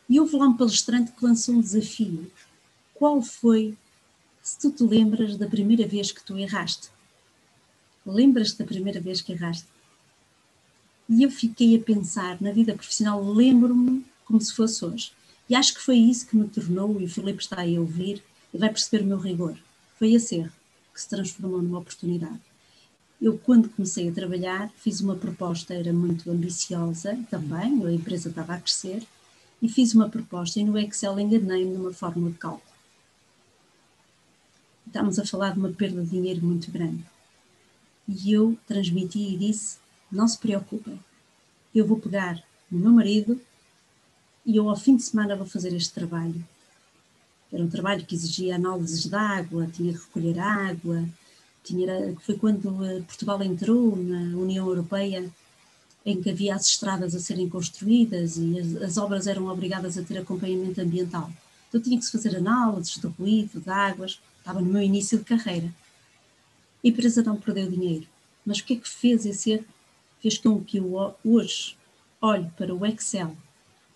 E 0.09 0.19
houve 0.19 0.35
lá 0.35 0.47
um 0.47 0.57
palestrante 0.57 1.13
que 1.13 1.23
lançou 1.23 1.55
um 1.55 1.61
desafio. 1.61 2.29
Qual 2.93 3.21
foi 3.21 3.77
se 4.49 4.57
tu 4.57 4.71
te 4.71 4.83
lembras 4.83 5.37
da 5.37 5.47
primeira 5.47 5.85
vez 5.85 6.11
que 6.11 6.23
tu 6.23 6.35
erraste. 6.35 6.89
lembras-te 8.03 8.57
da 8.57 8.65
primeira 8.65 8.99
vez 8.99 9.21
que 9.21 9.31
erraste? 9.31 9.67
E 11.07 11.21
eu 11.21 11.29
fiquei 11.29 11.75
a 11.75 11.79
pensar 11.79 12.41
na 12.41 12.51
vida 12.51 12.73
profissional, 12.73 13.23
lembro-me 13.23 14.03
como 14.25 14.41
se 14.41 14.51
fosse 14.51 14.83
hoje. 14.83 15.11
E 15.47 15.53
acho 15.53 15.75
que 15.75 15.79
foi 15.79 15.97
isso 15.97 16.25
que 16.25 16.35
me 16.35 16.47
tornou, 16.47 16.99
e 16.99 17.05
o 17.05 17.07
Filipe 17.07 17.43
está 17.43 17.61
aí 17.61 17.77
a 17.77 17.79
ouvir, 17.79 18.23
e 18.51 18.57
vai 18.57 18.69
perceber 18.69 19.03
o 19.03 19.07
meu 19.07 19.19
rigor. 19.19 19.55
Foi 19.99 20.13
esse 20.13 20.37
erro 20.37 20.51
que 20.95 20.99
se 20.99 21.07
transformou 21.07 21.61
numa 21.61 21.77
oportunidade. 21.77 22.41
Eu, 23.21 23.37
quando 23.37 23.69
comecei 23.69 24.09
a 24.09 24.11
trabalhar, 24.11 24.71
fiz 24.77 24.99
uma 24.99 25.15
proposta, 25.15 25.75
era 25.75 25.93
muito 25.93 26.31
ambiciosa 26.31 27.19
também, 27.29 27.85
a 27.85 27.91
empresa 27.91 28.29
estava 28.29 28.55
a 28.55 28.59
crescer, 28.59 29.05
e 29.61 29.69
fiz 29.69 29.93
uma 29.93 30.09
proposta 30.09 30.59
e 30.59 30.63
no 30.63 30.75
Excel 30.75 31.19
enganei-me 31.19 31.77
numa 31.77 31.93
fórmula 31.93 32.31
de 32.31 32.37
cálculo. 32.39 32.68
Estávamos 34.89 35.19
a 35.19 35.25
falar 35.25 35.53
de 35.53 35.59
uma 35.59 35.69
perda 35.69 36.01
de 36.01 36.09
dinheiro 36.09 36.43
muito 36.43 36.71
grande. 36.71 37.05
E 38.07 38.31
eu 38.31 38.57
transmiti 38.67 39.19
e 39.19 39.37
disse: 39.37 39.77
não 40.11 40.27
se 40.27 40.35
preocupem, 40.35 40.99
eu 41.75 41.85
vou 41.85 41.99
pegar 41.99 42.43
no 42.71 42.79
meu 42.79 42.91
marido 42.93 43.39
e 44.43 44.55
eu 44.55 44.67
ao 44.67 44.75
fim 44.75 44.95
de 44.95 45.03
semana 45.03 45.35
vou 45.35 45.45
fazer 45.45 45.75
este 45.75 45.93
trabalho. 45.93 46.43
Era 47.53 47.63
um 47.63 47.69
trabalho 47.69 48.03
que 48.03 48.15
exigia 48.15 48.55
análises 48.55 49.03
de 49.03 49.15
água, 49.15 49.67
tinha 49.67 49.93
que 49.93 49.99
recolher 49.99 50.39
água, 50.39 51.07
tinha, 51.63 52.15
foi 52.21 52.35
quando 52.35 52.83
eh, 52.83 53.01
Portugal 53.01 53.43
entrou 53.43 53.95
na 53.95 54.35
União 54.35 54.67
Europeia, 54.67 55.31
em 56.03 56.19
que 56.19 56.31
havia 56.31 56.55
as 56.55 56.65
estradas 56.65 57.13
a 57.13 57.19
serem 57.19 57.47
construídas 57.47 58.37
e 58.37 58.59
as, 58.59 58.75
as 58.81 58.97
obras 58.97 59.27
eram 59.27 59.45
obrigadas 59.45 59.99
a 59.99 60.01
ter 60.01 60.17
acompanhamento 60.17 60.81
ambiental. 60.81 61.31
Então 61.67 61.79
tinha 61.79 61.99
que 61.99 62.05
se 62.05 62.11
fazer 62.11 62.35
análises 62.35 62.99
de 62.99 63.05
ruído, 63.05 63.59
de 63.59 63.69
águas, 63.69 64.19
estava 64.49 64.61
no 64.61 64.73
meu 64.73 64.81
início 64.81 65.19
de 65.19 65.25
carreira. 65.25 65.71
A 66.83 66.87
empresa 66.87 67.21
não 67.21 67.37
perdeu 67.37 67.69
dinheiro, 67.69 68.07
mas 68.43 68.57
o 68.57 68.63
que 68.63 68.73
é 68.73 68.77
que 68.77 68.89
fez 68.89 69.25
esse 69.25 69.51
erro? 69.51 69.65
Fez 70.21 70.39
com 70.39 70.63
que 70.63 70.77
eu 70.77 71.15
hoje 71.23 71.77
olhe 72.19 72.49
para 72.57 72.73
o 72.73 72.85
Excel 72.85 73.37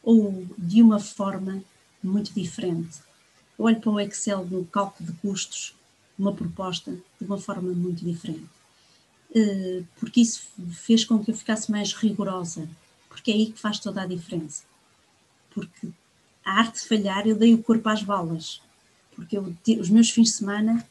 ou 0.04 0.46
de 0.58 0.82
uma 0.82 1.00
forma 1.00 1.64
muito 2.04 2.32
diferente. 2.34 3.00
Eu 3.58 3.66
olho 3.66 3.80
para 3.80 3.90
o 3.90 4.00
Excel 4.00 4.46
no 4.46 4.64
cálculo 4.66 5.12
de 5.12 5.18
custos 5.18 5.76
uma 6.20 6.34
proposta 6.34 6.92
de 6.92 7.26
uma 7.26 7.40
forma 7.40 7.74
muito 7.74 8.06
diferente. 8.06 8.48
Eh, 9.34 9.82
porque 10.00 10.22
isso 10.22 10.44
fez 10.72 11.04
com 11.04 11.24
que 11.24 11.32
eu 11.32 11.36
ficasse 11.36 11.72
mais 11.72 11.94
rigorosa, 11.94 12.70
porque 13.10 13.32
é 13.32 13.34
aí 13.34 13.52
que 13.52 13.60
faz 13.60 13.80
toda 13.80 14.04
a 14.04 14.06
diferença. 14.06 14.64
Porque 15.50 15.90
a 16.46 16.60
arte 16.60 16.82
de 16.82 16.88
falhar, 16.88 17.26
eu 17.28 17.36
dei 17.36 17.56
o 17.56 17.64
corpo 17.64 17.90
às 17.90 18.04
balas, 18.04 18.62
porque 19.14 19.38
eu, 19.38 19.54
os 19.80 19.90
meus 19.90 20.10
fins 20.10 20.30
de 20.30 20.34
semana, 20.34 20.86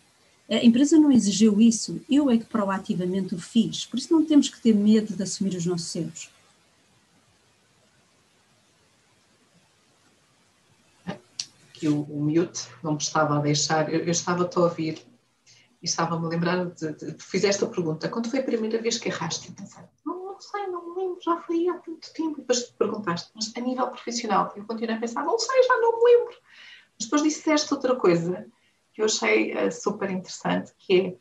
a 0.49 0.65
empresa 0.65 0.99
não 0.99 1.11
exigiu 1.11 1.61
isso, 1.61 2.01
eu 2.11 2.31
é 2.31 2.37
que 2.37 2.45
proativamente 2.45 3.35
o 3.35 3.39
fiz, 3.39 3.87
por 3.87 3.99
isso 3.99 4.13
não 4.13 4.25
temos 4.25 4.49
que 4.49 4.61
ter 4.61 4.75
medo 4.75 5.15
de 5.15 5.23
assumir 5.23 5.57
os 5.57 5.65
nossos 5.65 5.95
erros. 5.95 6.31
Que 11.73 11.89
o, 11.89 12.03
o 12.03 12.23
mute 12.23 12.69
não 12.83 12.93
me 12.93 12.99
estava 12.99 13.39
a 13.39 13.41
deixar, 13.41 13.93
eu, 13.93 14.01
eu 14.01 14.11
estava-te 14.11 14.57
a 14.59 14.63
ouvir 14.63 15.03
e 15.83 15.87
estava-me 15.87 16.27
a 16.27 16.29
lembrar 16.29 16.67
de, 16.67 16.93
de, 16.93 17.17
fizeste 17.19 17.65
a 17.65 17.67
pergunta, 17.67 18.09
quando 18.09 18.31
foi 18.31 18.39
a 18.39 18.45
primeira 18.45 18.81
vez 18.81 18.99
que 18.99 19.09
erraste? 19.09 19.51
Pensei, 19.53 19.83
não, 20.07 20.33
não 20.33 20.41
sei, 20.41 20.67
não 20.69 20.89
me 20.89 21.01
lembro, 21.01 21.21
já 21.21 21.41
foi 21.41 21.69
há 21.69 21.75
tanto 21.79 22.13
tempo. 22.13 22.39
E 22.39 22.41
depois 22.43 22.67
te 22.67 22.73
perguntaste, 22.75 23.31
mas 23.35 23.53
a 23.57 23.61
nível 23.61 23.89
profissional, 23.89 24.53
eu 24.55 24.65
continuei 24.65 24.97
a 24.97 25.01
pensar, 25.01 25.25
não 25.25 25.39
sei, 25.39 25.63
já 25.65 25.77
não 25.79 25.99
me 25.99 26.05
lembro. 26.05 26.37
Depois 27.05 27.23
disseste 27.23 27.73
outra 27.73 27.97
coisa 27.97 28.47
que 28.93 29.01
eu 29.01 29.07
achei 29.07 29.55
uh, 29.55 29.73
super 29.73 30.11
interessante, 30.11 30.73
que 30.79 31.01
é, 31.01 31.17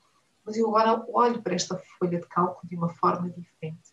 mas 0.46 0.58
eu 0.58 0.68
agora 0.68 1.06
olho 1.10 1.42
para 1.42 1.56
esta 1.56 1.78
folha 1.78 2.20
de 2.20 2.28
cálculo 2.28 2.68
de 2.68 2.76
uma 2.76 2.90
forma 2.90 3.30
diferente. 3.30 3.92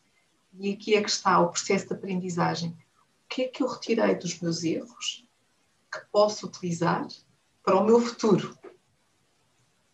E 0.59 0.72
aqui 0.72 0.95
é 0.95 1.03
que 1.03 1.11
está 1.11 1.39
o 1.41 1.51
processo 1.51 1.89
de 1.89 1.95
aprendizagem. 1.95 2.70
O 2.70 3.28
que 3.28 3.43
é 3.43 3.49
que 3.49 3.62
eu 3.62 3.68
retirei 3.68 4.14
dos 4.14 4.41
meus 4.41 4.64
erros 4.64 5.26
que 5.93 6.01
posso 6.11 6.47
utilizar 6.47 7.07
para 7.62 7.76
o 7.76 7.84
meu 7.84 8.01
futuro? 8.01 8.59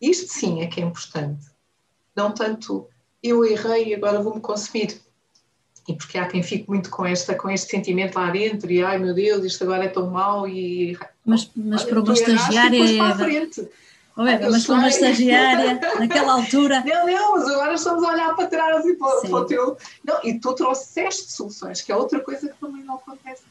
Isto 0.01 0.33
sim 0.33 0.61
é 0.61 0.67
que 0.67 0.81
é 0.81 0.83
importante. 0.83 1.47
Não 2.15 2.33
tanto 2.33 2.89
eu 3.21 3.43
errei 3.43 3.89
e 3.89 3.95
agora 3.95 4.21
vou-me 4.21 4.41
consumir. 4.41 5.01
E 5.87 5.93
porque 5.93 6.17
há 6.17 6.27
quem 6.27 6.41
fique 6.41 6.67
muito 6.67 6.89
com, 6.89 7.05
esta, 7.05 7.35
com 7.35 7.49
este 7.49 7.69
sentimento 7.69 8.15
lá 8.15 8.31
dentro 8.31 8.71
e 8.71 8.83
ai 8.83 8.97
meu 8.97 9.13
Deus, 9.13 9.43
isto 9.43 9.63
agora 9.63 9.85
é 9.85 9.89
tão 9.89 10.09
mau 10.09 10.47
e. 10.47 10.97
Mas, 11.25 11.49
mas 11.55 11.83
para 11.83 12.01
uma 12.01 12.13
estagiária. 12.13 12.77
É... 12.77 13.85
Oh, 14.17 14.25
Eva, 14.25 14.49
mas 14.49 14.65
para 14.65 14.75
uma 14.75 14.87
estagiária, 14.87 15.79
naquela 15.99 16.33
altura. 16.33 16.83
Não, 16.85 17.05
não, 17.05 17.31
mas 17.33 17.49
agora 17.49 17.73
estamos 17.73 18.03
a 18.03 18.13
olhar 18.13 18.35
para 18.35 18.47
trás 18.47 18.85
e 18.85 18.95
para, 18.95 19.21
para 19.21 19.35
o 19.35 19.45
teu. 19.45 19.77
Não, 20.05 20.19
e 20.23 20.39
tu 20.39 20.53
trouxeste 20.53 21.33
soluções, 21.33 21.81
que 21.81 21.91
é 21.91 21.95
outra 21.95 22.21
coisa 22.21 22.47
que 22.47 22.57
também 22.57 22.83
não 22.83 22.95
acontece. 22.95 23.43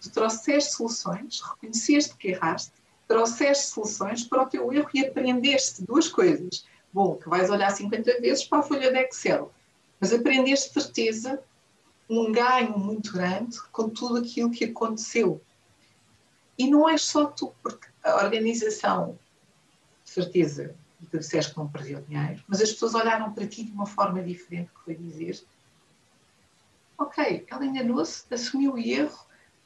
Tu 0.00 0.10
trouxeste 0.10 0.74
soluções, 0.74 1.40
reconheceste 1.40 2.14
que 2.16 2.28
erraste 2.28 2.70
trouxeste 3.06 3.66
soluções 3.66 4.24
para 4.24 4.42
o 4.42 4.46
teu 4.46 4.72
erro 4.72 4.88
e 4.94 5.06
aprendeste 5.06 5.82
duas 5.82 6.08
coisas. 6.08 6.64
Bom, 6.92 7.16
que 7.16 7.28
vais 7.28 7.50
olhar 7.50 7.70
50 7.70 8.20
vezes 8.20 8.44
para 8.44 8.60
a 8.60 8.62
folha 8.62 8.92
de 8.92 8.98
Excel, 8.98 9.52
mas 10.00 10.12
aprendeste 10.12 10.72
certeza 10.72 11.40
um 12.08 12.30
ganho 12.30 12.78
muito 12.78 13.12
grande 13.12 13.60
com 13.72 13.88
tudo 13.88 14.18
aquilo 14.18 14.50
que 14.50 14.64
aconteceu. 14.64 15.40
E 16.58 16.70
não 16.70 16.88
és 16.88 17.02
só 17.02 17.26
tu, 17.26 17.52
porque 17.62 17.88
a 18.02 18.16
organização, 18.16 19.18
de 20.04 20.10
certeza, 20.10 20.74
tu 21.10 21.18
disseste 21.18 21.52
que 21.52 21.58
não 21.58 21.68
perdeu 21.68 22.00
dinheiro, 22.02 22.42
mas 22.48 22.60
as 22.60 22.72
pessoas 22.72 22.94
olharam 22.94 23.32
para 23.32 23.46
ti 23.46 23.64
de 23.64 23.72
uma 23.72 23.86
forma 23.86 24.22
diferente, 24.22 24.70
que 24.70 24.84
foi 24.84 24.94
dizer 24.94 25.44
ok, 26.98 27.46
ela 27.50 27.64
enganou-se, 27.64 28.24
assumiu 28.32 28.74
o 28.74 28.78
erro, 28.78 29.18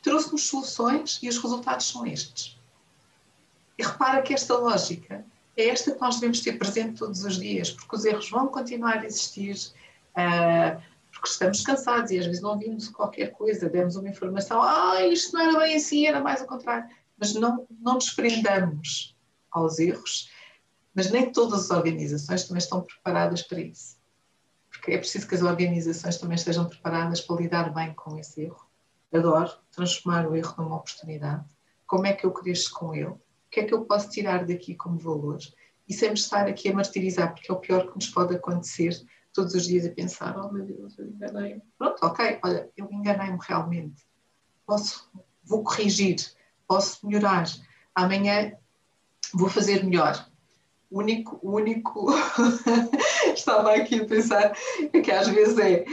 trouxe-nos 0.03 0.49
soluções 0.49 1.19
e 1.23 1.29
os 1.29 1.39
resultados 1.39 1.89
são 1.89 2.07
estes. 2.07 2.59
E 3.77 3.83
repara 3.83 4.23
que 4.23 4.35
esta 4.35 4.57
lógica 4.57 5.25
é 5.57 5.69
esta 5.69 5.93
que 5.93 6.01
nós 6.01 6.17
devemos 6.17 6.41
ter 6.41 6.59
presente 6.59 6.99
todos 6.99 7.25
os 7.25 7.39
dias, 7.39 7.71
porque 7.71 7.97
os 7.97 8.05
erros 8.05 8.31
vão 8.31 8.49
continuar 8.49 8.99
a 8.99 9.07
existir, 9.07 9.57
uh, 10.17 10.83
porque 11.29 11.33
estamos 11.33 11.63
cansados 11.63 12.11
e 12.11 12.19
às 12.19 12.27
vezes 12.27 12.41
não 12.41 12.59
vimos 12.59 12.89
qualquer 12.89 13.33
coisa, 13.33 13.69
demos 13.69 13.97
uma 13.97 14.09
informação, 14.09 14.63
ah, 14.63 15.05
isto 15.07 15.33
não 15.33 15.43
era 15.43 15.59
bem 15.59 15.77
assim, 15.77 16.07
era 16.07 16.21
mais 16.21 16.41
ao 16.41 16.47
contrário. 16.47 16.89
Mas 17.19 17.35
não, 17.35 17.67
não 17.81 17.95
nos 17.95 18.11
prendamos 18.11 19.17
aos 19.51 19.79
erros, 19.79 20.31
mas 20.95 21.11
nem 21.11 21.31
todas 21.31 21.65
as 21.65 21.71
organizações 21.71 22.45
também 22.45 22.59
estão 22.59 22.83
preparadas 22.83 23.43
para 23.43 23.61
isso. 23.61 23.99
Porque 24.71 24.93
é 24.93 24.99
preciso 24.99 25.27
que 25.27 25.35
as 25.35 25.43
organizações 25.43 26.17
também 26.19 26.37
estejam 26.37 26.67
preparadas 26.67 27.21
para 27.21 27.37
lidar 27.37 27.75
bem 27.75 27.93
com 27.95 28.17
esse 28.19 28.43
erro. 28.43 28.67
Adoro 29.13 29.51
transformar 29.71 30.27
o 30.27 30.37
erro 30.37 30.55
numa 30.59 30.77
oportunidade. 30.77 31.45
Como 31.87 32.07
é 32.07 32.13
que 32.13 32.25
eu 32.25 32.33
cresço 32.33 32.73
com 32.73 32.95
ele? 32.95 33.07
o 33.07 33.51
que 33.51 33.61
é 33.61 33.65
que 33.65 33.73
eu 33.73 33.87
posso 33.87 34.11
tirar 34.11 34.45
daqui 34.45 34.75
como 34.75 34.99
valor? 34.99 35.39
E 35.89 35.95
sem 35.95 36.11
me 36.11 36.15
estar 36.15 36.47
aqui 36.47 36.69
a 36.69 36.75
martirizar, 36.75 37.33
porque 37.33 37.51
é 37.51 37.55
o 37.55 37.59
pior 37.59 37.89
que 37.89 37.95
nos 37.95 38.09
pode 38.09 38.37
acontecer 38.37 38.93
todos 39.39 39.55
os 39.55 39.69
dias 39.69 39.87
a 39.87 39.91
pensar, 39.91 40.37
oh 40.37 40.51
meu 40.51 40.67
Deus, 40.67 40.99
eu 40.99 41.07
enganei-me. 41.07 41.63
Pronto, 41.79 42.05
ok, 42.05 42.41
olha, 42.43 42.69
eu 42.77 42.89
enganei-me 42.91 43.39
realmente. 43.41 44.05
Posso, 44.67 45.09
vou 45.45 45.63
corrigir, 45.63 46.17
posso 46.67 47.07
melhorar. 47.07 47.45
Amanhã 47.95 48.53
vou 49.33 49.49
fazer 49.49 49.85
melhor. 49.85 50.29
O 50.91 50.99
único, 50.99 51.39
o 51.41 51.55
único 51.55 52.09
estava 53.33 53.77
aqui 53.77 54.01
a 54.01 54.07
pensar 54.07 54.57
é 54.93 55.01
que 55.01 55.13
às 55.13 55.29
vezes 55.29 55.57
é 55.57 55.85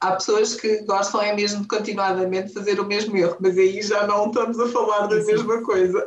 há 0.00 0.12
pessoas 0.12 0.54
que 0.54 0.78
gostam 0.82 1.20
é 1.20 1.34
mesmo 1.34 1.62
de 1.62 1.68
continuadamente 1.68 2.52
fazer 2.52 2.80
o 2.80 2.86
mesmo 2.86 3.16
erro, 3.16 3.36
mas 3.38 3.56
aí 3.58 3.82
já 3.82 4.06
não 4.06 4.28
estamos 4.28 4.58
a 4.58 4.68
falar 4.68 5.06
da 5.06 5.20
Sim. 5.20 5.26
mesma 5.26 5.62
coisa. 5.62 6.06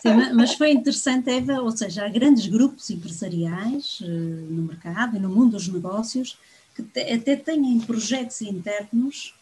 Sim, 0.00 0.32
mas 0.34 0.54
foi 0.54 0.70
interessante, 0.70 1.30
Eva, 1.30 1.60
ou 1.60 1.70
seja, 1.70 2.04
há 2.04 2.08
grandes 2.08 2.46
grupos 2.46 2.88
empresariais 2.90 4.00
eh, 4.02 4.06
no 4.06 4.62
mercado 4.62 5.16
e 5.16 5.20
no 5.20 5.28
mundo 5.28 5.52
dos 5.52 5.68
negócios 5.68 6.38
que 6.74 6.82
até 7.00 7.34
têm 7.34 7.80
projetos 7.80 8.40
internos 8.42 9.34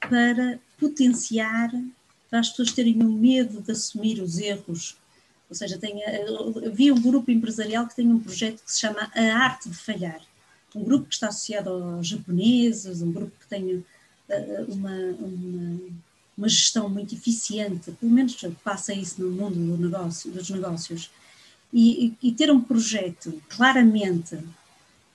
para 0.00 0.58
potenciar, 0.80 1.70
para 2.28 2.40
as 2.40 2.48
pessoas 2.48 2.72
terem 2.72 3.00
o 3.00 3.12
medo 3.12 3.60
de 3.60 3.70
assumir 3.70 4.20
os 4.20 4.38
erros. 4.38 4.96
Ou 5.48 5.54
seja, 5.54 5.78
tem, 5.78 6.02
eh, 6.02 6.26
havia 6.66 6.92
um 6.92 7.00
grupo 7.00 7.30
empresarial 7.30 7.86
que 7.86 7.94
tem 7.94 8.08
um 8.08 8.18
projeto 8.18 8.64
que 8.64 8.72
se 8.72 8.80
chama 8.80 9.08
A 9.14 9.36
Arte 9.36 9.68
de 9.68 9.76
Falhar 9.76 10.20
um 10.74 10.84
grupo 10.84 11.06
que 11.06 11.14
está 11.14 11.28
associado 11.28 11.70
aos 11.70 12.06
japoneses, 12.06 13.02
um 13.02 13.12
grupo 13.12 13.32
que 13.38 13.46
tem 13.46 13.74
uh, 13.76 13.84
uma, 14.68 14.90
uma, 14.90 15.80
uma, 16.36 16.48
gestão 16.48 16.88
muito 16.88 17.14
eficiente, 17.14 17.92
pelo 17.92 18.12
menos 18.12 18.36
passa 18.64 18.92
isso 18.92 19.22
no 19.22 19.30
mundo 19.30 19.54
do 19.54 19.76
negócio, 19.76 20.30
dos 20.30 20.48
negócios, 20.50 21.10
e, 21.72 22.14
e, 22.22 22.32
ter 22.32 22.50
um 22.50 22.60
projeto 22.60 23.40
claramente 23.48 24.38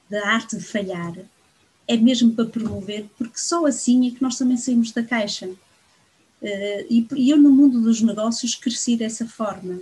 da 0.10 0.28
arte 0.28 0.58
de 0.58 0.64
falhar 0.64 1.14
é 1.88 1.96
mesmo 1.96 2.34
para 2.34 2.46
promover, 2.46 3.08
porque 3.16 3.38
só 3.38 3.66
assim 3.66 4.08
é 4.08 4.12
que 4.12 4.22
nós 4.22 4.38
também 4.38 4.58
saímos 4.58 4.92
da 4.92 5.04
caixa. 5.04 5.48
Uh, 5.48 6.86
e, 6.90 7.08
e 7.16 7.30
eu 7.30 7.38
no 7.38 7.52
mundo 7.52 7.80
dos 7.82 8.02
negócios 8.02 8.56
cresci 8.56 8.96
dessa 8.96 9.26
forma, 9.26 9.80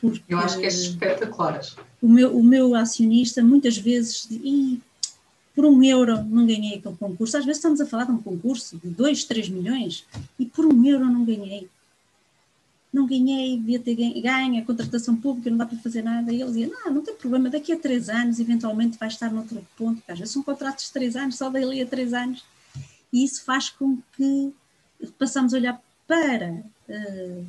Porque 0.00 0.22
Eu 0.32 0.38
acho 0.38 0.58
que 0.58 0.64
é 0.64 0.68
espetacular. 0.68 1.60
O 2.00 2.08
meu, 2.08 2.36
o 2.36 2.42
meu 2.42 2.74
acionista 2.74 3.42
muitas 3.42 3.76
vezes 3.76 4.28
e 4.30 4.80
por 5.54 5.64
um 5.64 5.82
euro 5.82 6.22
não 6.24 6.46
ganhei 6.46 6.76
aquele 6.76 6.96
concurso. 6.96 7.36
Às 7.36 7.44
vezes 7.44 7.58
estamos 7.58 7.80
a 7.80 7.86
falar 7.86 8.04
de 8.04 8.12
um 8.12 8.18
concurso 8.18 8.76
de 8.76 8.88
2, 8.88 9.24
3 9.24 9.48
milhões 9.48 10.04
e 10.38 10.44
por 10.44 10.66
um 10.66 10.84
euro 10.84 11.06
não 11.06 11.24
ganhei. 11.24 11.68
Não 12.92 13.06
ganhei, 13.06 13.56
devia 13.58 13.80
ter 13.80 13.94
ganho, 14.20 14.60
a 14.60 14.64
contratação 14.64 15.16
pública, 15.16 15.50
não 15.50 15.58
dá 15.58 15.66
para 15.66 15.78
fazer 15.78 16.02
nada. 16.02 16.32
E 16.32 16.40
ele 16.40 16.46
dizia: 16.46 16.68
Não, 16.68 16.94
não 16.94 17.02
tem 17.02 17.14
problema, 17.14 17.50
daqui 17.50 17.72
a 17.72 17.78
três 17.78 18.08
anos, 18.08 18.38
eventualmente 18.38 18.98
vai 18.98 19.08
estar 19.08 19.32
noutro 19.32 19.66
ponto. 19.76 20.00
Às 20.06 20.18
vezes 20.18 20.32
são 20.32 20.44
contratos 20.44 20.86
de 20.86 20.92
três 20.92 21.16
anos, 21.16 21.36
só 21.36 21.50
dali 21.50 21.82
a 21.82 21.86
três 21.86 22.12
anos. 22.12 22.44
E 23.12 23.24
isso 23.24 23.44
faz 23.44 23.68
com 23.68 23.98
que 24.16 24.52
passamos 25.18 25.52
a 25.52 25.56
olhar 25.56 25.82
para 26.06 26.62
uh, 26.88 27.46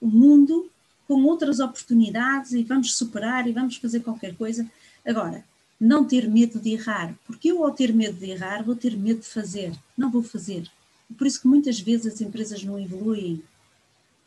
o 0.00 0.06
mundo 0.06 0.70
com 1.06 1.22
outras 1.24 1.60
oportunidades 1.60 2.52
e 2.52 2.62
vamos 2.62 2.94
superar 2.94 3.46
e 3.46 3.52
vamos 3.52 3.76
fazer 3.76 4.00
qualquer 4.00 4.34
coisa. 4.34 4.66
Agora, 5.04 5.44
não 5.80 6.04
ter 6.04 6.28
medo 6.28 6.58
de 6.58 6.70
errar, 6.70 7.14
porque 7.26 7.50
eu 7.50 7.64
ao 7.64 7.72
ter 7.72 7.94
medo 7.94 8.18
de 8.18 8.30
errar 8.30 8.64
vou 8.64 8.74
ter 8.74 8.96
medo 8.96 9.20
de 9.20 9.26
fazer, 9.26 9.72
não 9.96 10.10
vou 10.10 10.22
fazer. 10.22 10.68
Por 11.16 11.26
isso 11.26 11.40
que 11.40 11.48
muitas 11.48 11.80
vezes 11.80 12.14
as 12.14 12.20
empresas 12.20 12.62
não 12.62 12.78
evoluem, 12.78 13.42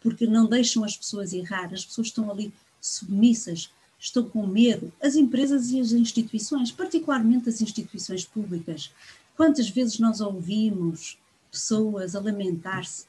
porque 0.01 0.25
não 0.25 0.47
deixam 0.47 0.83
as 0.83 0.97
pessoas 0.97 1.33
errar, 1.33 1.73
as 1.73 1.85
pessoas 1.85 2.07
estão 2.07 2.31
ali 2.31 2.51
submissas, 2.79 3.69
estão 3.99 4.23
com 4.23 4.47
medo. 4.47 4.91
As 5.01 5.15
empresas 5.15 5.69
e 5.69 5.79
as 5.79 5.91
instituições, 5.91 6.71
particularmente 6.71 7.49
as 7.49 7.61
instituições 7.61 8.25
públicas. 8.25 8.91
Quantas 9.37 9.69
vezes 9.69 9.99
nós 9.99 10.21
ouvimos 10.21 11.17
pessoas 11.51 12.15
a 12.15 12.19
lamentar-se 12.19 13.05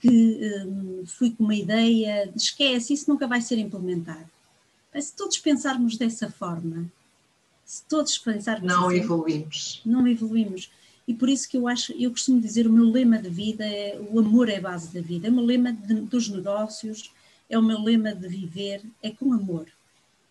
que 0.00 0.64
um, 0.66 1.04
fui 1.06 1.30
com 1.30 1.44
uma 1.44 1.54
ideia, 1.54 2.30
esquece, 2.34 2.94
isso 2.94 3.10
nunca 3.10 3.26
vai 3.26 3.40
ser 3.40 3.58
implementado. 3.58 4.28
Mas 4.92 5.06
se 5.06 5.16
todos 5.16 5.38
pensarmos 5.38 5.96
dessa 5.96 6.30
forma, 6.30 6.90
se 7.64 7.84
todos 7.84 8.16
pensarmos 8.18 8.66
não 8.66 8.88
assim, 8.88 8.98
evoluímos. 8.98 9.82
Não 9.84 10.06
evoluímos. 10.06 10.70
E 11.06 11.14
por 11.14 11.28
isso 11.28 11.48
que 11.48 11.56
eu 11.56 11.68
acho, 11.68 11.92
eu 11.92 12.10
costumo 12.10 12.40
dizer, 12.40 12.66
o 12.66 12.72
meu 12.72 12.90
lema 12.90 13.18
de 13.18 13.28
vida 13.28 13.64
é 13.64 14.00
o 14.10 14.18
amor 14.18 14.48
é 14.48 14.56
a 14.56 14.60
base 14.60 14.92
da 14.92 15.00
vida, 15.00 15.28
é 15.28 15.30
o 15.30 15.34
meu 15.34 15.44
lema 15.44 15.72
de, 15.72 15.94
dos 16.00 16.28
negócios, 16.28 17.12
é 17.48 17.58
o 17.58 17.62
meu 17.62 17.80
lema 17.80 18.14
de 18.14 18.26
viver, 18.26 18.82
é 19.02 19.10
com 19.10 19.32
amor. 19.32 19.66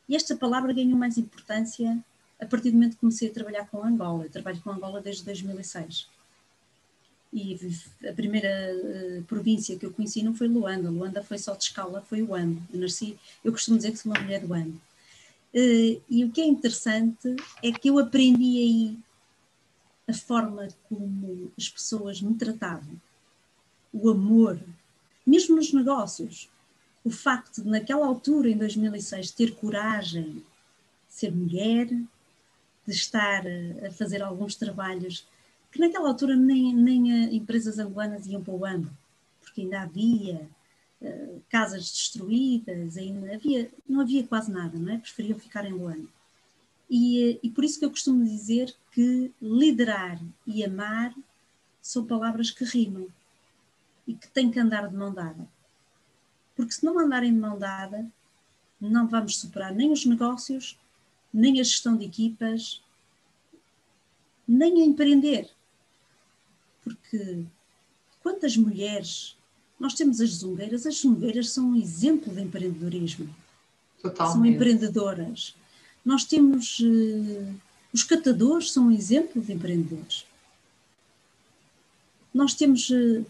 E 0.10 0.16
esta 0.16 0.36
palavra 0.36 0.74
ganhou 0.74 0.98
mais 0.98 1.18
importância 1.18 1.98
a 2.40 2.46
partir 2.46 2.72
do 2.72 2.76
momento 2.76 2.94
que 2.94 3.00
comecei 3.00 3.30
a 3.30 3.34
trabalhar 3.34 3.68
com 3.68 3.84
Angola. 3.84 4.26
Eu 4.26 4.30
trabalho 4.30 4.60
com 4.62 4.72
Angola 4.72 5.00
desde 5.00 5.24
2006 5.24 6.08
e 7.34 7.58
a 8.08 8.14
primeira 8.14 8.50
uh, 8.76 9.24
província 9.24 9.78
que 9.78 9.86
eu 9.86 9.92
conheci 9.92 10.22
não 10.22 10.36
foi 10.36 10.48
Luanda, 10.48 10.90
Luanda 10.90 11.24
foi 11.24 11.40
só 11.40 11.56
de 11.56 11.64
escala, 11.64 12.02
foi 12.08 12.22
o 12.22 12.36
ano. 12.36 12.62
Eu 12.72 12.80
nasci, 12.80 13.18
eu 13.44 13.52
costumo 13.52 13.78
dizer 13.78 13.92
que 13.92 13.98
sou 13.98 14.12
uma 14.12 14.22
mulher 14.22 14.46
do 14.46 14.54
ano. 14.54 14.80
Uh, 15.54 16.02
e 16.10 16.26
o 16.26 16.32
que 16.32 16.42
é 16.42 16.46
interessante 16.46 17.36
é 17.62 17.72
que 17.72 17.90
eu 17.90 18.00
aprendi 18.00 18.58
aí 18.58 19.00
a 20.08 20.14
forma 20.14 20.68
como 20.90 21.52
as 21.58 21.70
pessoas 21.70 22.22
me 22.22 22.34
tratavam, 22.36 23.00
o 23.94 24.10
amor, 24.10 24.60
mesmo 25.26 25.56
nos 25.56 25.72
negócios. 25.72 26.50
O 27.06 27.12
facto 27.12 27.62
de, 27.62 27.70
naquela 27.70 28.08
altura, 28.08 28.50
em 28.50 28.58
2006, 28.58 29.32
ter 29.32 29.56
coragem 29.56 30.32
de 30.34 30.44
ser 31.08 31.32
mulher, 31.32 31.88
de 31.88 32.92
estar 32.92 33.44
a 33.86 33.92
fazer 33.92 34.22
alguns 34.22 34.56
trabalhos 34.56 35.28
que 35.72 35.80
naquela 35.80 36.10
altura 36.10 36.36
nem, 36.36 36.74
nem 36.74 37.36
empresas 37.36 37.80
angolanas 37.80 38.28
iam 38.28 38.44
para 38.44 38.54
o 38.54 38.66
AMBO, 38.66 38.92
porque 39.42 39.62
ainda 39.62 39.82
havia 39.82 40.48
uh, 41.04 41.44
casas 41.50 41.92
destruídas, 41.92 42.98
ainda 42.98 43.36
havia, 43.36 43.72
não 43.88 44.02
havia 44.02 44.26
quase 44.26 44.52
nada, 44.52 44.78
não 44.78 44.94
é? 44.94 44.98
Preferiam 44.98 45.38
ficar 45.38 45.66
em 45.66 45.74
Luanda. 45.74 46.08
E, 46.90 47.40
e 47.42 47.50
por 47.50 47.64
isso 47.64 47.80
que 47.80 47.86
eu 47.86 47.90
costumo 47.90 48.24
dizer 48.24 48.74
que 48.92 49.32
liderar 49.42 50.20
e 50.46 50.64
amar 50.64 51.14
são 51.82 52.06
palavras 52.06 52.52
que 52.52 52.64
rimam 52.64 53.08
e 54.08 54.14
que 54.14 54.28
têm 54.28 54.52
que 54.52 54.60
andar 54.60 54.88
de 54.88 54.96
mão 54.96 55.14
dada. 55.14 55.48
Porque 56.56 56.74
se 56.74 56.86
não 56.86 57.00
andarem 57.00 57.34
de 57.34 57.40
mão 57.40 57.58
dada, 57.58 58.10
não 58.80 59.08
vamos 59.08 59.38
superar 59.38 59.74
nem 59.74 59.92
os 59.92 60.06
negócios, 60.06 60.78
nem 61.34 61.60
a 61.60 61.64
gestão 61.64 61.98
de 61.98 62.06
equipas, 62.06 62.82
nem 64.48 64.82
a 64.82 64.86
empreender 64.86 65.50
porque 66.84 67.46
quantas 68.22 68.58
mulheres 68.58 69.38
nós 69.84 69.96
temos 69.96 70.22
as 70.22 70.30
zungueiras, 70.30 70.86
as 70.86 70.96
zungueiras 70.96 71.50
são 71.50 71.72
um 71.72 71.76
exemplo 71.76 72.34
de 72.34 72.42
empreendedorismo. 72.42 73.28
Totalmente. 74.02 74.34
São 74.34 74.46
empreendedoras. 74.46 75.56
Nós 76.06 76.24
temos 76.24 76.80
uh, 76.80 77.54
os 77.94 78.02
catadores 78.02 78.72
são 78.72 78.88
um 78.88 78.92
exemplo 78.92 79.42
de 79.42 79.52
empreendedores. 79.52 80.26
Nós 82.34 82.54
temos 82.54 82.90
uh, 82.90 83.26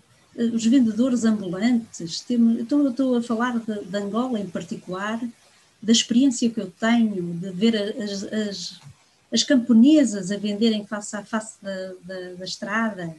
os 0.54 0.64
vendedores 0.64 1.26
ambulantes, 1.26 2.22
temos, 2.22 2.72
eu 2.72 2.90
estou 2.92 3.18
a 3.18 3.24
falar 3.24 3.58
de, 3.58 3.86
de, 3.86 3.98
Angola 3.98 4.40
em 4.40 4.48
particular, 4.48 5.20
da 5.82 5.92
experiência 5.92 6.52
que 6.52 6.62
eu 6.62 6.72
tenho 6.80 7.34
de 7.34 7.50
ver 7.50 7.76
as, 7.76 8.24
as, 8.24 8.80
as 9.32 9.44
camponesas 9.44 10.30
a 10.30 10.38
venderem 10.38 10.86
face 10.86 11.16
a 11.16 11.26
face 11.26 11.58
da, 11.64 11.94
da, 12.04 12.34
da 12.36 12.46
estrada, 12.46 13.16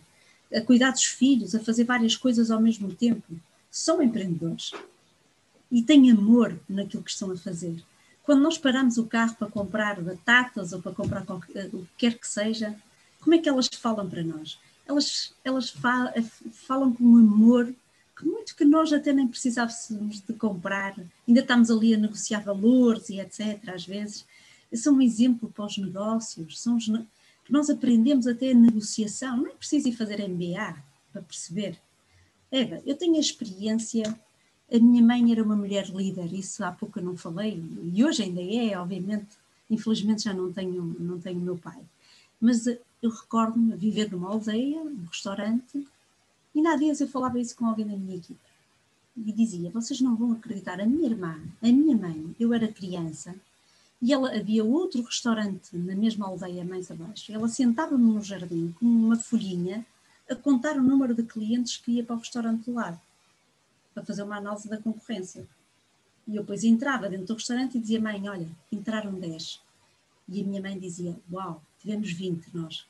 a 0.55 0.61
cuidar 0.61 0.91
dos 0.91 1.05
filhos, 1.05 1.55
a 1.55 1.61
fazer 1.61 1.85
várias 1.85 2.17
coisas 2.17 2.51
ao 2.51 2.61
mesmo 2.61 2.95
tempo. 2.95 3.35
São 3.71 4.03
empreendedores 4.03 4.73
e 5.71 5.83
têm 5.83 6.11
amor 6.11 6.59
naquilo 6.69 7.03
que 7.03 7.11
estão 7.11 7.31
a 7.31 7.37
fazer. 7.37 7.83
Quando 8.23 8.43
nós 8.43 8.57
paramos 8.57 8.97
o 8.97 9.05
carro 9.05 9.35
para 9.35 9.51
comprar 9.51 10.01
batatas 10.01 10.73
ou 10.73 10.81
para 10.81 10.93
comprar 10.93 11.27
qualquer, 11.27 11.67
o 11.73 11.81
que 11.83 11.89
quer 11.99 12.19
que 12.19 12.27
seja, 12.27 12.75
como 13.21 13.35
é 13.35 13.39
que 13.39 13.49
elas 13.49 13.69
falam 13.73 14.09
para 14.09 14.23
nós? 14.23 14.59
Elas, 14.87 15.35
elas 15.45 15.75
falam 16.53 16.93
com 16.93 17.05
um 17.05 17.17
amor 17.17 17.75
que 18.17 18.25
muito 18.25 18.55
que 18.55 18.65
nós 18.65 18.93
até 18.93 19.13
nem 19.13 19.27
precisávamos 19.27 20.21
de 20.21 20.33
comprar, 20.35 20.95
ainda 21.27 21.41
estamos 21.41 21.71
ali 21.71 21.95
a 21.95 21.99
negociar 21.99 22.41
valores 22.41 23.09
e 23.09 23.19
etc. 23.19 23.69
Às 23.69 23.85
vezes, 23.85 24.25
são 24.73 24.95
um 24.95 25.03
exemplo 25.03 25.51
para 25.51 25.67
os 25.67 25.77
negócios, 25.77 26.61
são 26.61 26.77
os, 26.77 26.89
nós 27.49 27.69
aprendemos 27.69 28.27
até 28.27 28.51
a 28.51 28.55
negociação, 28.55 29.37
não 29.37 29.49
é 29.49 29.55
preciso 29.55 29.89
ir 29.89 29.93
fazer 29.93 30.27
MBA 30.27 30.77
para 31.13 31.23
perceber. 31.23 31.79
Eva, 32.51 32.83
eu 32.87 32.97
tenho 32.97 33.17
a 33.17 33.21
experiência, 33.21 34.05
a 34.73 34.79
minha 34.79 35.03
mãe 35.03 35.33
era 35.33 35.43
uma 35.43 35.57
mulher 35.57 35.89
líder, 35.89 36.33
isso 36.33 36.65
há 36.65 36.73
pouco 36.73 36.99
eu 36.99 37.05
não 37.05 37.17
falei, 37.17 37.63
e 37.93 38.05
hoje 38.05 38.23
ainda 38.23 38.41
é, 38.41 38.79
obviamente, 38.79 39.37
infelizmente 39.71 40.25
já 40.25 40.33
não 40.33 40.53
tenho, 40.53 40.97
não 40.99 41.19
tenho 41.19 41.41
meu 41.41 41.57
pai. 41.57 41.81
Mas 42.41 42.67
eh, 42.67 42.81
eu 43.03 43.11
recordo-me 43.11 43.77
viver 43.77 44.11
numa 44.11 44.31
aldeia, 44.31 44.83
num 44.85 45.07
restaurante, 45.07 45.87
e 46.55 46.67
há 46.67 46.77
dias 46.77 47.01
eu 47.01 47.09
falava 47.09 47.41
isso 47.41 47.57
com 47.57 47.67
alguém 47.67 47.87
da 47.87 47.97
minha 47.97 48.17
equipe. 48.17 48.39
E 49.17 49.33
dizia: 49.33 49.71
Vocês 49.71 50.01
não 50.01 50.17
vão 50.17 50.33
acreditar, 50.33 50.81
a 50.81 50.87
minha 50.87 51.09
irmã, 51.09 51.41
a 51.63 51.67
minha 51.67 51.97
mãe, 51.97 52.35
eu 52.39 52.53
era 52.53 52.69
criança, 52.69 53.35
e 54.05 54.13
ela 54.13 54.37
havia 54.37 54.63
outro 54.63 55.01
restaurante 55.01 55.75
na 55.75 55.97
mesma 55.97 56.27
aldeia 56.27 56.63
mais 56.63 56.91
abaixo. 56.91 57.33
Ela 57.33 57.49
sentava-me 57.49 58.05
no 58.05 58.23
jardim 58.23 58.71
com 58.79 58.85
uma 58.85 59.17
folhinha 59.17 59.87
a 60.29 60.35
contar 60.35 60.77
o 60.77 60.83
número 60.83 61.15
de 61.15 61.23
clientes 61.23 61.79
que 61.79 61.93
ia 61.93 62.05
para 62.05 62.15
o 62.15 62.19
restaurante 62.19 62.67
do 62.67 62.75
lado, 62.75 63.01
para 63.95 64.05
fazer 64.05 64.23
uma 64.23 64.37
análise 64.37 64.69
da 64.69 64.77
concorrência. 64.77 65.49
E 66.29 66.37
eu 66.37 66.43
depois 66.43 66.65
entrava 66.65 67.09
dentro 67.09 67.29
do 67.29 67.35
restaurante 67.35 67.79
e 67.79 67.81
dizia: 67.81 67.99
Mãe, 67.99 68.29
olha, 68.29 68.47
entraram 68.71 69.15
10. 69.15 69.63
E 70.29 70.43
a 70.43 70.45
minha 70.45 70.61
mãe 70.61 70.79
dizia: 70.79 71.17
Uau, 71.33 71.63
tivemos 71.81 72.13
20 72.13 72.55
nós. 72.55 72.87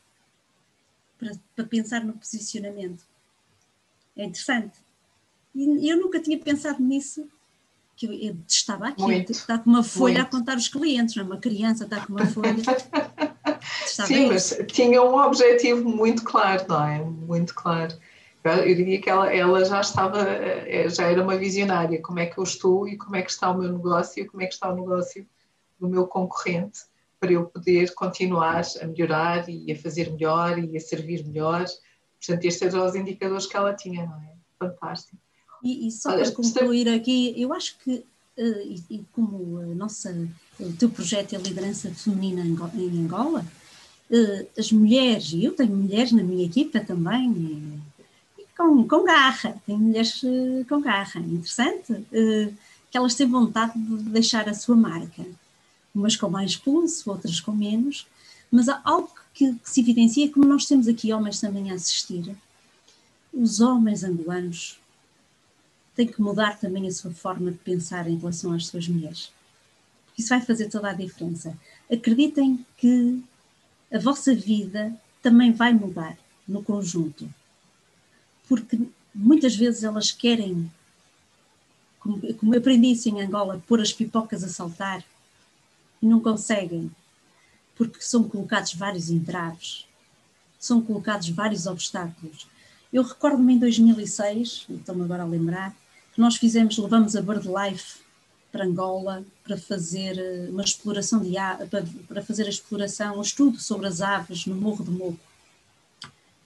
Para, 1.17 1.31
para 1.55 1.65
pensar 1.65 2.05
no 2.05 2.15
posicionamento. 2.15 3.05
É 4.17 4.25
interessante. 4.25 4.79
E 5.55 5.89
eu 5.89 5.97
nunca 5.97 6.21
tinha 6.21 6.41
pensado 6.41 6.83
nisso 6.83 7.31
que 7.97 8.07
eu 8.07 8.37
estava 8.49 8.89
aqui, 8.89 9.03
Muito. 9.03 9.33
está 9.33 9.59
com 9.59 9.71
uma 9.71 9.83
folha 9.83 10.21
Muito. 10.21 10.37
a 10.37 10.39
contar 10.39 10.57
os 10.57 10.69
clientes, 10.69 11.15
não 11.17 11.23
é? 11.23 11.27
Uma 11.27 11.39
criança 11.39 11.85
está 11.85 12.05
com 12.05 12.13
uma 12.13 12.27
folha. 12.27 12.57
Sim, 13.87 14.27
mas 14.27 14.59
tinha 14.69 15.03
um 15.03 15.17
objetivo 15.17 15.89
muito 15.89 16.25
claro, 16.25 16.65
não 16.69 16.87
é? 16.87 17.03
Muito 17.03 17.55
claro. 17.55 17.97
Eu 18.45 18.75
diria 18.75 19.01
que 19.01 19.09
ela, 19.09 19.33
ela 19.33 19.65
já 19.65 19.81
estava, 19.81 20.21
eh, 20.21 20.87
já 20.91 21.05
era 21.05 21.23
uma 21.23 21.37
visionária, 21.37 22.03
como 22.03 22.19
é 22.19 22.27
que 22.27 22.37
eu 22.37 22.45
estou 22.45 22.87
e 22.87 22.99
como 22.99 23.17
é 23.17 23.23
que 23.23 23.31
está 23.31 23.51
o 23.51 23.59
meu 23.59 23.73
negócio 23.73 24.23
e 24.23 24.27
como 24.27 24.43
é 24.43 24.47
que 24.47 24.53
está 24.53 24.71
o 24.71 24.77
negócio 24.77 25.27
do 25.81 25.89
meu 25.89 26.07
concorrente, 26.07 26.81
para 27.19 27.33
eu 27.33 27.47
poder 27.47 27.95
continuar 27.95 28.63
a 28.83 28.87
melhorar 28.87 29.49
e 29.49 29.73
a 29.73 29.77
fazer 29.77 30.11
melhor 30.11 30.59
e 30.59 30.77
a 30.77 30.81
servir 30.81 31.25
melhor. 31.25 31.65
Portanto, 32.21 32.45
estes 32.45 32.63
eram 32.63 32.85
os 32.85 32.95
indicadores 32.95 33.47
que 33.47 33.57
ela 33.57 33.73
tinha, 33.73 34.05
não 34.05 34.17
é? 34.21 34.35
Fantástico. 34.59 35.24
E, 35.65 35.89
e 35.89 35.91
só 35.91 36.11
Olha, 36.11 36.25
para 36.25 36.33
concluir 36.33 36.89
aqui, 36.91 37.33
eu 37.41 37.55
acho 37.55 37.79
que, 37.79 37.95
uh, 37.95 38.03
e, 38.39 38.83
e, 38.91 39.05
como 39.13 39.59
a 39.59 39.75
nossa, 39.75 40.15
o 40.61 40.73
teu 40.75 40.91
projeto 40.91 41.33
é 41.33 41.37
a 41.37 41.41
liderança 41.41 41.91
feminina 41.95 42.43
em 42.43 43.03
Angola, 43.03 43.45
uh, 44.11 44.47
as 44.59 44.71
mulheres, 44.71 45.33
e 45.33 45.43
eu 45.43 45.53
tenho 45.53 45.75
mulheres 45.75 46.13
na 46.13 46.23
minha 46.23 46.45
equipa 46.45 46.81
também, 46.81 47.81
e, 48.39 48.43
com, 48.55 48.87
com 48.87 49.05
garra, 49.05 49.57
tenho 49.67 49.79
mulheres 49.79 50.21
com 50.69 50.81
garra, 50.83 51.21
interessante, 51.21 51.95
que 52.91 52.97
elas 52.97 53.15
têm 53.15 53.27
vontade 53.27 53.73
de 53.77 53.97
deixar 54.11 54.49
a 54.49 54.55
sua 54.55 54.77
marca. 54.77 55.25
Umas 55.93 56.15
com 56.15 56.29
mais 56.29 56.57
pulso, 56.57 57.11
outras 57.11 57.41
com 57.41 57.53
menos, 57.53 58.07
mas 58.51 58.69
há 58.69 58.81
algo 58.85 59.11
que, 59.33 59.53
que 59.55 59.71
se 59.71 59.81
evidencia, 59.81 60.31
como 60.31 60.47
nós 60.47 60.67
temos 60.67 60.87
aqui 60.87 61.13
homens 61.13 61.41
também 61.41 61.71
a 61.71 61.75
assistir, 61.75 62.37
os 63.33 63.61
homens 63.61 64.05
angolanos 64.05 64.79
têm 65.95 66.07
que 66.07 66.21
mudar 66.21 66.59
também 66.59 66.87
a 66.87 66.93
sua 66.93 67.13
forma 67.13 67.51
de 67.51 67.59
pensar 67.59 68.09
em 68.09 68.17
relação 68.17 68.53
às 68.53 68.67
suas 68.67 68.89
mulheres. 68.89 69.31
Isso 70.17 70.29
vai 70.29 70.41
fazer 70.41 70.69
toda 70.69 70.91
a 70.91 70.95
diferença. 70.95 71.57
Acreditem 71.91 72.65
que 72.77 73.23
a 73.93 73.99
vossa 73.99 74.35
vida 74.35 74.95
também 75.23 75.53
vai 75.53 75.73
mudar 75.73 76.17
no 76.47 76.63
conjunto. 76.63 77.29
Porque 78.49 78.79
muitas 79.15 79.57
vezes 79.57 79.85
elas 79.85 80.11
querem, 80.11 80.71
como, 81.99 82.21
como 82.35 82.55
eu 82.55 82.59
aprendi 82.59 82.93
isso 82.93 83.09
em 83.09 83.23
Angola, 83.23 83.63
pôr 83.67 83.81
as 83.81 83.93
pipocas 83.93 84.45
a 84.45 84.49
saltar 84.49 85.05
e 86.03 86.07
não 86.07 86.21
conseguem 86.21 86.91
porque 87.77 88.01
são 88.01 88.29
colocados 88.29 88.75
vários 88.75 89.11
entraves, 89.11 89.87
são 90.59 90.81
colocados 90.81 91.29
vários 91.29 91.67
obstáculos. 91.67 92.47
Eu 92.93 93.03
recordo-me 93.03 93.55
em 93.55 93.59
2006, 93.59 94.67
estou-me 94.71 95.03
agora 95.03 95.25
a 95.25 95.27
lembrar, 95.27 95.75
que 96.15 96.21
nós 96.21 96.37
fizemos, 96.37 96.79
levamos 96.79 97.17
a 97.17 97.21
BirdLife 97.21 98.05
para 98.53 98.65
Angola 98.65 99.25
para 99.43 99.59
fazer 99.59 100.17
eh, 100.17 100.49
uma 100.49 100.63
exploração 100.63 101.21
de 101.21 101.35
para 102.07 102.23
fazer 102.23 102.47
a 102.47 102.49
exploração, 102.49 103.19
um 103.19 103.23
estudo 103.23 103.59
sobre 103.59 103.89
as 103.89 104.01
aves 104.01 104.47
no 104.47 104.55
Morro 104.55 104.85
do 104.85 104.93
Moco. 104.93 105.19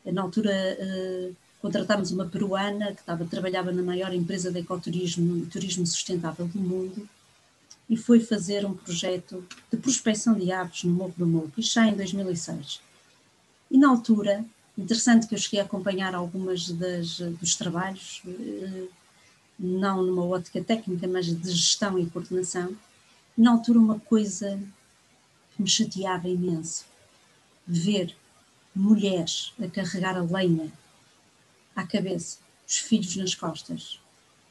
Na 0.06 0.22
altura 0.22 0.50
uh, 0.80 1.36
contratámos 1.60 2.10
uma 2.10 2.24
peruana 2.24 2.94
que 2.94 3.00
estava, 3.00 3.26
trabalhava 3.26 3.70
na 3.70 3.82
maior 3.82 4.14
empresa 4.14 4.50
de 4.50 4.60
ecoturismo 4.60 5.36
e 5.36 5.46
turismo 5.46 5.86
sustentável 5.86 6.46
do 6.46 6.58
mundo 6.58 7.06
e 7.90 7.96
foi 7.96 8.20
fazer 8.20 8.64
um 8.64 8.72
projeto 8.72 9.46
de 9.70 9.76
prospecção 9.76 10.32
de 10.32 10.50
aves 10.50 10.84
no 10.84 10.92
Morro 10.92 11.14
do 11.14 11.26
Morro, 11.26 11.52
isto 11.58 11.74
já 11.74 11.86
em 11.86 11.94
2006. 11.94 12.80
E 13.70 13.76
na 13.76 13.90
altura, 13.90 14.42
interessante 14.78 15.26
que 15.26 15.34
eu 15.34 15.38
cheguei 15.38 15.60
a 15.60 15.64
acompanhar 15.64 16.14
algumas 16.14 16.70
das, 16.70 17.18
dos 17.18 17.54
trabalhos, 17.54 18.22
eh, 18.26 18.86
não 19.58 20.02
numa 20.02 20.24
ótica 20.24 20.62
técnica, 20.62 21.08
mas 21.08 21.26
de 21.26 21.50
gestão 21.50 21.98
e 21.98 22.08
coordenação, 22.08 22.76
na 23.36 23.52
altura 23.52 23.78
uma 23.78 23.98
coisa 23.98 24.60
que 25.50 25.62
me 25.62 25.68
chateava 25.68 26.28
imenso, 26.28 26.84
ver 27.66 28.14
mulheres 28.74 29.52
a 29.60 29.68
carregar 29.68 30.16
a 30.16 30.22
lenha 30.22 30.72
à 31.74 31.86
cabeça, 31.86 32.38
os 32.66 32.78
filhos 32.78 33.16
nas 33.16 33.34
costas, 33.34 34.00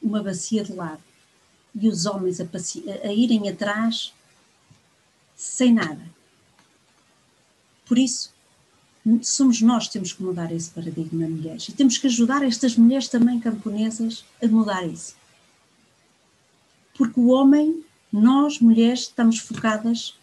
uma 0.01 0.21
bacia 0.21 0.63
de 0.63 0.73
lado, 0.73 1.03
e 1.73 1.87
os 1.87 2.05
homens 2.05 2.41
a, 2.41 2.45
a 3.03 3.13
irem 3.13 3.47
atrás 3.47 4.13
sem 5.35 5.73
nada. 5.73 6.03
Por 7.85 7.97
isso, 7.97 8.33
somos 9.21 9.61
nós 9.61 9.87
que 9.87 9.93
temos 9.93 10.13
que 10.13 10.23
mudar 10.23 10.51
esse 10.51 10.69
paradigma, 10.69 11.27
mulheres. 11.27 11.69
E 11.69 11.71
temos 11.71 11.97
que 11.97 12.07
ajudar 12.07 12.43
estas 12.43 12.75
mulheres 12.75 13.07
também 13.07 13.39
camponesas 13.39 14.25
a 14.43 14.47
mudar 14.47 14.85
isso. 14.85 15.15
Porque 16.97 17.19
o 17.19 17.27
homem, 17.27 17.83
nós 18.11 18.59
mulheres, 18.59 19.01
estamos 19.01 19.39
focadas. 19.39 20.15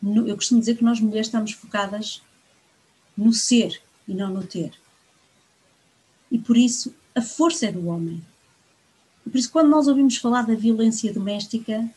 No, 0.00 0.26
eu 0.26 0.36
costumo 0.36 0.60
dizer 0.60 0.76
que 0.76 0.84
nós 0.84 1.00
mulheres 1.00 1.26
estamos 1.26 1.52
focadas 1.52 2.22
no 3.16 3.32
ser 3.32 3.80
e 4.08 4.14
não 4.14 4.32
no 4.32 4.44
ter. 4.44 4.72
E 6.30 6.38
por 6.38 6.56
isso, 6.56 6.94
a 7.14 7.20
força 7.20 7.66
é 7.66 7.72
do 7.72 7.86
homem. 7.86 8.22
Por 9.22 9.36
isso, 9.36 9.50
quando 9.50 9.68
nós 9.70 9.86
ouvimos 9.86 10.16
falar 10.16 10.42
da 10.42 10.54
violência 10.54 11.12
doméstica, 11.12 11.88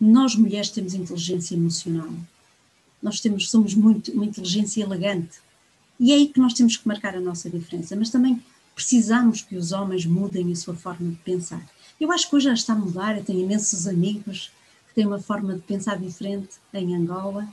nós 0.00 0.34
mulheres 0.34 0.70
temos 0.70 0.94
inteligência 0.94 1.54
emocional. 1.54 2.12
Nós 3.02 3.20
temos, 3.20 3.50
somos 3.50 3.74
muito, 3.74 4.12
uma 4.12 4.24
inteligência 4.24 4.82
elegante. 4.82 5.40
E 5.98 6.12
é 6.12 6.14
aí 6.14 6.28
que 6.28 6.40
nós 6.40 6.54
temos 6.54 6.76
que 6.76 6.86
marcar 6.86 7.16
a 7.16 7.20
nossa 7.20 7.50
diferença. 7.50 7.96
Mas 7.96 8.10
também 8.10 8.42
precisamos 8.74 9.40
que 9.40 9.56
os 9.56 9.72
homens 9.72 10.06
mudem 10.06 10.50
a 10.52 10.56
sua 10.56 10.74
forma 10.74 11.10
de 11.10 11.16
pensar. 11.16 11.62
Eu 12.00 12.10
acho 12.12 12.28
que 12.28 12.36
hoje 12.36 12.46
já 12.46 12.54
está 12.54 12.72
a 12.72 12.76
mudar. 12.76 13.16
Eu 13.16 13.24
tenho 13.24 13.40
imensos 13.40 13.86
amigos 13.86 14.50
que 14.88 14.94
têm 14.94 15.06
uma 15.06 15.20
forma 15.20 15.54
de 15.54 15.60
pensar 15.60 15.98
diferente 15.98 16.56
em 16.72 16.94
Angola. 16.94 17.48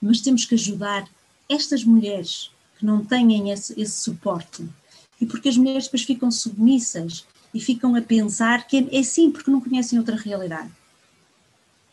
Mas 0.00 0.20
temos 0.20 0.44
que 0.44 0.54
ajudar 0.54 1.08
estas 1.48 1.84
mulheres 1.84 2.50
que 2.78 2.86
não 2.86 3.04
têm 3.04 3.50
esse, 3.50 3.78
esse 3.80 3.98
suporte. 3.98 4.66
E 5.20 5.26
porque 5.26 5.48
as 5.48 5.56
mulheres 5.56 5.84
depois 5.84 6.02
ficam 6.02 6.30
submissas 6.30 7.24
e 7.52 7.60
ficam 7.60 7.94
a 7.94 8.02
pensar 8.02 8.66
que 8.66 8.76
é, 8.78 8.98
é 8.98 9.02
sim 9.02 9.30
porque 9.30 9.50
não 9.50 9.60
conhecem 9.60 9.98
outra 9.98 10.16
realidade. 10.16 10.70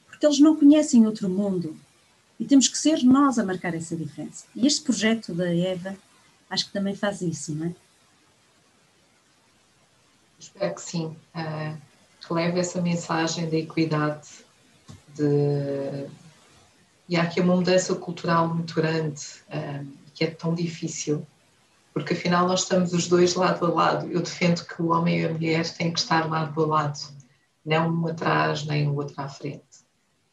Porque 0.08 0.26
eles 0.26 0.39
não 0.39 0.56
conhecem 0.56 1.06
outro 1.06 1.30
mundo. 1.30 1.78
E 2.42 2.46
temos 2.46 2.68
que 2.68 2.76
ser 2.76 3.04
nós 3.04 3.38
a 3.38 3.46
marcar 3.46 3.76
essa 3.76 3.96
diferença. 3.96 4.46
E 4.56 4.66
este 4.66 4.82
projeto 4.82 5.32
da 5.32 5.56
Eva, 5.56 5.96
acho 6.50 6.66
que 6.66 6.74
também 6.74 6.96
faz 6.96 7.22
isso, 7.22 7.54
não 7.54 7.68
é? 7.68 7.76
Espero 10.39 10.74
que 10.74 10.82
sim. 10.82 11.16
Uh, 11.36 11.78
que 12.20 12.34
leve 12.34 12.60
essa 12.60 12.82
mensagem 12.82 13.48
da 13.48 13.58
equidade, 13.58 14.28
de... 15.16 16.08
e 17.08 17.16
há 17.16 17.22
aqui 17.22 17.39
uma 17.39 17.56
mudança 17.56 17.94
cultural 17.94 18.48
muito 18.48 18.74
grande, 18.74 19.22
uh, 19.48 19.88
que 20.16 20.24
é 20.24 20.32
tão 20.32 20.56
difícil 20.56 21.24
porque 21.94 22.14
afinal 22.14 22.48
nós 22.48 22.62
estamos 22.62 22.94
os 22.94 23.08
dois 23.08 23.36
lado 23.36 23.66
a 23.66 23.70
lado. 23.70 24.08
Eu 24.10 24.22
defendo 24.22 24.66
que 24.66 24.82
o 24.82 24.92
homem 24.92 25.20
e 25.20 25.26
a 25.26 25.30
mulher 25.30 25.70
têm 25.74 25.92
que 25.92 26.00
estar 26.00 26.28
lado 26.28 26.64
a 26.64 26.66
lado, 26.66 27.00
não 27.66 27.94
um 27.94 28.08
atrás 28.08 28.66
nem 28.66 28.88
o 28.88 28.96
outro 28.96 29.14
à 29.18 29.28
frente. 29.28 29.62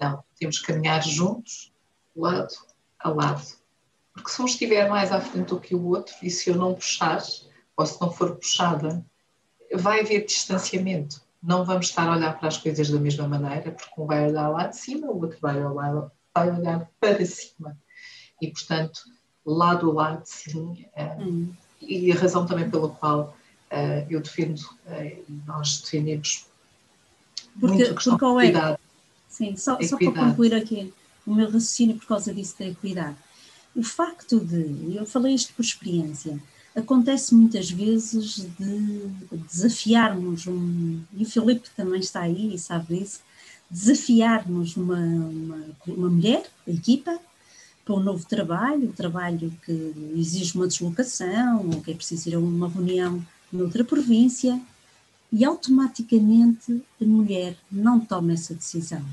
Não, 0.00 0.22
temos 0.38 0.61
que 0.61 0.72
caminhar 0.72 1.02
juntos, 1.02 1.72
lado 2.18 2.54
a 2.98 3.08
lado. 3.10 3.58
Porque 4.12 4.30
se 4.30 4.42
um 4.42 4.46
estiver 4.46 4.88
mais 4.88 5.12
à 5.12 5.20
frente 5.20 5.48
do 5.48 5.60
que 5.60 5.74
o 5.74 5.86
outro, 5.86 6.14
e 6.22 6.30
se 6.30 6.50
eu 6.50 6.56
não 6.56 6.74
puxar, 6.74 7.22
ou 7.76 7.86
se 7.86 8.00
não 8.00 8.10
for 8.10 8.34
puxada, 8.34 9.04
vai 9.74 10.00
haver 10.00 10.24
distanciamento. 10.24 11.20
Não 11.40 11.64
vamos 11.64 11.86
estar 11.86 12.08
a 12.08 12.16
olhar 12.16 12.36
para 12.36 12.48
as 12.48 12.56
coisas 12.56 12.90
da 12.90 12.98
mesma 12.98 13.28
maneira, 13.28 13.70
porque 13.70 14.00
um 14.00 14.06
vai 14.06 14.26
olhar 14.26 14.48
lá 14.48 14.66
de 14.66 14.76
cima, 14.76 15.06
o 15.06 15.22
outro 15.22 15.38
vai 15.40 15.64
olhar, 15.64 16.10
vai 16.34 16.50
olhar 16.50 16.90
para 16.98 17.24
cima. 17.24 17.76
E, 18.42 18.48
portanto, 18.50 19.00
lado 19.46 19.90
a 19.90 19.94
lado, 19.94 20.22
sim. 20.24 20.84
Hum. 21.20 21.52
E 21.80 22.10
a 22.10 22.16
razão 22.16 22.44
também 22.44 22.68
pela 22.68 22.88
qual 22.88 23.36
uh, 23.70 24.06
eu 24.10 24.20
defendo 24.20 24.58
uh, 24.58 25.04
e 25.04 25.42
nós 25.46 25.80
defendemos 25.80 26.48
porque, 27.60 27.76
muito 27.76 27.90
a 27.90 27.94
questão 27.94 28.18
porque, 28.18 28.34
da 28.34 28.44
equidade. 28.44 28.78
Sim, 29.28 29.56
só, 29.56 29.80
só 29.80 29.96
para 29.96 30.12
concluir 30.12 30.54
aqui 30.54 30.92
o 31.28 31.34
meu 31.34 31.46
raciocínio 31.46 31.96
por 31.96 32.06
causa 32.06 32.32
disso 32.32 32.56
da 32.58 32.66
equidade. 32.66 33.16
O 33.76 33.82
facto 33.82 34.40
de, 34.40 34.96
eu 34.96 35.04
falei 35.04 35.34
isto 35.34 35.52
por 35.52 35.62
experiência, 35.62 36.40
acontece 36.74 37.34
muitas 37.34 37.70
vezes 37.70 38.46
de 38.58 39.02
desafiarmos 39.46 40.46
um, 40.46 41.00
e 41.14 41.22
o 41.22 41.26
Filipe 41.26 41.68
também 41.76 42.00
está 42.00 42.22
aí 42.22 42.54
e 42.54 42.58
sabe 42.58 42.98
disso, 42.98 43.20
desafiarmos 43.70 44.76
uma, 44.76 44.98
uma, 44.98 45.66
uma 45.86 46.08
mulher, 46.08 46.48
a 46.66 46.70
equipa, 46.70 47.18
para 47.84 47.94
um 47.94 48.00
novo 48.00 48.26
trabalho, 48.26 48.88
um 48.88 48.92
trabalho 48.92 49.52
que 49.64 49.94
exige 50.16 50.56
uma 50.56 50.66
deslocação, 50.66 51.66
ou 51.66 51.82
que 51.82 51.90
é 51.90 51.94
preciso 51.94 52.28
ir 52.28 52.34
a 52.34 52.38
uma 52.38 52.68
reunião 52.68 53.24
noutra 53.52 53.84
província, 53.84 54.60
e 55.30 55.44
automaticamente 55.44 56.82
a 57.00 57.04
mulher 57.04 57.56
não 57.70 58.00
toma 58.00 58.32
essa 58.32 58.54
decisão. 58.54 59.04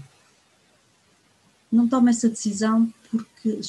Não 1.71 1.87
toma 1.87 2.09
essa 2.09 2.29
decisão 2.29 2.91
porque 3.11 3.61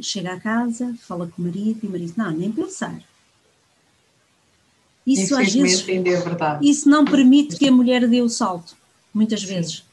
chega 0.00 0.32
a 0.32 0.40
casa, 0.40 0.94
fala 1.00 1.26
com 1.26 1.42
o 1.42 1.44
marido 1.44 1.80
e 1.82 1.86
o 1.86 1.90
marido, 1.90 2.14
não, 2.16 2.30
nem 2.30 2.50
pensar. 2.50 3.00
Isso 5.06 5.36
às 5.36 5.52
vezes, 5.52 5.88
é 5.88 6.58
isso 6.62 6.88
não 6.88 7.04
permite 7.04 7.56
que 7.56 7.68
a 7.68 7.72
mulher 7.72 8.08
dê 8.08 8.22
o 8.22 8.28
salto, 8.28 8.76
muitas 9.12 9.40
Sim. 9.40 9.46
vezes 9.46 9.84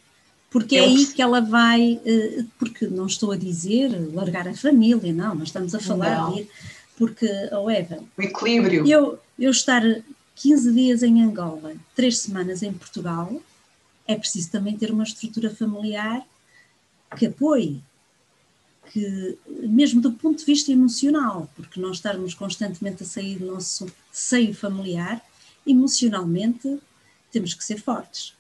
porque 0.50 0.78
é 0.78 0.82
aí 0.82 1.06
que 1.06 1.22
ela 1.22 1.42
vai, 1.42 2.00
eh, 2.06 2.44
porque 2.58 2.88
não 2.88 3.06
estou 3.06 3.32
a 3.32 3.38
dizer 3.38 3.90
largar 4.14 4.48
a 4.48 4.54
família, 4.56 5.14
não, 5.14 5.36
mas 5.36 5.50
estamos 5.50 5.76
a 5.76 5.80
falar 5.80 6.32
de 6.32 6.42
ir, 6.42 6.50
porque, 6.98 7.28
oh 7.52 7.70
Eva, 7.70 8.04
o 8.18 8.22
equilíbrio. 8.22 8.88
Eu, 8.88 9.20
eu 9.38 9.52
estar 9.52 9.84
15 10.36 10.74
dias 10.74 11.04
em 11.04 11.22
Angola, 11.22 11.74
3 11.96 12.18
semanas 12.18 12.64
em 12.64 12.74
Portugal, 12.74 13.32
é 14.08 14.16
preciso 14.16 14.50
também 14.50 14.76
ter 14.76 14.92
uma 14.92 15.04
estrutura 15.04 15.52
familiar 15.52 16.26
que 17.18 17.28
apoie, 17.28 17.82
que, 18.92 19.38
mesmo 19.48 20.02
do 20.02 20.12
ponto 20.14 20.40
de 20.40 20.46
vista 20.46 20.72
emocional, 20.72 21.50
porque 21.56 21.80
nós 21.80 21.98
estarmos 21.98 22.34
constantemente 22.34 23.04
a 23.04 23.06
sair 23.06 23.38
do 23.38 23.46
nosso 23.46 23.88
seio 24.12 24.54
familiar, 24.54 25.24
emocionalmente 25.66 26.80
temos 27.32 27.54
que 27.54 27.64
ser 27.64 27.80
fortes. 27.80 28.34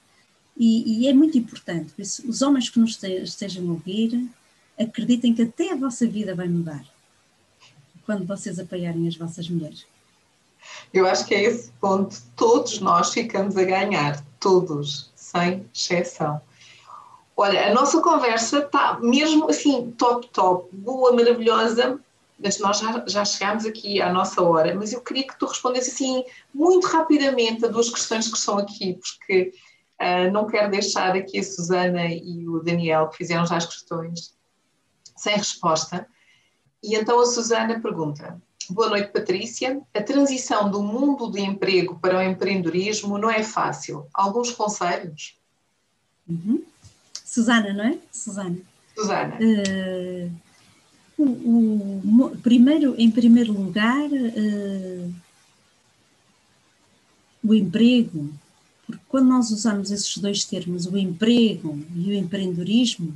E, 0.57 1.03
e, 1.03 1.07
é 1.07 1.13
muito 1.13 1.37
importante, 1.37 1.93
por 1.93 2.01
isso, 2.01 2.27
os 2.27 2.41
homens 2.41 2.69
que 2.69 2.79
nos 2.79 3.01
estejam 3.01 3.69
a 3.69 3.71
ouvir, 3.71 4.29
acreditem 4.77 5.33
que 5.33 5.43
até 5.43 5.71
a 5.71 5.75
vossa 5.75 6.05
vida 6.07 6.35
vai 6.35 6.47
mudar 6.47 6.85
quando 8.05 8.25
vocês 8.25 8.59
apoiarem 8.59 9.07
as 9.07 9.15
vossas 9.15 9.47
mulheres. 9.47 9.85
Eu 10.93 11.05
acho 11.05 11.25
que 11.25 11.35
é 11.35 11.43
esse 11.43 11.71
ponto, 11.79 12.17
todos 12.35 12.79
nós 12.79 13.13
ficamos 13.13 13.55
a 13.55 13.63
ganhar, 13.63 14.23
todos, 14.39 15.11
sem 15.15 15.65
exceção. 15.73 16.41
Olha, 17.41 17.71
a 17.71 17.73
nossa 17.73 18.01
conversa 18.01 18.59
está 18.59 18.99
mesmo 18.99 19.49
assim, 19.49 19.91
top, 19.91 20.27
top, 20.27 20.75
boa, 20.75 21.13
maravilhosa, 21.13 21.97
mas 22.37 22.59
nós 22.59 22.79
já, 22.79 23.05
já 23.07 23.23
chegámos 23.23 23.65
aqui 23.65 24.01
à 24.01 24.11
nossa 24.11 24.41
hora, 24.41 24.75
mas 24.75 24.91
eu 24.91 24.99
queria 24.99 25.25
que 25.25 25.39
tu 25.39 25.45
respondesse 25.45 25.91
assim, 25.91 26.25
muito 26.53 26.85
rapidamente, 26.87 27.63
a 27.63 27.69
duas 27.69 27.89
questões 27.89 28.27
que 28.27 28.37
estão 28.37 28.57
aqui, 28.57 28.99
porque 28.99 29.53
uh, 30.01 30.29
não 30.33 30.47
quero 30.47 30.69
deixar 30.69 31.15
aqui 31.15 31.39
a 31.39 31.43
Susana 31.43 32.07
e 32.07 32.45
o 32.45 32.59
Daniel, 32.59 33.07
que 33.07 33.15
fizeram 33.15 33.45
já 33.45 33.55
as 33.55 33.65
questões, 33.65 34.35
sem 35.15 35.37
resposta. 35.37 36.05
E 36.83 36.93
então 36.93 37.21
a 37.21 37.25
Susana 37.25 37.79
pergunta: 37.79 38.37
Boa 38.69 38.89
noite, 38.89 39.13
Patrícia. 39.13 39.81
A 39.93 40.03
transição 40.03 40.69
do 40.69 40.83
mundo 40.83 41.27
do 41.27 41.37
emprego 41.37 41.97
para 42.01 42.17
o 42.17 42.21
empreendedorismo 42.21 43.17
não 43.17 43.29
é 43.29 43.43
fácil. 43.43 44.07
Alguns 44.13 44.51
conselhos? 44.51 45.39
Uhum. 46.27 46.65
Susana, 47.29 47.71
não 47.73 47.83
é? 47.83 47.97
Susana. 48.11 48.57
Susana. 48.97 49.37
Uh, 49.39 50.31
o, 51.15 52.25
o, 52.25 52.37
primeiro, 52.41 52.95
em 52.97 53.11
primeiro 53.11 53.53
lugar, 53.53 54.09
uh, 54.09 55.13
o 57.43 57.53
emprego, 57.53 58.33
porque 58.87 59.03
quando 59.07 59.27
nós 59.27 59.51
usamos 59.51 59.91
esses 59.91 60.17
dois 60.17 60.43
termos, 60.43 60.87
o 60.87 60.97
emprego 60.97 61.79
e 61.95 62.09
o 62.09 62.13
empreendedorismo, 62.13 63.15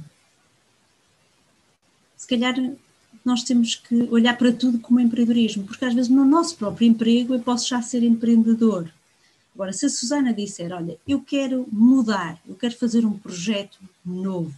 se 2.16 2.28
calhar 2.28 2.55
nós 3.26 3.41
temos 3.41 3.74
que 3.74 3.95
olhar 4.11 4.38
para 4.38 4.51
tudo 4.51 4.78
como 4.78 4.99
empreendedorismo, 4.99 5.64
porque 5.64 5.86
às 5.86 5.93
vezes 5.95 6.11
no 6.11 6.24
nosso 6.24 6.55
próprio 6.55 6.88
emprego 6.88 7.34
eu 7.34 7.39
posso 7.39 7.68
já 7.68 7.82
ser 7.82 8.03
empreendedor. 8.03 8.93
Agora, 9.54 9.72
se 9.72 9.86
a 9.86 9.89
Susana 9.89 10.34
disser, 10.34 10.72
olha, 10.72 10.97
eu 11.08 11.22
quero 11.22 11.68
mudar, 11.72 12.39
eu 12.47 12.56
quero 12.56 12.76
fazer 12.76 13.06
um 13.06 13.18
projeto 13.18 13.78
novo, 14.04 14.54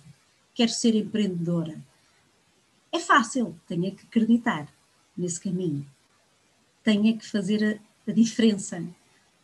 quero 0.54 0.72
ser 0.72 0.96
empreendedora, 0.96 1.78
é 2.92 3.00
fácil, 3.00 3.56
tenho 3.68 3.92
que 3.94 4.06
acreditar 4.08 4.68
nesse 5.18 5.40
caminho, 5.40 5.86
tenho 6.84 7.18
que 7.18 7.28
fazer 7.28 7.80
a, 8.08 8.12
a 8.12 8.14
diferença, 8.14 8.82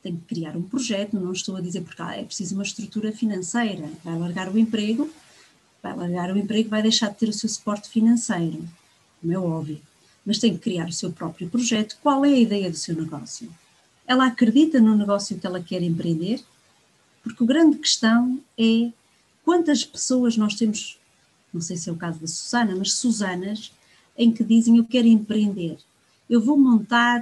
tenho 0.02 0.18
que 0.18 0.36
criar 0.36 0.56
um 0.56 0.64
projeto, 0.64 1.20
não 1.20 1.34
estou 1.34 1.58
a 1.58 1.62
dizer 1.62 1.82
porque 1.82 2.02
ah, 2.02 2.16
é 2.16 2.24
preciso 2.24 2.56
uma 2.56 2.64
estrutura 2.64 3.12
financeira, 3.12 3.90
vai 4.04 4.18
largar 4.18 4.50
o 4.50 4.58
emprego, 4.58 5.10
vai 5.84 5.96
largar 5.96 6.32
o 6.32 6.38
emprego, 6.38 6.70
vai 6.70 6.82
deixar 6.82 7.10
de 7.10 7.18
ter 7.18 7.30
o 7.30 7.34
seu 7.34 7.50
suporte 7.50 7.90
financeiro 7.90 8.66
como 9.22 9.34
é 9.34 9.38
óbvio, 9.38 9.80
mas 10.26 10.40
tem 10.40 10.54
que 10.54 10.60
criar 10.60 10.88
o 10.88 10.92
seu 10.92 11.12
próprio 11.12 11.48
projeto. 11.48 11.98
Qual 12.02 12.26
é 12.26 12.30
a 12.30 12.40
ideia 12.40 12.70
do 12.70 12.78
seu 12.78 12.96
negócio? 12.96 13.50
Ela 14.12 14.28
acredita 14.28 14.82
no 14.82 14.94
negócio 14.94 15.40
que 15.40 15.48
ela 15.48 15.64
quer 15.64 15.82
empreender? 15.82 16.44
Porque 17.24 17.42
a 17.46 17.48
grande 17.48 17.78
questão 17.78 18.42
é 18.60 18.92
quantas 19.42 19.86
pessoas 19.86 20.36
nós 20.36 20.54
temos, 20.56 21.00
não 21.54 21.62
sei 21.62 21.78
se 21.78 21.90
é 21.90 21.94
o 21.94 21.96
caso 21.96 22.20
da 22.20 22.28
Susana, 22.28 22.76
mas 22.76 22.96
Susanas, 22.96 23.72
em 24.18 24.30
que 24.30 24.44
dizem 24.44 24.76
eu 24.76 24.84
quero 24.84 25.08
empreender, 25.08 25.78
eu 26.30 26.42
vou 26.42 26.58
montar 26.58 27.22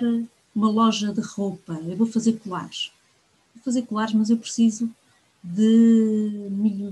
uma 0.56 0.68
loja 0.68 1.14
de 1.14 1.22
roupa, 1.22 1.74
eu 1.74 1.96
vou 1.96 2.08
fazer 2.08 2.40
colares. 2.40 2.92
Vou 3.54 3.64
fazer 3.64 3.84
colares, 3.84 4.16
mas 4.16 4.32
eu 4.32 4.38
preciso 4.38 4.90
de 5.44 6.92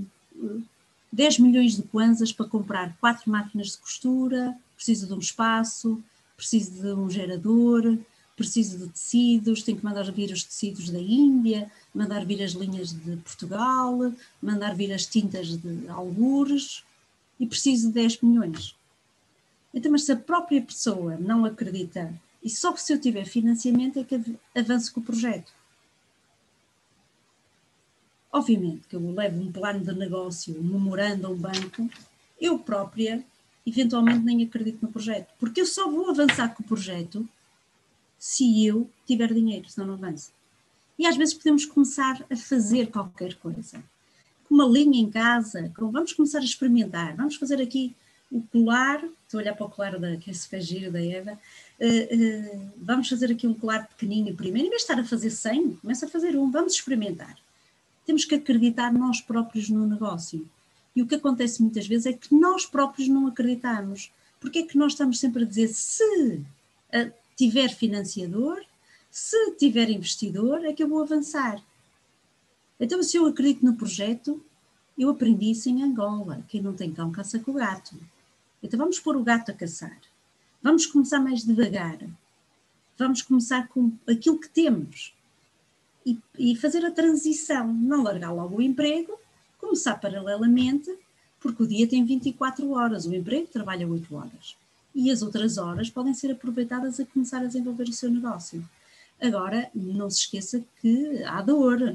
10 1.10 1.40
milhões 1.40 1.74
de 1.74 1.82
kwanzas 1.82 2.32
para 2.32 2.46
comprar 2.46 2.96
quatro 3.00 3.28
máquinas 3.28 3.72
de 3.72 3.78
costura, 3.78 4.56
preciso 4.76 5.08
de 5.08 5.14
um 5.14 5.18
espaço, 5.18 6.00
preciso 6.36 6.82
de 6.82 6.92
um 6.92 7.10
gerador, 7.10 7.98
preciso 8.38 8.78
de 8.78 8.88
tecidos, 8.88 9.64
tenho 9.64 9.76
que 9.76 9.84
mandar 9.84 10.08
vir 10.12 10.30
os 10.30 10.44
tecidos 10.44 10.90
da 10.90 11.00
Índia, 11.00 11.68
mandar 11.92 12.24
vir 12.24 12.40
as 12.40 12.52
linhas 12.52 12.92
de 12.92 13.16
Portugal, 13.16 14.12
mandar 14.40 14.76
vir 14.76 14.92
as 14.92 15.04
tintas 15.04 15.56
de 15.56 15.88
algures 15.88 16.84
e 17.40 17.46
preciso 17.46 17.88
de 17.88 17.94
10 17.94 18.22
milhões. 18.22 18.76
Então, 19.74 19.90
mas 19.90 20.04
se 20.04 20.12
a 20.12 20.16
própria 20.16 20.62
pessoa 20.62 21.16
não 21.16 21.44
acredita 21.44 22.14
e 22.42 22.48
só 22.48 22.74
se 22.76 22.92
eu 22.92 23.00
tiver 23.00 23.24
financiamento 23.24 23.98
é 23.98 24.04
que 24.04 24.38
avanço 24.54 24.94
com 24.94 25.00
o 25.00 25.04
projeto. 25.04 25.52
Obviamente 28.30 28.86
que 28.88 28.94
eu 28.94 29.10
levo 29.10 29.40
um 29.40 29.50
plano 29.50 29.84
de 29.84 29.92
negócio, 29.94 30.56
um 30.56 30.62
memorando 30.62 31.26
a 31.26 31.30
um 31.30 31.36
banco, 31.36 31.90
eu 32.40 32.56
própria 32.60 33.24
eventualmente 33.66 34.20
nem 34.20 34.44
acredito 34.44 34.78
no 34.80 34.92
projeto, 34.92 35.28
porque 35.40 35.60
eu 35.60 35.66
só 35.66 35.90
vou 35.90 36.08
avançar 36.08 36.54
com 36.54 36.62
o 36.62 36.66
projeto 36.66 37.28
se 38.18 38.66
eu 38.66 38.90
tiver 39.06 39.32
dinheiro, 39.32 39.68
senão 39.68 39.88
não 39.88 39.94
avanço. 39.94 40.32
E 40.98 41.06
às 41.06 41.16
vezes 41.16 41.34
podemos 41.34 41.64
começar 41.64 42.24
a 42.30 42.36
fazer 42.36 42.90
qualquer 42.90 43.34
coisa. 43.34 43.82
Com 44.48 44.54
uma 44.54 44.66
linha 44.66 45.00
em 45.00 45.10
casa, 45.10 45.72
vamos 45.76 46.12
começar 46.12 46.38
a 46.38 46.44
experimentar, 46.44 47.14
vamos 47.16 47.36
fazer 47.36 47.60
aqui 47.62 47.94
o 48.30 48.42
colar, 48.42 49.02
estou 49.24 49.38
a 49.38 49.42
olhar 49.42 49.54
para 49.54 49.66
o 49.66 49.70
colar 49.70 49.98
da, 49.98 50.16
que 50.16 50.32
se 50.34 50.48
fez 50.48 50.66
giro 50.66 50.90
da 50.90 51.02
Eva, 51.02 51.32
uh, 51.32 51.36
uh, 51.36 52.72
vamos 52.76 53.08
fazer 53.08 53.30
aqui 53.30 53.46
um 53.46 53.54
colar 53.54 53.88
pequenino 53.88 54.34
primeiro, 54.34 54.66
em 54.66 54.70
vez 54.70 54.82
de 54.82 54.90
estar 54.90 55.00
a 55.00 55.04
fazer 55.04 55.30
100, 55.30 55.76
começa 55.76 56.06
a 56.06 56.08
fazer 56.08 56.36
um, 56.36 56.50
vamos 56.50 56.74
experimentar. 56.74 57.38
Temos 58.04 58.24
que 58.24 58.34
acreditar 58.34 58.92
nós 58.92 59.20
próprios 59.20 59.68
no 59.68 59.86
negócio 59.86 60.46
e 60.98 61.02
o 61.02 61.06
que 61.06 61.14
acontece 61.14 61.62
muitas 61.62 61.86
vezes 61.86 62.06
é 62.06 62.12
que 62.12 62.34
nós 62.34 62.66
próprios 62.66 63.06
não 63.06 63.28
acreditamos. 63.28 64.10
Porque 64.40 64.58
é 64.58 64.62
que 64.64 64.76
nós 64.76 64.92
estamos 64.94 65.20
sempre 65.20 65.44
a 65.44 65.46
dizer 65.46 65.68
se 65.68 66.02
uh, 66.02 67.12
tiver 67.38 67.68
financiador, 67.68 68.60
se 69.10 69.52
tiver 69.52 69.88
investidor, 69.88 70.64
é 70.64 70.72
que 70.72 70.82
eu 70.82 70.88
vou 70.88 71.00
avançar. 71.00 71.62
Então, 72.78 73.02
se 73.02 73.16
eu 73.16 73.26
acredito 73.26 73.64
no 73.64 73.76
projeto, 73.76 74.44
eu 74.98 75.08
aprendi 75.08 75.52
isso 75.52 75.68
em 75.68 75.82
Angola. 75.82 76.44
Quem 76.48 76.60
não 76.60 76.74
tem 76.74 76.92
cão 76.92 77.12
caça 77.12 77.38
com 77.38 77.52
o 77.52 77.54
gato. 77.54 77.96
Então, 78.62 78.76
vamos 78.76 78.98
pôr 78.98 79.16
o 79.16 79.22
gato 79.22 79.52
a 79.52 79.54
caçar. 79.54 79.98
Vamos 80.60 80.84
começar 80.84 81.20
mais 81.20 81.44
devagar. 81.44 81.98
Vamos 82.98 83.22
começar 83.22 83.68
com 83.68 83.92
aquilo 84.06 84.40
que 84.40 84.48
temos 84.48 85.14
e, 86.04 86.18
e 86.36 86.56
fazer 86.56 86.84
a 86.84 86.90
transição. 86.90 87.72
Não 87.72 88.02
largar 88.02 88.32
logo 88.32 88.56
o 88.56 88.62
emprego 88.62 89.18
começar 89.58 89.96
paralelamente, 89.96 90.92
porque 91.40 91.62
o 91.62 91.66
dia 91.66 91.86
tem 91.86 92.04
24 92.04 92.70
horas, 92.70 93.06
o 93.06 93.14
emprego 93.14 93.46
trabalha 93.48 93.86
8 93.86 94.14
horas. 94.14 94.56
E 94.98 95.12
as 95.12 95.22
outras 95.22 95.58
horas 95.58 95.88
podem 95.88 96.12
ser 96.12 96.32
aproveitadas 96.32 96.98
a 96.98 97.06
começar 97.06 97.38
a 97.38 97.46
desenvolver 97.46 97.84
o 97.84 97.92
seu 97.92 98.10
negócio. 98.10 98.68
Agora, 99.22 99.70
não 99.72 100.10
se 100.10 100.22
esqueça 100.22 100.60
que 100.82 101.22
há 101.22 101.40
dor. 101.40 101.94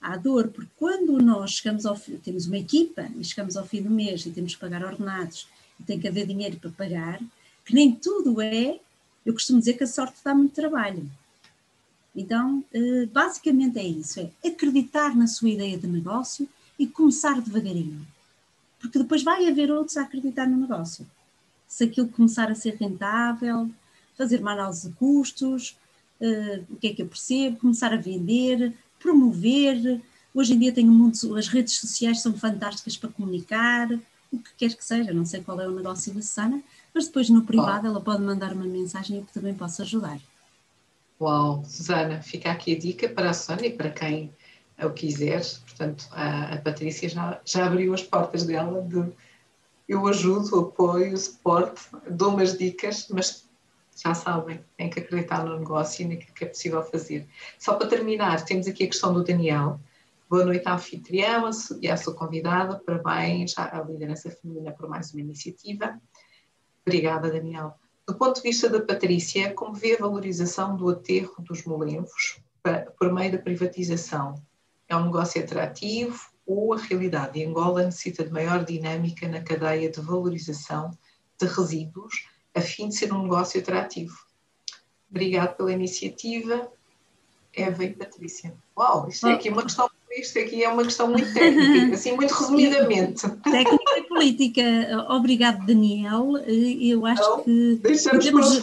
Há 0.00 0.16
dor, 0.16 0.48
porque 0.48 0.70
quando 0.78 1.18
nós 1.18 1.50
chegamos 1.50 1.84
ao 1.84 1.94
fim, 1.94 2.16
temos 2.16 2.46
uma 2.46 2.56
equipa 2.56 3.10
e 3.14 3.22
chegamos 3.22 3.58
ao 3.58 3.66
fim 3.66 3.82
do 3.82 3.90
mês 3.90 4.24
e 4.24 4.30
temos 4.30 4.54
que 4.54 4.60
pagar 4.60 4.82
ordenados 4.82 5.46
e 5.78 5.82
tem 5.82 6.00
que 6.00 6.08
haver 6.08 6.26
dinheiro 6.26 6.56
para 6.56 6.70
pagar, 6.70 7.20
que 7.62 7.74
nem 7.74 7.94
tudo 7.94 8.40
é, 8.40 8.80
eu 9.26 9.34
costumo 9.34 9.58
dizer 9.58 9.74
que 9.74 9.84
a 9.84 9.86
sorte 9.86 10.16
dá 10.24 10.34
muito 10.34 10.54
trabalho. 10.54 11.06
Então, 12.16 12.64
eh, 12.72 13.04
basicamente 13.12 13.78
é 13.78 13.86
isso: 13.86 14.18
é 14.18 14.48
acreditar 14.48 15.14
na 15.14 15.26
sua 15.26 15.50
ideia 15.50 15.76
de 15.76 15.86
negócio 15.86 16.48
e 16.78 16.86
começar 16.86 17.38
devagarinho. 17.42 18.00
Porque 18.80 18.98
depois 18.98 19.22
vai 19.22 19.46
haver 19.46 19.70
outros 19.70 19.98
a 19.98 20.02
acreditar 20.04 20.46
no 20.46 20.56
negócio. 20.56 21.06
Se 21.68 21.84
aquilo 21.84 22.08
começar 22.08 22.50
a 22.50 22.54
ser 22.54 22.76
rentável, 22.80 23.70
fazer 24.16 24.40
uma 24.40 24.52
análise 24.52 24.88
de 24.88 24.94
custos, 24.96 25.76
uh, 26.20 26.64
o 26.70 26.76
que 26.76 26.88
é 26.88 26.94
que 26.94 27.02
eu 27.02 27.06
percebo, 27.06 27.58
começar 27.58 27.92
a 27.92 27.96
vender, 27.96 28.74
promover. 28.98 30.00
Hoje 30.34 30.54
em 30.54 30.58
dia 30.58 30.72
tem 30.72 30.88
um 30.88 30.92
mundo, 30.92 31.36
as 31.36 31.46
redes 31.46 31.78
sociais 31.78 32.20
são 32.20 32.32
fantásticas 32.34 32.96
para 32.96 33.10
comunicar, 33.10 33.88
o 34.32 34.38
que 34.38 34.50
quer 34.56 34.74
que 34.74 34.84
seja, 34.84 35.12
não 35.12 35.24
sei 35.24 35.42
qual 35.42 35.60
é 35.60 35.68
o 35.68 35.74
negócio 35.74 36.12
da 36.12 36.20
Susana, 36.20 36.62
mas 36.94 37.06
depois 37.06 37.30
no 37.30 37.44
privado 37.44 37.86
ela 37.86 38.00
pode 38.00 38.22
mandar 38.22 38.52
uma 38.52 38.66
mensagem 38.66 39.16
e 39.16 39.20
eu 39.20 39.26
também 39.32 39.54
posso 39.54 39.82
ajudar. 39.82 40.18
Uau, 41.20 41.64
Susana, 41.64 42.22
fica 42.22 42.50
aqui 42.50 42.74
a 42.74 42.78
dica 42.78 43.08
para 43.08 43.30
a 43.30 43.34
Susana 43.34 43.66
e 43.66 43.72
para 43.72 43.90
quem 43.90 44.32
o 44.80 44.90
quiser. 44.90 45.42
Portanto, 45.66 46.06
a, 46.12 46.54
a 46.54 46.56
Patrícia 46.58 47.08
já, 47.08 47.40
já 47.44 47.66
abriu 47.66 47.92
as 47.94 48.02
portas 48.02 48.44
dela 48.44 48.82
de 48.82 49.10
eu 49.88 50.06
ajudo, 50.06 50.60
apoio, 50.60 51.16
suporte, 51.16 51.82
dou 52.10 52.34
umas 52.34 52.58
dicas, 52.58 53.08
mas 53.08 53.48
já 53.96 54.14
sabem, 54.14 54.62
tem 54.76 54.90
que 54.90 55.00
acreditar 55.00 55.44
no 55.44 55.58
negócio 55.58 56.02
e 56.02 56.08
naquilo 56.08 56.34
que 56.34 56.44
é 56.44 56.48
possível 56.48 56.82
fazer. 56.84 57.26
Só 57.58 57.74
para 57.74 57.88
terminar, 57.88 58.44
temos 58.44 58.66
aqui 58.66 58.84
a 58.84 58.88
questão 58.88 59.14
do 59.14 59.24
Daniel. 59.24 59.80
Boa 60.28 60.44
noite 60.44 60.68
à 60.68 60.74
anfitriã 60.74 61.50
e 61.80 61.88
à 61.88 61.96
sua 61.96 62.14
convidada. 62.14 62.80
Parabéns 62.84 63.54
à 63.56 63.80
liderança 63.80 64.30
feminina 64.30 64.72
por 64.72 64.88
mais 64.88 65.10
uma 65.12 65.22
iniciativa. 65.22 65.98
Obrigada, 66.86 67.30
Daniel. 67.30 67.74
Do 68.06 68.14
ponto 68.14 68.36
de 68.36 68.42
vista 68.42 68.68
da 68.68 68.80
Patrícia, 68.80 69.52
como 69.54 69.74
vê 69.74 69.94
a 69.94 70.00
valorização 70.00 70.76
do 70.76 70.88
aterro 70.90 71.34
dos 71.40 71.64
molenvos 71.64 72.40
por 72.98 73.12
meio 73.12 73.32
da 73.32 73.38
privatização? 73.38 74.34
É 74.86 74.94
um 74.94 75.06
negócio 75.06 75.42
atrativo 75.42 76.18
ou 76.48 76.72
a 76.72 76.78
realidade 76.78 77.34
de 77.34 77.44
Angola 77.44 77.84
necessita 77.84 78.24
de 78.24 78.32
maior 78.32 78.64
dinâmica 78.64 79.28
na 79.28 79.42
cadeia 79.42 79.90
de 79.90 80.00
valorização 80.00 80.90
de 81.38 81.46
resíduos 81.46 82.26
a 82.54 82.60
fim 82.62 82.88
de 82.88 82.96
ser 82.96 83.12
um 83.12 83.22
negócio 83.22 83.60
atrativo? 83.60 84.16
Obrigado 85.10 85.56
pela 85.56 85.72
iniciativa, 85.72 86.72
Eva 87.54 87.84
e 87.84 87.92
Patrícia. 87.92 88.54
Uau, 88.76 89.08
isto 89.08 89.26
é 89.26 89.34
aqui 89.34 89.50
uma 89.50 89.62
questão 89.62 89.90
isto 90.10 90.38
aqui 90.38 90.64
é 90.64 90.68
uma 90.68 90.82
questão 90.82 91.08
muito 91.08 91.32
técnica, 91.34 91.94
assim, 91.94 92.16
muito 92.16 92.32
resumidamente. 92.32 93.28
Técnica 93.28 93.98
e 93.98 94.02
política. 94.04 94.62
Obrigado, 95.10 95.64
Daniel. 95.66 96.38
Eu 96.46 97.04
acho 97.04 97.22
então, 97.22 97.42
que 97.44 97.80
podemos, 98.10 98.58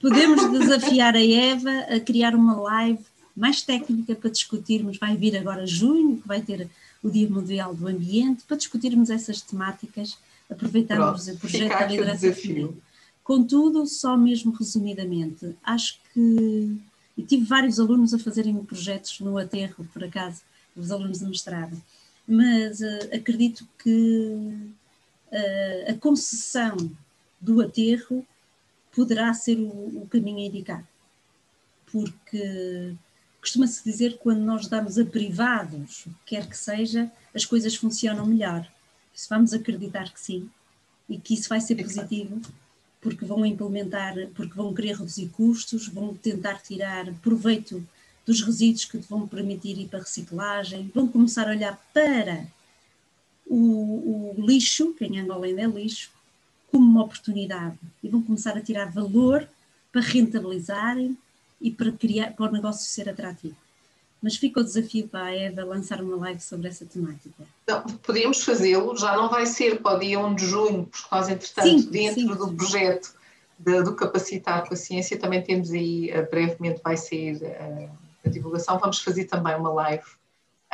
podemos 0.00 0.50
desafiar 0.58 1.16
a 1.16 1.22
Eva 1.22 1.70
a 1.90 1.98
criar 1.98 2.34
uma 2.34 2.54
live 2.54 3.04
mais 3.36 3.60
técnica 3.60 4.14
para 4.14 4.30
discutirmos. 4.30 4.96
Vai 4.96 5.16
vir 5.16 5.36
agora 5.36 5.66
junho, 5.66 6.16
que 6.16 6.28
vai 6.28 6.40
ter 6.40 6.70
o 7.04 7.10
Dia 7.10 7.28
Mundial 7.28 7.74
do 7.74 7.86
Ambiente, 7.86 8.44
para 8.48 8.56
discutirmos 8.56 9.10
essas 9.10 9.42
temáticas, 9.42 10.16
aproveitarmos 10.50 11.24
Pronto, 11.24 11.36
o 11.36 11.40
projeto 11.40 11.68
da 11.68 11.86
liderança 11.86 12.32
feminina. 12.32 12.72
Contudo, 13.22 13.86
só 13.86 14.16
mesmo 14.16 14.52
resumidamente, 14.52 15.54
acho 15.62 16.00
que 16.12 16.76
e 17.16 17.22
tive 17.22 17.44
vários 17.44 17.78
alunos 17.78 18.12
a 18.12 18.18
fazerem 18.18 18.56
projetos 18.64 19.20
no 19.20 19.38
aterro, 19.38 19.86
por 19.92 20.02
acaso, 20.02 20.42
os 20.76 20.90
alunos 20.90 21.20
de 21.20 21.26
mestrado, 21.26 21.80
mas 22.26 22.80
uh, 22.80 23.14
acredito 23.14 23.68
que 23.78 24.52
uh, 25.30 25.90
a 25.90 25.94
concessão 25.94 26.76
do 27.40 27.60
aterro 27.60 28.26
poderá 28.92 29.32
ser 29.32 29.58
o, 29.58 30.02
o 30.02 30.08
caminho 30.10 30.38
a 30.38 30.48
indicar, 30.48 30.84
porque 31.92 32.94
costuma-se 33.44 33.84
dizer 33.84 34.12
que 34.12 34.18
quando 34.18 34.40
nós 34.40 34.66
damos 34.66 34.98
a 34.98 35.04
privados, 35.04 36.06
quer 36.24 36.48
que 36.48 36.56
seja, 36.56 37.12
as 37.34 37.44
coisas 37.44 37.76
funcionam 37.76 38.24
melhor. 38.24 38.66
Se 39.12 39.28
vamos 39.28 39.52
acreditar 39.52 40.10
que 40.10 40.18
sim, 40.18 40.48
e 41.06 41.18
que 41.18 41.34
isso 41.34 41.50
vai 41.50 41.60
ser 41.60 41.74
positivo, 41.74 42.40
porque 43.02 43.26
vão 43.26 43.44
implementar, 43.44 44.14
porque 44.34 44.54
vão 44.54 44.72
querer 44.72 44.96
reduzir 44.96 45.28
custos, 45.28 45.88
vão 45.88 46.14
tentar 46.14 46.62
tirar 46.62 47.12
proveito 47.20 47.86
dos 48.24 48.40
resíduos 48.40 48.86
que 48.86 48.96
vão 48.96 49.28
permitir 49.28 49.78
ir 49.78 49.88
para 49.88 49.98
reciclagem, 49.98 50.90
vão 50.94 51.06
começar 51.06 51.46
a 51.46 51.50
olhar 51.50 51.78
para 51.92 52.46
o, 53.46 54.36
o 54.38 54.46
lixo, 54.46 54.94
que 54.94 55.04
em 55.04 55.20
Angola 55.20 55.44
ainda 55.44 55.60
é 55.60 55.66
lixo, 55.66 56.10
como 56.72 56.90
uma 56.90 57.04
oportunidade 57.04 57.76
e 58.02 58.08
vão 58.08 58.22
começar 58.22 58.56
a 58.56 58.62
tirar 58.62 58.90
valor 58.90 59.46
para 59.92 60.00
rentabilizarem 60.00 61.14
e 61.64 61.70
para, 61.70 61.90
criar, 61.90 62.34
para 62.34 62.46
o 62.46 62.52
negócio 62.52 62.86
ser 62.86 63.08
atrativo. 63.08 63.56
Mas 64.22 64.36
fica 64.36 64.60
o 64.60 64.64
desafio 64.64 65.08
para 65.08 65.24
a 65.24 65.34
Eva 65.34 65.64
lançar 65.64 66.02
uma 66.02 66.16
live 66.16 66.40
sobre 66.40 66.68
essa 66.68 66.84
temática. 66.84 67.42
Não, 67.66 67.82
podíamos 67.82 68.44
fazê-lo, 68.44 68.94
já 68.96 69.16
não 69.16 69.30
vai 69.30 69.46
ser 69.46 69.80
para 69.80 69.96
o 69.96 69.98
dia 69.98 70.18
1 70.18 70.34
de 70.34 70.46
junho, 70.46 70.86
porque 70.86 71.08
nós, 71.10 71.28
entretanto, 71.28 71.68
sim, 71.68 71.90
dentro 71.90 72.20
sim, 72.20 72.26
do 72.26 72.52
projeto 72.52 73.14
de, 73.58 73.82
do 73.82 73.94
Capacitar 73.94 74.68
com 74.68 74.74
a 74.74 74.76
Ciência, 74.76 75.18
também 75.18 75.42
temos 75.42 75.70
aí, 75.72 76.10
uh, 76.10 76.28
brevemente 76.30 76.80
vai 76.84 76.98
ser 76.98 77.36
uh, 77.36 77.90
a 78.24 78.28
divulgação, 78.28 78.78
vamos 78.78 79.00
fazer 79.00 79.24
também 79.24 79.56
uma 79.56 79.72
live 79.72 80.04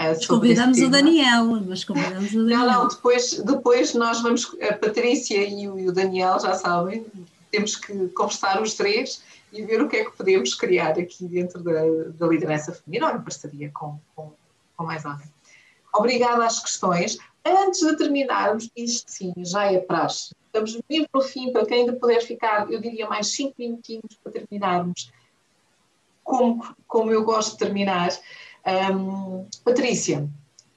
Uh, 0.00 0.26
convidamos 0.26 0.78
o 0.78 0.88
Daniel, 0.88 1.44
mas 1.66 1.84
convidamos 1.84 2.32
o 2.32 2.38
Daniel. 2.38 2.58
Não, 2.60 2.66
não, 2.66 2.88
depois, 2.88 3.34
depois 3.44 3.92
nós 3.92 4.22
vamos, 4.22 4.50
a 4.62 4.72
Patrícia 4.72 5.46
e 5.46 5.68
o, 5.68 5.78
e 5.78 5.88
o, 5.88 5.92
Daniel 5.92 6.40
já 6.40 6.54
sabem, 6.54 7.04
temos 7.50 7.76
que 7.76 8.08
conversar 8.08 8.62
os 8.62 8.72
três 8.72 9.22
e 9.52 9.62
ver 9.64 9.82
o 9.82 9.88
que 9.88 9.96
é 9.96 10.04
que 10.04 10.16
podemos 10.16 10.54
criar 10.54 10.98
aqui 10.98 11.26
dentro 11.26 11.62
da, 11.62 11.82
da 12.16 12.26
liderança 12.26 12.72
feminina 12.72 13.10
ou 13.10 13.16
em 13.16 13.22
parceria 13.22 13.70
com, 13.72 13.98
com, 14.14 14.32
com 14.76 14.84
mais 14.84 15.04
alguém. 15.04 15.30
Obrigada 15.92 16.44
às 16.44 16.60
questões. 16.60 17.18
Antes 17.44 17.80
de 17.80 17.96
terminarmos, 17.96 18.70
isto 18.76 19.10
sim, 19.10 19.32
já 19.38 19.72
é 19.72 19.78
praxe. 19.78 20.34
Estamos 20.46 20.80
mesmo 20.88 21.08
no 21.12 21.22
fim, 21.22 21.52
para 21.52 21.64
quem 21.64 21.80
ainda 21.80 21.92
puder 21.94 22.20
ficar, 22.20 22.70
eu 22.70 22.80
diria 22.80 23.08
mais 23.08 23.28
cinco 23.28 23.54
minutinhos 23.58 24.18
para 24.22 24.32
terminarmos, 24.32 25.12
como, 26.22 26.74
como 26.86 27.12
eu 27.12 27.24
gosto 27.24 27.52
de 27.52 27.58
terminar. 27.58 28.10
Um, 28.92 29.46
Patrícia, 29.64 30.28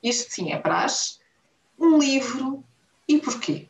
isto 0.02 0.32
sim 0.32 0.52
é 0.52 0.60
praxe. 0.60 1.20
Um 1.78 1.98
livro 1.98 2.64
e 3.08 3.20
porquê? 3.20 3.68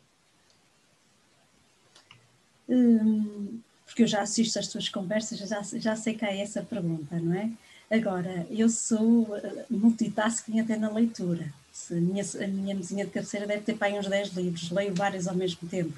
Hum, 2.68 3.60
porque 3.94 4.02
eu 4.02 4.08
já 4.08 4.22
assisto 4.22 4.58
às 4.58 4.66
tuas 4.66 4.88
conversas, 4.88 5.38
já, 5.38 5.62
já 5.62 5.94
sei 5.94 6.14
que 6.14 6.24
há 6.24 6.36
essa 6.36 6.60
pergunta, 6.64 7.16
não 7.20 7.32
é? 7.32 7.48
Agora, 7.88 8.44
eu 8.50 8.68
sou 8.68 9.36
eh, 9.36 9.66
multitasking 9.70 10.58
até 10.58 10.76
na 10.76 10.90
leitura. 10.90 11.54
A 11.92 11.94
minha, 11.94 12.24
a 12.42 12.46
minha 12.48 12.74
mesinha 12.74 13.04
de 13.04 13.12
cabeceira 13.12 13.46
deve 13.46 13.62
ter 13.62 13.76
para 13.76 13.86
aí 13.86 13.96
uns 13.96 14.08
10 14.08 14.30
livros, 14.30 14.68
leio 14.72 14.92
vários 14.96 15.28
ao 15.28 15.36
mesmo 15.36 15.68
tempo. 15.68 15.94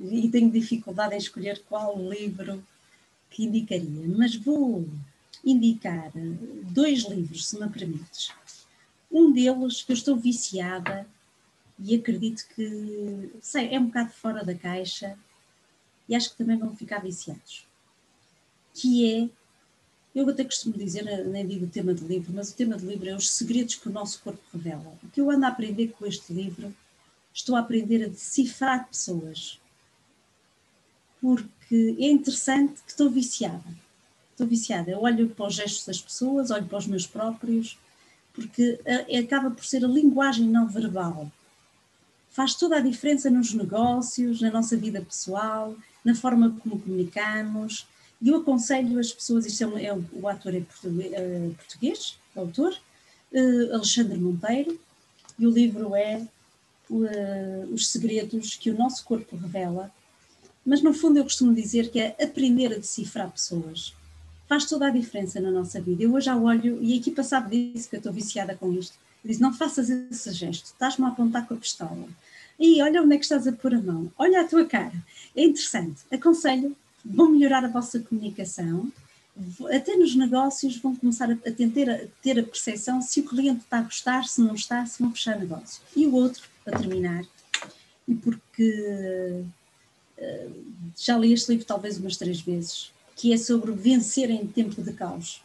E 0.00 0.26
tenho 0.30 0.50
dificuldade 0.50 1.14
em 1.14 1.18
escolher 1.18 1.62
qual 1.68 1.98
livro 1.98 2.64
que 3.28 3.44
indicaria. 3.44 4.08
Mas 4.16 4.34
vou 4.34 4.88
indicar 5.44 6.10
dois 6.70 7.02
livros, 7.02 7.46
se 7.46 7.60
me 7.60 7.68
permites. 7.68 8.32
Um 9.12 9.30
deles 9.30 9.82
que 9.82 9.92
eu 9.92 9.96
estou 9.96 10.16
viciada 10.16 11.06
e 11.78 11.94
acredito 11.94 12.46
que, 12.54 13.30
sei, 13.42 13.74
é 13.74 13.78
um 13.78 13.88
bocado 13.88 14.12
fora 14.12 14.42
da 14.42 14.54
caixa, 14.54 15.14
e 16.08 16.14
acho 16.14 16.30
que 16.30 16.36
também 16.36 16.56
vão 16.56 16.74
ficar 16.74 16.98
viciados. 16.98 17.64
Que 18.74 19.12
é, 19.12 19.28
eu 20.14 20.28
até 20.28 20.44
costumo 20.44 20.76
dizer, 20.76 21.04
nem 21.26 21.46
digo 21.46 21.66
o 21.66 21.70
tema 21.70 21.94
do 21.94 22.06
livro, 22.06 22.32
mas 22.34 22.50
o 22.50 22.54
tema 22.54 22.76
do 22.76 22.86
livro 22.86 23.08
é 23.08 23.14
os 23.14 23.30
segredos 23.30 23.74
que 23.74 23.88
o 23.88 23.92
nosso 23.92 24.20
corpo 24.22 24.42
revela. 24.52 24.96
O 25.02 25.08
que 25.08 25.20
eu 25.20 25.30
ando 25.30 25.44
a 25.44 25.48
aprender 25.48 25.88
com 25.98 26.06
este 26.06 26.32
livro, 26.32 26.74
estou 27.32 27.56
a 27.56 27.60
aprender 27.60 28.04
a 28.04 28.08
decifrar 28.08 28.86
pessoas. 28.88 29.58
Porque 31.20 31.96
é 31.98 32.06
interessante 32.06 32.82
que 32.82 32.90
estou 32.90 33.10
viciada. 33.10 33.84
Estou 34.32 34.46
viciada. 34.46 34.90
Eu 34.90 35.00
olho 35.00 35.28
para 35.30 35.46
os 35.46 35.54
gestos 35.54 35.86
das 35.86 36.00
pessoas, 36.00 36.50
olho 36.50 36.66
para 36.66 36.78
os 36.78 36.86
meus 36.86 37.06
próprios, 37.06 37.78
porque 38.34 38.80
acaba 39.24 39.50
por 39.50 39.64
ser 39.64 39.84
a 39.84 39.88
linguagem 39.88 40.46
não 40.46 40.66
verbal. 40.66 41.30
Faz 42.30 42.54
toda 42.54 42.76
a 42.76 42.80
diferença 42.80 43.30
nos 43.30 43.54
negócios, 43.54 44.40
na 44.40 44.50
nossa 44.50 44.76
vida 44.76 45.00
pessoal, 45.00 45.76
na 46.04 46.14
forma 46.14 46.56
como 46.62 46.80
comunicamos. 46.80 47.86
E 48.20 48.28
eu 48.28 48.36
aconselho 48.36 48.98
as 48.98 49.12
pessoas, 49.12 49.46
isto 49.46 49.64
é, 49.64 49.66
um, 49.66 49.78
é 49.78 49.98
o 50.12 50.28
ator 50.28 50.54
é 50.54 50.60
português, 50.60 51.12
uh, 51.12 51.54
português 51.54 52.18
autor, 52.36 52.72
uh, 53.32 53.74
Alexandre 53.74 54.18
Monteiro, 54.18 54.78
e 55.38 55.46
o 55.46 55.50
livro 55.50 55.94
é 55.94 56.26
uh, 56.90 57.72
Os 57.72 57.88
Segredos 57.88 58.56
que 58.56 58.70
o 58.70 58.76
Nosso 58.76 59.04
Corpo 59.04 59.36
Revela. 59.36 59.90
Mas 60.64 60.82
no 60.82 60.94
fundo 60.94 61.18
eu 61.18 61.24
costumo 61.24 61.54
dizer 61.54 61.90
que 61.90 62.00
é 62.00 62.16
aprender 62.22 62.72
a 62.72 62.78
decifrar 62.78 63.30
pessoas. 63.30 63.94
Faz 64.48 64.66
toda 64.66 64.86
a 64.86 64.90
diferença 64.90 65.40
na 65.40 65.50
nossa 65.50 65.80
vida. 65.80 66.02
Eu 66.02 66.14
hoje 66.14 66.26
já 66.26 66.36
olho, 66.36 66.82
e 66.82 66.92
a 66.92 66.96
equipa 66.96 67.22
sabe 67.22 67.72
disso, 67.72 67.88
que 67.88 67.96
eu 67.96 67.98
estou 67.98 68.12
viciada 68.12 68.54
com 68.54 68.72
isto. 68.72 68.96
Diz: 69.24 69.38
não 69.38 69.52
faças 69.52 69.88
esse 69.90 70.32
gesto, 70.32 70.66
estás-me 70.66 71.04
a 71.06 71.08
apontar 71.08 71.46
com 71.46 71.54
a 71.54 71.56
pistola 71.56 72.08
e 72.58 72.80
olha 72.82 73.02
onde 73.02 73.14
é 73.14 73.18
que 73.18 73.24
estás 73.24 73.46
a 73.46 73.52
pôr 73.52 73.74
a 73.74 73.80
mão, 73.80 74.10
olha 74.18 74.40
a 74.40 74.48
tua 74.48 74.64
cara. 74.64 74.94
É 75.36 75.44
interessante. 75.44 76.02
Aconselho, 76.10 76.76
vão 77.04 77.30
melhorar 77.30 77.64
a 77.64 77.68
vossa 77.68 78.00
comunicação, 78.00 78.90
até 79.74 79.96
nos 79.96 80.14
negócios 80.14 80.76
vão 80.76 80.94
começar 80.94 81.30
a, 81.30 81.36
ter, 81.36 81.90
a 81.90 82.06
ter 82.22 82.38
a 82.38 82.44
percepção 82.44 83.02
se 83.02 83.20
o 83.20 83.24
cliente 83.24 83.64
está 83.64 83.78
a 83.78 83.82
gostar, 83.82 84.24
se 84.24 84.40
não 84.40 84.54
está, 84.54 84.86
se 84.86 85.02
vão 85.02 85.10
fechar 85.10 85.38
negócio. 85.38 85.82
E 85.96 86.06
o 86.06 86.14
outro, 86.14 86.48
para 86.64 86.78
terminar, 86.78 87.24
e 88.06 88.14
porque 88.14 89.44
uh, 90.18 90.64
já 90.96 91.18
li 91.18 91.32
este 91.32 91.50
livro 91.50 91.66
talvez 91.66 91.98
umas 91.98 92.16
três 92.16 92.40
vezes, 92.40 92.92
que 93.16 93.32
é 93.32 93.36
sobre 93.36 93.72
vencer 93.72 94.30
em 94.30 94.46
tempo 94.46 94.80
de 94.80 94.92
caos. 94.92 95.42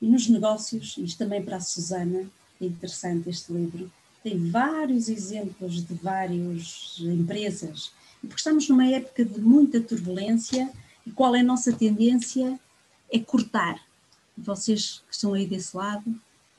E 0.00 0.06
nos 0.06 0.28
negócios, 0.28 0.96
isto 0.98 1.18
também 1.18 1.42
para 1.42 1.56
a 1.56 1.60
Susana, 1.60 2.30
é 2.60 2.64
interessante 2.64 3.28
este 3.28 3.52
livro, 3.52 3.90
tem 4.22 4.50
vários 4.50 5.08
exemplos 5.08 5.84
de 5.84 5.94
várias 5.94 6.96
empresas, 7.00 7.92
porque 8.20 8.36
estamos 8.36 8.68
numa 8.68 8.86
época 8.86 9.24
de 9.24 9.40
muita 9.40 9.80
turbulência 9.80 10.70
e 11.06 11.10
qual 11.10 11.34
é 11.34 11.40
a 11.40 11.44
nossa 11.44 11.72
tendência? 11.72 12.58
É 13.12 13.18
cortar. 13.18 13.80
Vocês 14.38 15.02
que 15.08 15.14
estão 15.14 15.34
aí 15.34 15.46
desse 15.46 15.76
lado, 15.76 16.04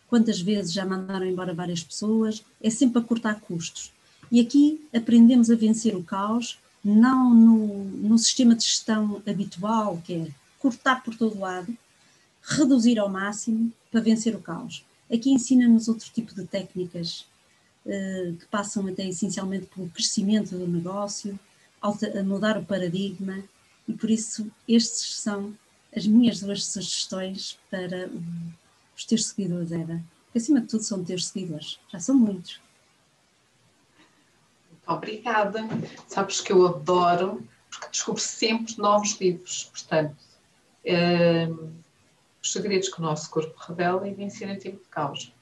quantas 0.07 0.39
vezes 0.41 0.73
já 0.73 0.85
mandaram 0.85 1.25
embora 1.25 1.53
várias 1.53 1.83
pessoas, 1.83 2.43
é 2.61 2.69
sempre 2.69 2.99
a 2.99 3.03
cortar 3.03 3.39
custos. 3.39 3.91
E 4.31 4.39
aqui 4.39 4.85
aprendemos 4.93 5.49
a 5.49 5.55
vencer 5.55 5.95
o 5.95 6.03
caos, 6.03 6.59
não 6.83 7.33
no, 7.33 7.85
no 7.85 8.17
sistema 8.17 8.55
de 8.55 8.63
gestão 8.63 9.21
habitual, 9.25 10.01
que 10.03 10.13
é 10.13 10.27
cortar 10.59 11.01
por 11.03 11.15
todo 11.15 11.39
lado, 11.39 11.75
reduzir 12.41 12.99
ao 12.99 13.09
máximo 13.09 13.71
para 13.89 14.01
vencer 14.01 14.35
o 14.35 14.39
caos. 14.39 14.85
Aqui 15.11 15.31
ensina-nos 15.31 15.87
outro 15.87 16.09
tipo 16.13 16.33
de 16.35 16.45
técnicas 16.45 17.25
que 17.85 18.45
passam 18.49 18.87
até 18.87 19.07
essencialmente 19.07 19.65
pelo 19.67 19.89
crescimento 19.89 20.57
do 20.57 20.67
negócio, 20.67 21.37
a 21.81 22.23
mudar 22.23 22.57
o 22.57 22.65
paradigma, 22.65 23.43
e 23.87 23.93
por 23.93 24.09
isso 24.09 24.49
estes 24.67 25.15
são 25.15 25.53
as 25.95 26.07
minhas 26.07 26.39
duas 26.39 26.63
sugestões 26.65 27.59
para 27.69 28.09
os 28.95 29.03
teus 29.05 29.25
seguidores, 29.25 29.71
Eva. 29.71 30.01
Porque 30.25 30.37
acima 30.37 30.61
de 30.61 30.67
tudo 30.67 30.83
são 30.83 31.03
teus 31.03 31.27
seguidores, 31.27 31.79
já 31.89 31.99
são 31.99 32.15
muitos. 32.15 32.61
Muito 34.69 34.89
obrigada. 34.89 35.59
Sabes 36.07 36.39
que 36.39 36.53
eu 36.53 36.65
adoro, 36.65 37.45
porque 37.69 37.89
descubro 37.89 38.21
sempre 38.21 38.77
novos 38.77 39.19
livros. 39.19 39.65
Portanto, 39.65 40.15
um, 40.85 41.73
os 42.41 42.51
segredos 42.51 42.89
que 42.89 42.99
o 42.99 43.03
nosso 43.03 43.29
corpo 43.29 43.53
revela 43.59 44.07
e 44.07 44.13
vencer 44.13 44.49
em 44.49 44.57
tempo 44.57 44.77
de 44.77 44.89
caos 44.89 45.32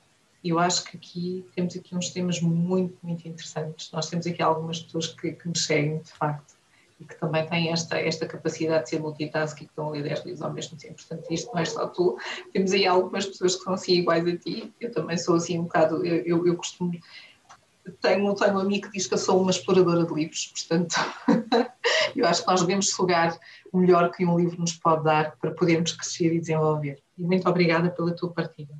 eu 0.43 0.57
acho 0.57 0.83
que 0.85 0.97
aqui 0.97 1.45
temos 1.55 1.75
aqui 1.75 1.95
uns 1.95 2.09
temas 2.09 2.41
muito, 2.41 2.97
muito 3.03 3.27
interessantes. 3.27 3.91
Nós 3.91 4.09
temos 4.09 4.25
aqui 4.25 4.41
algumas 4.41 4.79
pessoas 4.79 5.07
que, 5.07 5.33
que 5.33 5.47
nos 5.47 5.65
seguem, 5.65 5.99
de 5.99 6.11
facto, 6.11 6.55
e 6.99 7.05
que 7.05 7.15
também 7.15 7.45
têm 7.47 7.71
esta, 7.71 7.99
esta 7.99 8.27
capacidade 8.27 8.85
de 8.85 8.89
ser 8.89 8.99
multitasking, 8.99 9.65
que 9.65 9.71
estão 9.71 9.87
a 9.87 9.91
ler 9.91 10.03
10 10.03 10.25
livros 10.25 10.41
ao 10.41 10.53
mesmo 10.53 10.77
tempo. 10.77 10.95
Portanto, 10.95 11.31
isto 11.31 11.51
não 11.53 11.61
é 11.61 11.65
só 11.65 11.87
tu. 11.87 12.17
Temos 12.53 12.71
aí 12.71 12.85
algumas 12.85 13.25
pessoas 13.25 13.55
que 13.55 13.63
são 13.63 13.73
assim 13.73 13.93
iguais 13.93 14.27
a 14.27 14.37
ti. 14.37 14.73
Eu 14.79 14.91
também 14.91 15.17
sou 15.17 15.35
assim 15.35 15.59
um 15.59 15.63
bocado, 15.63 16.05
eu, 16.05 16.17
eu, 16.17 16.47
eu 16.47 16.55
costumo. 16.55 16.91
Tenho, 18.01 18.35
tenho 18.35 18.53
um 18.53 18.59
amigo 18.59 18.87
que 18.87 18.97
diz 18.97 19.07
que 19.07 19.13
eu 19.13 19.17
sou 19.17 19.41
uma 19.41 19.49
exploradora 19.49 20.05
de 20.05 20.13
livros, 20.13 20.53
portanto, 20.55 20.95
eu 22.15 22.27
acho 22.27 22.43
que 22.43 22.47
nós 22.47 22.61
devemos 22.61 22.91
sugar 22.91 23.35
o 23.73 23.79
melhor 23.79 24.11
que 24.11 24.23
um 24.23 24.37
livro 24.37 24.59
nos 24.59 24.73
pode 24.73 25.03
dar 25.03 25.35
para 25.37 25.49
podermos 25.49 25.91
crescer 25.93 26.31
e 26.31 26.39
desenvolver. 26.39 26.99
E 27.17 27.23
muito 27.23 27.49
obrigada 27.49 27.89
pela 27.89 28.15
tua 28.15 28.31
partilha. 28.31 28.75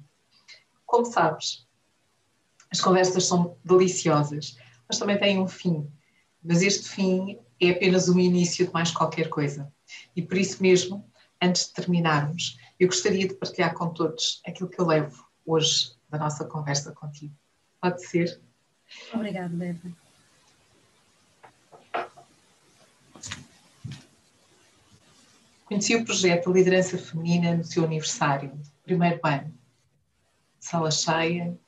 Como 0.91 1.05
sabes, 1.05 1.65
as 2.69 2.81
conversas 2.81 3.25
são 3.25 3.55
deliciosas, 3.63 4.57
mas 4.89 4.99
também 4.99 5.17
têm 5.17 5.39
um 5.39 5.47
fim. 5.47 5.89
Mas 6.43 6.61
este 6.61 6.89
fim 6.89 7.39
é 7.61 7.69
apenas 7.69 8.09
o 8.09 8.19
início 8.19 8.67
de 8.67 8.73
mais 8.73 8.91
qualquer 8.91 9.29
coisa. 9.29 9.71
E 10.13 10.21
por 10.21 10.37
isso 10.37 10.61
mesmo, 10.61 11.09
antes 11.41 11.67
de 11.67 11.73
terminarmos, 11.75 12.57
eu 12.77 12.89
gostaria 12.89 13.25
de 13.25 13.35
partilhar 13.35 13.73
com 13.73 13.87
todos 13.93 14.41
aquilo 14.45 14.67
que 14.67 14.81
eu 14.81 14.85
levo 14.85 15.25
hoje 15.45 15.93
da 16.09 16.17
nossa 16.17 16.43
conversa 16.43 16.91
contigo. 16.91 17.33
Pode 17.79 18.05
ser? 18.05 18.41
Obrigada, 19.13 19.55
Débora. 19.55 19.95
Conheci 25.63 25.95
o 25.95 26.03
projeto 26.03 26.51
Liderança 26.51 26.97
Feminina 26.97 27.55
no 27.55 27.63
seu 27.63 27.85
aniversário, 27.85 28.51
primeiro 28.83 29.21
ano. 29.23 29.60
Sala 30.61 30.91
cheia, 30.91 31.59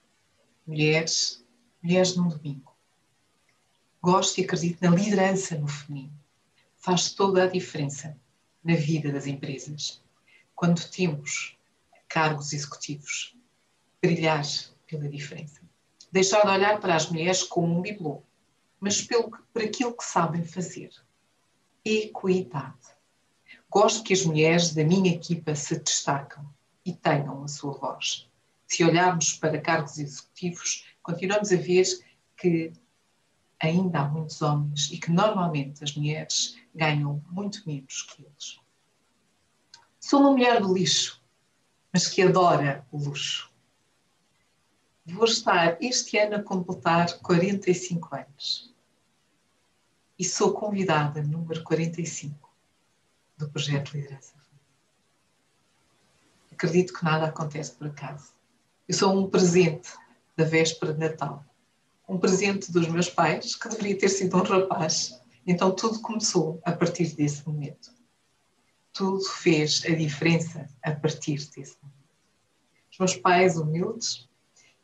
mulheres, 0.65 1.45
mulheres 1.81 2.15
num 2.15 2.29
domingo 2.29 2.73
gosto 4.03 4.41
e 4.41 4.43
acredito 4.43 4.81
na 4.81 4.93
liderança 4.93 5.57
no 5.57 5.65
feminino. 5.65 6.13
Faz 6.75 7.13
toda 7.13 7.45
a 7.45 7.47
diferença 7.47 8.19
na 8.61 8.75
vida 8.75 9.09
das 9.13 9.25
empresas. 9.25 10.03
Quando 10.53 10.85
temos 10.89 11.57
cargos 12.09 12.51
executivos, 12.51 13.33
brilhar 14.01 14.43
pela 14.85 15.07
diferença. 15.07 15.61
Deixar 16.11 16.41
de 16.41 16.49
olhar 16.49 16.81
para 16.81 16.95
as 16.95 17.09
mulheres 17.09 17.43
como 17.43 17.79
um 17.79 17.81
bibelô, 17.81 18.21
mas 18.77 19.01
pelo, 19.01 19.31
por 19.53 19.63
aquilo 19.63 19.95
que 19.95 20.03
sabem 20.03 20.43
fazer. 20.43 20.91
Equidade. 21.85 22.75
Gosto 23.69 24.03
que 24.03 24.11
as 24.11 24.25
mulheres 24.25 24.75
da 24.75 24.83
minha 24.83 25.13
equipa 25.13 25.55
se 25.55 25.79
destacam 25.79 26.45
e 26.85 26.91
tenham 26.91 27.41
a 27.41 27.47
sua 27.47 27.71
voz. 27.71 28.29
Se 28.73 28.83
olharmos 28.83 29.33
para 29.33 29.61
cargos 29.61 29.99
executivos, 29.99 30.83
continuamos 31.03 31.51
a 31.51 31.57
ver 31.57 31.85
que 32.35 32.73
ainda 33.61 33.99
há 33.99 34.07
muitos 34.07 34.41
homens 34.41 34.89
e 34.91 34.97
que 34.97 35.11
normalmente 35.11 35.83
as 35.83 35.95
mulheres 35.95 36.59
ganham 36.73 37.23
muito 37.29 37.61
menos 37.67 38.01
que 38.01 38.23
eles. 38.23 38.59
Sou 39.99 40.21
uma 40.21 40.31
mulher 40.31 40.59
do 40.59 40.73
lixo, 40.73 41.23
mas 41.93 42.07
que 42.07 42.23
adora 42.23 42.83
o 42.91 42.97
luxo. 42.97 43.53
Vou 45.05 45.25
estar 45.25 45.77
este 45.79 46.17
ano 46.17 46.37
a 46.37 46.41
completar 46.41 47.19
45 47.19 48.15
anos. 48.15 48.73
E 50.17 50.25
sou 50.25 50.51
convidada 50.51 51.21
número 51.21 51.63
45 51.63 52.51
do 53.37 53.47
projeto 53.51 53.93
Liderança. 53.93 54.33
Acredito 56.51 56.91
que 56.91 57.05
nada 57.05 57.27
acontece 57.27 57.71
por 57.73 57.85
acaso. 57.85 58.33
Eu 58.87 58.95
sou 58.95 59.17
um 59.17 59.29
presente 59.29 59.89
da 60.35 60.43
véspera 60.43 60.93
de 60.93 60.99
Natal 60.99 61.45
um 62.07 62.17
presente 62.17 62.71
dos 62.71 62.87
meus 62.87 63.09
pais, 63.09 63.55
que 63.55 63.69
deveria 63.69 63.97
ter 63.97 64.09
sido 64.09 64.37
um 64.37 64.43
rapaz. 64.43 65.19
Então 65.45 65.71
tudo 65.71 66.01
começou 66.01 66.61
a 66.65 66.71
partir 66.71 67.15
desse 67.15 67.47
momento. 67.47 67.91
Tudo 68.91 69.23
fez 69.23 69.83
a 69.85 69.95
diferença 69.95 70.69
a 70.83 70.91
partir 70.91 71.37
desse 71.37 71.77
momento. 71.81 72.03
Os 72.91 72.99
meus 72.99 73.15
pais, 73.15 73.57
humildes, 73.57 74.29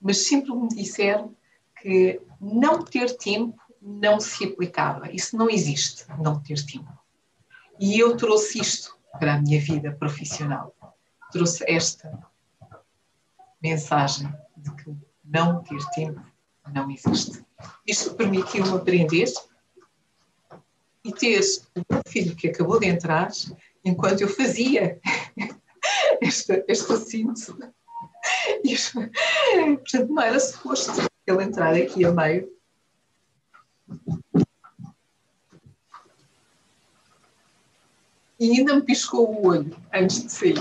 mas 0.01 0.27
sempre 0.27 0.53
me 0.53 0.67
disseram 0.69 1.35
que 1.81 2.19
não 2.41 2.83
ter 2.83 3.15
tempo 3.17 3.59
não 3.81 4.19
se 4.19 4.45
aplicava. 4.45 5.11
Isso 5.11 5.37
não 5.37 5.49
existe, 5.49 6.05
não 6.21 6.41
ter 6.41 6.65
tempo. 6.65 6.91
E 7.79 7.99
eu 7.99 8.17
trouxe 8.17 8.59
isto 8.59 8.97
para 9.19 9.35
a 9.35 9.41
minha 9.41 9.61
vida 9.61 9.91
profissional. 9.91 10.75
Trouxe 11.31 11.63
esta 11.67 12.28
mensagem 13.61 14.31
de 14.57 14.71
que 14.75 14.95
não 15.23 15.61
ter 15.63 15.83
tempo 15.93 16.21
não 16.73 16.89
existe. 16.89 17.43
Isto 17.85 18.13
permitiu-me 18.15 18.75
aprender 18.75 19.31
e 21.03 21.11
ter 21.11 21.41
o 21.75 21.81
meu 21.89 22.01
filho 22.07 22.35
que 22.35 22.49
acabou 22.49 22.79
de 22.79 22.87
entrar, 22.87 23.29
enquanto 23.83 24.21
eu 24.21 24.27
fazia 24.27 24.99
síntese. 26.97 27.55
Isto, 28.63 28.99
portanto, 29.77 30.13
não 30.13 30.21
era 30.21 30.39
suposto 30.39 30.91
ele 31.25 31.43
entrar 31.43 31.73
aqui 31.73 32.05
a 32.05 32.11
meio. 32.11 32.51
E 38.39 38.51
ainda 38.51 38.75
me 38.75 38.81
piscou 38.81 39.29
o 39.29 39.47
olho 39.47 39.77
antes 39.93 40.23
de 40.23 40.31
sair. 40.31 40.55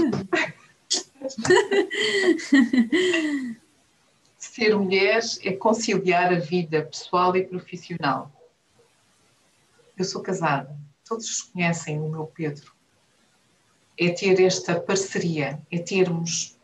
ser 4.38 4.76
mulher 4.76 5.20
é 5.42 5.52
conciliar 5.52 6.32
a 6.32 6.38
vida 6.38 6.84
pessoal 6.84 7.36
e 7.36 7.44
profissional. 7.44 8.30
Eu 9.96 10.04
sou 10.04 10.22
casada, 10.22 10.76
todos 11.04 11.42
conhecem 11.42 12.00
o 12.00 12.08
meu 12.08 12.26
Pedro. 12.26 12.72
É 13.98 14.10
ter 14.10 14.40
esta 14.40 14.80
parceria, 14.80 15.60
é 15.72 15.78
termos, 15.78 16.56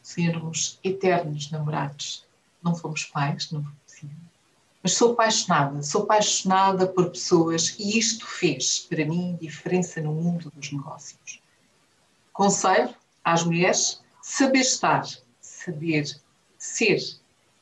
sermos 0.00 0.78
eternos 0.84 1.50
namorados. 1.50 2.24
Não 2.62 2.74
fomos 2.74 3.04
pais, 3.04 3.50
não 3.50 3.62
foi 3.62 3.72
Mas 4.82 4.92
sou 4.92 5.12
apaixonada, 5.12 5.82
sou 5.82 6.04
apaixonada 6.04 6.86
por 6.86 7.10
pessoas 7.10 7.74
e 7.78 7.98
isto 7.98 8.24
fez, 8.24 8.80
para 8.80 9.04
mim, 9.04 9.36
diferença 9.40 10.00
no 10.00 10.12
mundo 10.12 10.52
dos 10.54 10.72
negócios. 10.72 11.42
Conselho 12.32 12.94
às 13.32 13.44
mulheres: 13.44 14.02
saber 14.22 14.60
estar, 14.60 15.06
saber 15.40 16.20
ser 16.56 16.98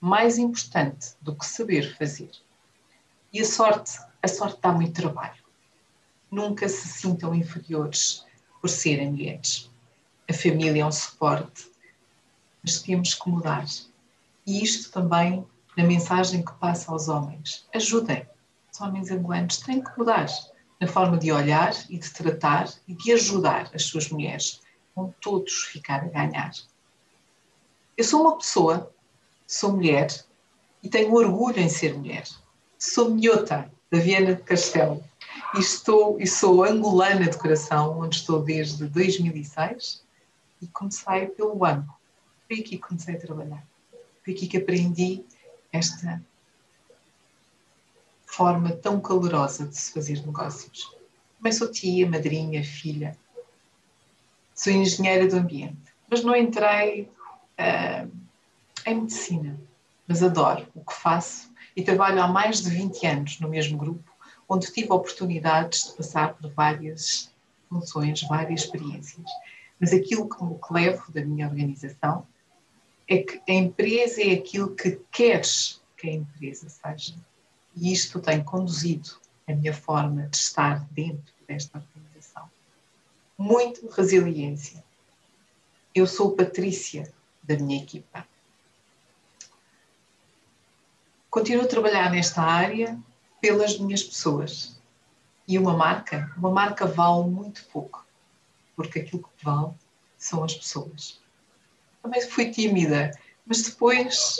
mais 0.00 0.38
importante 0.38 1.14
do 1.20 1.34
que 1.34 1.44
saber 1.44 1.96
fazer. 1.96 2.30
E 3.32 3.40
a 3.40 3.44
sorte, 3.44 3.98
a 4.22 4.28
sorte 4.28 4.60
dá 4.62 4.72
muito 4.72 4.94
trabalho. 4.94 5.42
Nunca 6.30 6.68
se 6.68 6.88
sintam 6.88 7.34
inferiores 7.34 8.24
por 8.60 8.68
serem 8.68 9.10
mulheres. 9.10 9.70
A 10.28 10.32
família 10.32 10.82
é 10.82 10.86
um 10.86 10.92
suporte, 10.92 11.70
mas 12.62 12.80
temos 12.82 13.14
que 13.14 13.28
mudar. 13.28 13.66
E 14.46 14.62
isto 14.62 14.92
também 14.92 15.44
na 15.76 15.84
mensagem 15.84 16.44
que 16.44 16.52
passa 16.54 16.92
aos 16.92 17.08
homens. 17.08 17.66
Ajudem. 17.74 18.26
Os 18.72 18.80
homens 18.80 19.10
angolanos 19.10 19.58
têm 19.58 19.82
que 19.82 19.98
mudar 19.98 20.26
na 20.80 20.86
forma 20.86 21.16
de 21.16 21.32
olhar 21.32 21.74
e 21.88 21.98
de 21.98 22.10
tratar 22.10 22.72
e 22.86 22.94
de 22.94 23.12
ajudar 23.12 23.70
as 23.74 23.84
suas 23.84 24.08
mulheres. 24.10 24.60
Vão 24.96 25.14
todos 25.20 25.52
ficar 25.64 26.02
a 26.02 26.08
ganhar. 26.08 26.52
Eu 27.96 28.02
sou 28.02 28.22
uma 28.22 28.38
pessoa, 28.38 28.90
sou 29.46 29.72
mulher 29.72 30.08
e 30.82 30.88
tenho 30.88 31.12
orgulho 31.14 31.60
em 31.60 31.68
ser 31.68 31.94
mulher. 31.94 32.26
Sou 32.78 33.10
minhota 33.10 33.70
da 33.90 33.98
Viana 33.98 34.34
de 34.34 34.42
Castelo 34.42 35.04
e, 35.54 35.60
estou, 35.60 36.20
e 36.20 36.26
sou 36.26 36.64
angolana 36.64 37.28
de 37.28 37.36
coração, 37.36 38.00
onde 38.00 38.16
estou 38.16 38.42
desde 38.42 38.86
2006 38.86 40.02
e 40.62 40.66
comecei 40.68 41.26
pelo 41.26 41.56
banco. 41.56 41.98
Foi 42.46 42.60
aqui 42.60 42.70
que 42.70 42.78
comecei 42.78 43.16
a 43.16 43.20
trabalhar. 43.20 43.66
Foi 44.24 44.32
aqui 44.32 44.46
que 44.46 44.56
aprendi 44.56 45.24
esta 45.72 46.22
forma 48.24 48.72
tão 48.72 49.00
calorosa 49.00 49.66
de 49.66 49.76
se 49.76 49.92
fazer 49.92 50.24
negócios. 50.24 50.94
Também 51.36 51.52
sou 51.52 51.70
tia, 51.70 52.08
madrinha, 52.08 52.64
filha. 52.64 53.16
Sou 54.56 54.72
engenheira 54.72 55.28
do 55.28 55.36
ambiente, 55.36 55.92
mas 56.10 56.24
não 56.24 56.34
entrei 56.34 57.02
uh, 57.60 58.10
em 58.86 58.94
medicina, 59.02 59.60
mas 60.08 60.22
adoro 60.22 60.66
o 60.74 60.82
que 60.82 60.94
faço 60.94 61.52
e 61.76 61.82
trabalho 61.82 62.22
há 62.22 62.26
mais 62.26 62.62
de 62.62 62.70
20 62.70 63.06
anos 63.06 63.38
no 63.38 63.50
mesmo 63.50 63.76
grupo, 63.76 64.10
onde 64.48 64.72
tive 64.72 64.90
oportunidades 64.90 65.88
de 65.88 65.92
passar 65.92 66.32
por 66.34 66.50
várias 66.52 67.30
funções, 67.68 68.22
várias 68.22 68.62
experiências. 68.62 69.26
Mas 69.78 69.92
aquilo 69.92 70.26
que, 70.26 70.38
que 70.38 70.72
levo 70.72 71.12
da 71.12 71.22
minha 71.22 71.46
organização 71.46 72.26
é 73.06 73.18
que 73.18 73.38
a 73.46 73.52
empresa 73.52 74.22
é 74.22 74.32
aquilo 74.32 74.74
que 74.74 74.98
queres 75.12 75.82
que 75.98 76.08
a 76.08 76.14
empresa 76.14 76.66
seja. 76.70 77.14
E 77.74 77.92
isto 77.92 78.20
tem 78.20 78.42
conduzido 78.42 79.10
a 79.46 79.52
minha 79.52 79.74
forma 79.74 80.28
de 80.28 80.36
estar 80.38 80.86
dentro 80.92 81.34
desta 81.46 81.76
organização. 81.76 82.05
Muito 83.38 83.86
resiliência. 83.88 84.82
Eu 85.94 86.06
sou 86.06 86.34
Patrícia 86.34 87.12
da 87.42 87.56
minha 87.56 87.82
equipa. 87.82 88.26
Continuo 91.30 91.64
a 91.64 91.68
trabalhar 91.68 92.10
nesta 92.10 92.40
área 92.40 92.98
pelas 93.40 93.78
minhas 93.78 94.02
pessoas. 94.02 94.80
E 95.46 95.58
uma 95.58 95.76
marca, 95.76 96.32
uma 96.36 96.50
marca 96.50 96.86
vale 96.86 97.28
muito 97.28 97.64
pouco, 97.66 98.04
porque 98.74 99.00
aquilo 99.00 99.22
que 99.22 99.44
vale 99.44 99.72
são 100.16 100.42
as 100.42 100.54
pessoas. 100.54 101.20
Também 102.02 102.22
fui 102.22 102.50
tímida, 102.50 103.12
mas 103.44 103.62
depois 103.62 104.38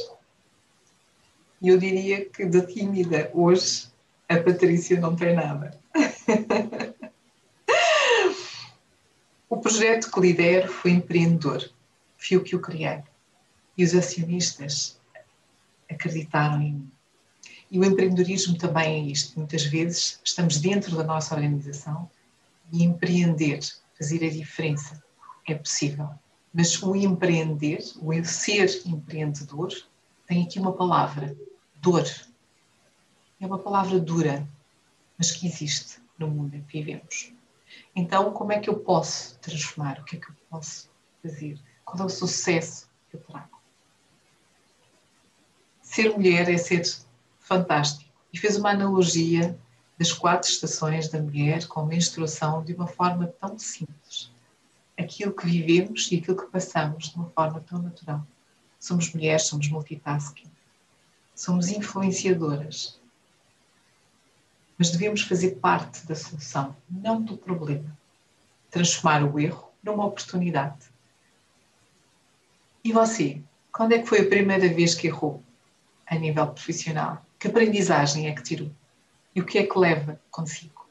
eu 1.63 1.79
diria 1.79 2.25
que 2.25 2.47
da 2.47 2.67
tímida 2.67 3.31
hoje 3.35 3.89
a 4.29 4.37
Patrícia 4.37 4.99
não 4.99 5.15
tem 5.15 5.35
nada. 5.35 5.79
o 9.49 9.57
projeto 9.59 10.11
que 10.11 10.21
lidero 10.21 10.73
foi 10.73 10.91
empreendedor, 10.91 11.71
fui 12.19 12.37
o 12.37 12.43
que 12.43 12.57
o 12.57 12.61
criei. 12.61 13.03
E 13.79 13.85
os 13.85 13.95
acionistas 13.95 14.99
acreditaram 15.89 16.61
em 16.61 16.73
mim. 16.73 16.91
E 17.71 17.79
o 17.79 17.85
empreendedorismo 17.85 18.57
também 18.57 19.09
é 19.09 19.11
isto. 19.11 19.39
Muitas 19.39 19.65
vezes 19.65 20.21
estamos 20.25 20.59
dentro 20.61 20.97
da 20.97 21.05
nossa 21.05 21.35
organização 21.35 22.09
e 22.73 22.83
empreender, 22.83 23.61
fazer 23.97 24.25
a 24.25 24.31
diferença, 24.31 25.03
é 25.47 25.55
possível. 25.55 26.11
Mas 26.53 26.83
o 26.83 26.97
empreender, 26.97 27.85
o 28.01 28.25
ser 28.25 28.83
empreendedor, 28.87 29.73
tem 30.27 30.43
aqui 30.43 30.59
uma 30.59 30.73
palavra: 30.73 31.37
dor. 31.81 32.05
É 33.41 33.47
uma 33.47 33.59
palavra 33.59 34.01
dura, 34.01 34.49
mas 35.19 35.31
que 35.31 35.47
existe 35.47 36.01
no 36.19 36.29
mundo 36.29 36.55
em 36.55 36.63
que 36.63 36.79
vivemos. 36.79 37.36
Então, 37.95 38.33
como 38.33 38.53
é 38.53 38.59
que 38.59 38.69
eu 38.69 38.79
posso 38.79 39.39
transformar? 39.39 40.01
O 40.01 40.05
que 40.05 40.17
é 40.17 40.21
que 40.21 40.29
eu 40.29 40.35
posso 40.51 40.91
fazer? 41.23 41.59
Qual 41.85 42.03
é 42.03 42.05
o 42.05 42.09
sucesso 42.09 42.89
que 43.11 43.17
eu 43.17 43.21
trago? 43.21 43.57
Ser 45.81 46.11
mulher 46.11 46.49
é 46.49 46.59
ser 46.59 46.83
fantástico. 47.41 48.11
E 48.33 48.39
fez 48.39 48.57
uma 48.57 48.71
analogia 48.71 49.59
das 49.99 50.13
quatro 50.13 50.51
estações 50.51 51.09
da 51.09 51.21
mulher 51.21 51.67
com 51.67 51.81
a 51.81 51.87
menstruação 51.87 52.63
de 52.63 52.75
uma 52.75 52.87
forma 52.87 53.27
tão 53.41 53.59
simples. 53.59 54.31
Aquilo 54.99 55.33
que 55.33 55.47
vivemos 55.47 56.11
e 56.11 56.17
aquilo 56.17 56.37
que 56.37 56.51
passamos 56.51 57.09
de 57.09 57.17
uma 57.17 57.31
forma 57.31 57.61
tão 57.61 57.81
natural. 57.81 58.27
Somos 58.79 59.13
mulheres, 59.13 59.47
somos 59.47 59.69
multitasking, 59.69 60.51
somos 61.35 61.69
influenciadoras. 61.69 63.01
Mas 64.79 64.91
devemos 64.91 65.23
fazer 65.23 65.53
parte 65.57 66.07
da 66.07 66.15
solução, 66.15 66.77
não 66.91 67.21
do 67.21 67.37
problema. 67.37 67.97
Transformar 68.71 69.25
o 69.25 69.39
erro 69.41 69.71
numa 69.83 70.05
oportunidade. 70.05 70.87
E 72.85 72.93
você? 72.93 73.41
Quando 73.73 73.93
é 73.93 73.99
que 73.99 74.07
foi 74.07 74.21
a 74.21 74.29
primeira 74.29 74.69
vez 74.69 74.95
que 74.95 75.07
errou 75.07 75.43
a 76.07 76.15
nível 76.15 76.47
profissional? 76.47 77.25
Que 77.39 77.49
aprendizagem 77.49 78.29
é 78.29 78.35
que 78.35 78.43
tirou? 78.43 78.71
E 79.35 79.41
o 79.41 79.45
que 79.45 79.59
é 79.59 79.67
que 79.67 79.79
leva 79.79 80.21
consigo? 80.31 80.87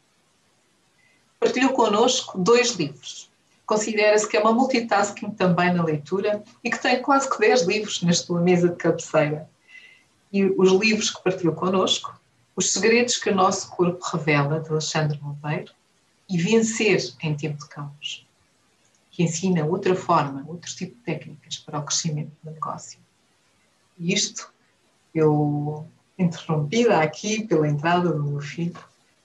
Partilhou 1.40 1.74
connosco 1.74 2.38
dois 2.38 2.72
livros. 2.72 3.30
Considera-se 3.66 4.28
que 4.28 4.38
é 4.38 4.40
uma 4.40 4.54
multitasking 4.54 5.32
também 5.32 5.74
na 5.74 5.84
leitura 5.84 6.44
e 6.64 6.70
que 6.70 6.80
tem 6.80 7.02
quase 7.02 7.30
que 7.30 7.40
10 7.40 7.64
livros 7.64 8.02
na 8.04 8.14
sua 8.14 8.40
mesa 8.40 8.70
de 8.70 8.76
cabeceira. 8.76 9.50
E 10.32 10.46
os 10.46 10.72
livros 10.72 11.10
que 11.10 11.24
partilhou 11.24 11.56
connosco, 11.56 12.20
Os 12.56 12.72
Segredos 12.72 13.18
que 13.18 13.30
o 13.30 13.36
Nosso 13.36 13.70
Corpo 13.70 14.02
Revela, 14.14 14.62
de 14.62 14.70
Alexandre 14.70 15.20
Monteiro, 15.22 15.74
e 16.30 16.38
Vencer 16.38 17.14
em 17.22 17.36
Tempo 17.36 17.60
de 17.60 17.70
Caos, 17.70 18.26
que 19.12 19.24
ensina 19.24 19.66
outra 19.66 19.96
forma, 19.96 20.44
outro 20.48 20.74
tipo 20.74 20.96
de 20.96 21.02
técnicas 21.02 21.58
para 21.58 21.80
o 21.80 21.84
crescimento 21.84 22.32
do 22.42 22.52
negócio. 22.52 23.00
E 23.98 24.14
isto 24.14 24.52
eu 25.14 25.86
interrompida 26.18 27.00
aqui 27.00 27.46
pela 27.46 27.68
entrada 27.68 28.12
do 28.12 28.24
meu 28.24 28.42
filho, 28.42 28.78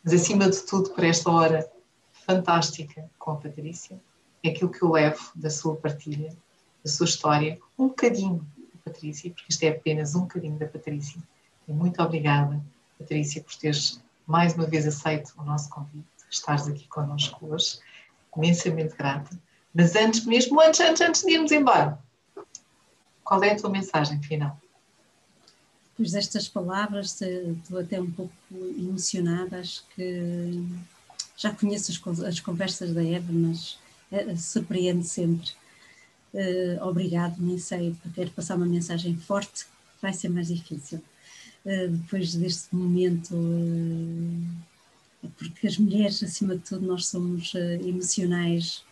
mas 0.02 0.12
acima 0.12 0.50
de 0.50 0.60
tudo 0.62 0.90
por 0.90 1.04
esta 1.04 1.30
hora 1.30 1.70
fantástica 2.12 3.08
com 3.18 3.32
a 3.32 3.36
Patrícia, 3.36 4.00
é 4.42 4.50
aquilo 4.50 4.70
que 4.70 4.82
eu 4.82 4.90
levo 4.90 5.30
da 5.34 5.50
sua 5.50 5.76
partilha, 5.76 6.36
da 6.84 6.90
sua 6.90 7.06
história, 7.06 7.58
um 7.78 7.88
bocadinho 7.88 8.46
da 8.74 8.90
Patrícia, 8.90 9.30
porque 9.30 9.46
isto 9.50 9.62
é 9.62 9.68
apenas 9.68 10.14
um 10.14 10.22
bocadinho 10.22 10.58
da 10.58 10.66
Patrícia. 10.66 11.20
E 11.68 11.72
muito 11.72 12.02
obrigada, 12.02 12.60
Patrícia, 13.00 13.42
por 13.42 13.54
teres 13.56 14.00
mais 14.26 14.54
uma 14.54 14.66
vez 14.66 14.86
aceito 14.86 15.32
o 15.36 15.42
nosso 15.42 15.68
convite, 15.70 16.06
estares 16.30 16.68
aqui 16.68 16.86
connosco 16.86 17.46
hoje, 17.46 17.78
imensamente 18.36 18.94
grata. 18.96 19.36
Mas 19.74 19.96
antes, 19.96 20.24
mesmo 20.24 20.60
antes, 20.60 20.80
antes, 20.80 21.00
antes 21.00 21.22
de 21.22 21.32
irmos 21.32 21.50
embora, 21.50 21.98
qual 23.24 23.42
é 23.42 23.52
a 23.52 23.56
tua 23.56 23.70
mensagem 23.70 24.22
final? 24.22 24.60
depois 26.00 26.12
destas 26.12 26.48
palavras, 26.48 27.20
estou 27.20 27.78
até 27.78 28.00
um 28.00 28.10
pouco 28.10 28.32
emocionada, 28.78 29.58
acho 29.58 29.84
que 29.94 30.64
já 31.36 31.52
conheço 31.52 31.92
as, 31.92 32.20
as 32.20 32.40
conversas 32.40 32.94
da 32.94 33.04
Eva, 33.04 33.30
mas 33.30 33.78
é, 34.10 34.34
surpreende 34.34 35.06
sempre. 35.06 35.50
Uh, 36.32 36.82
obrigado, 36.86 37.36
nem 37.38 37.58
sei, 37.58 37.94
quero 38.14 38.30
passar 38.30 38.56
uma 38.56 38.64
mensagem 38.64 39.14
forte, 39.14 39.66
vai 40.00 40.12
ser 40.14 40.30
mais 40.30 40.48
difícil. 40.48 41.02
Uh, 41.64 41.88
depois 41.88 42.34
deste 42.34 42.74
momento, 42.74 43.34
uh, 43.34 45.28
porque 45.38 45.66
as 45.66 45.76
mulheres, 45.76 46.22
acima 46.22 46.56
de 46.56 46.62
tudo, 46.62 46.86
nós 46.86 47.06
somos 47.06 47.54
emocionais 47.54 48.82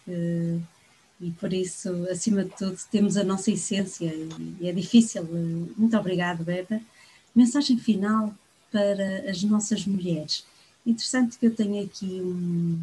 e 1.20 1.31
por 1.32 1.53
isso, 1.53 1.89
acima 2.11 2.45
de 2.45 2.51
tudo, 2.51 2.78
temos 2.90 3.16
a 3.16 3.24
nossa 3.24 3.51
essência 3.51 4.15
e 4.61 4.69
é 4.69 4.73
difícil. 4.73 5.24
Muito 5.77 5.97
obrigado, 5.97 6.45
Beba. 6.45 6.81
Mensagem 7.35 7.78
final 7.78 8.32
para 8.70 9.28
as 9.28 9.43
nossas 9.43 9.85
mulheres. 9.86 10.45
Interessante 10.86 11.39
que 11.39 11.47
eu 11.47 11.55
tenho 11.55 11.85
aqui 11.85 12.20
um. 12.20 12.78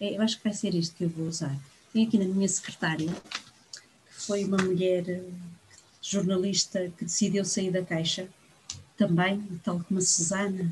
É, 0.00 0.16
eu 0.16 0.22
acho 0.22 0.38
que 0.38 0.44
vai 0.44 0.52
ser 0.52 0.74
isto 0.74 0.96
que 0.96 1.04
eu 1.04 1.08
vou 1.08 1.26
usar. 1.26 1.56
Tenho 1.92 2.06
aqui 2.08 2.18
na 2.18 2.24
minha 2.24 2.48
secretária, 2.48 3.08
que 3.08 4.22
foi 4.26 4.44
uma 4.44 4.56
mulher 4.56 5.22
jornalista 6.00 6.90
que 6.96 7.04
decidiu 7.04 7.44
sair 7.44 7.70
da 7.70 7.84
caixa, 7.84 8.28
também, 8.96 9.42
tal 9.62 9.80
como 9.80 9.98
a 9.98 10.02
Susana, 10.02 10.70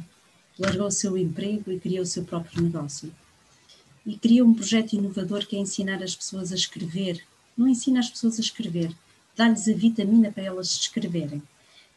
largou 0.58 0.86
o 0.86 0.90
seu 0.90 1.16
emprego 1.16 1.70
e 1.72 1.80
criou 1.80 2.02
o 2.02 2.06
seu 2.06 2.24
próprio 2.24 2.62
negócio. 2.62 3.12
E 4.06 4.16
criou 4.16 4.48
um 4.48 4.54
projeto 4.54 4.94
inovador 4.94 5.46
que 5.46 5.56
é 5.56 5.58
ensinar 5.58 6.02
as 6.02 6.14
pessoas 6.14 6.52
a 6.52 6.54
escrever. 6.54 7.24
Não 7.56 7.68
ensina 7.68 8.00
as 8.00 8.10
pessoas 8.10 8.38
a 8.38 8.42
escrever, 8.42 8.94
dá-lhes 9.36 9.68
a 9.68 9.72
vitamina 9.72 10.32
para 10.32 10.44
elas 10.44 10.70
escreverem. 10.70 11.42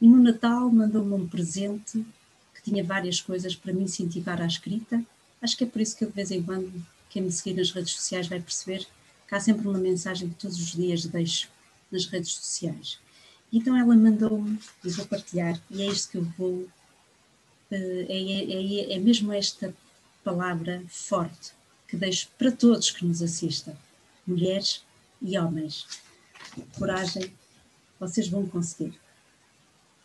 E 0.02 0.07
no 0.07 0.22
Natal 0.22 0.69
mandou-me 0.69 1.14
um 1.14 1.27
presente 1.27 2.06
que 2.53 2.61
tinha 2.61 2.84
várias 2.84 3.22
coisas 3.22 3.56
para 3.56 3.73
me 3.73 3.84
incentivar 3.84 4.41
à 4.41 4.45
escrita. 4.45 5.03
Acho 5.41 5.57
que 5.57 5.64
é 5.64 5.68
por 5.68 5.81
isso 5.81 5.95
que 5.95 6.03
eu 6.03 6.10
de 6.10 6.15
vez 6.15 6.31
em 6.31 6.43
quando, 6.43 6.72
quem 7.10 7.22
me 7.22 7.31
seguir 7.31 7.56
nas 7.56 7.72
redes 7.72 7.93
sociais 7.93 8.27
vai 8.27 8.39
perceber 8.39 8.85
que 9.27 9.35
há 9.35 9.39
sempre 9.39 9.68
uma 9.68 9.80
mensagem 9.80 10.30
que 10.30 10.35
todos 10.35 10.57
os 10.57 10.73
dias 10.73 11.06
deixo 11.06 11.49
nas 11.91 12.06
redes 12.06 12.34
sociais. 12.34 12.99
Então 13.51 13.76
ela 13.77 13.95
mandou-me, 13.95 14.59
e 14.84 14.89
vou 14.89 15.05
partilhar, 15.05 15.61
e 15.69 15.84
é 15.84 15.85
isto 15.85 16.11
que 16.11 16.17
eu 16.17 16.23
vou. 16.38 16.67
Eh, 17.72 18.05
é, 18.09 18.17
é, 18.17 18.93
é, 18.93 18.93
é 18.95 18.99
mesmo 18.99 19.31
esta 19.31 19.73
palavra 20.23 20.84
forte 20.88 21.53
que 21.88 21.95
deixo 21.95 22.27
para 22.38 22.51
todos 22.51 22.91
que 22.91 23.05
nos 23.05 23.22
assistam, 23.22 23.73
mulheres 24.26 24.84
e 25.22 25.38
homens. 25.38 25.88
Coragem, 26.77 27.31
vocês 27.99 28.27
vão 28.27 28.45
conseguir. 28.45 28.99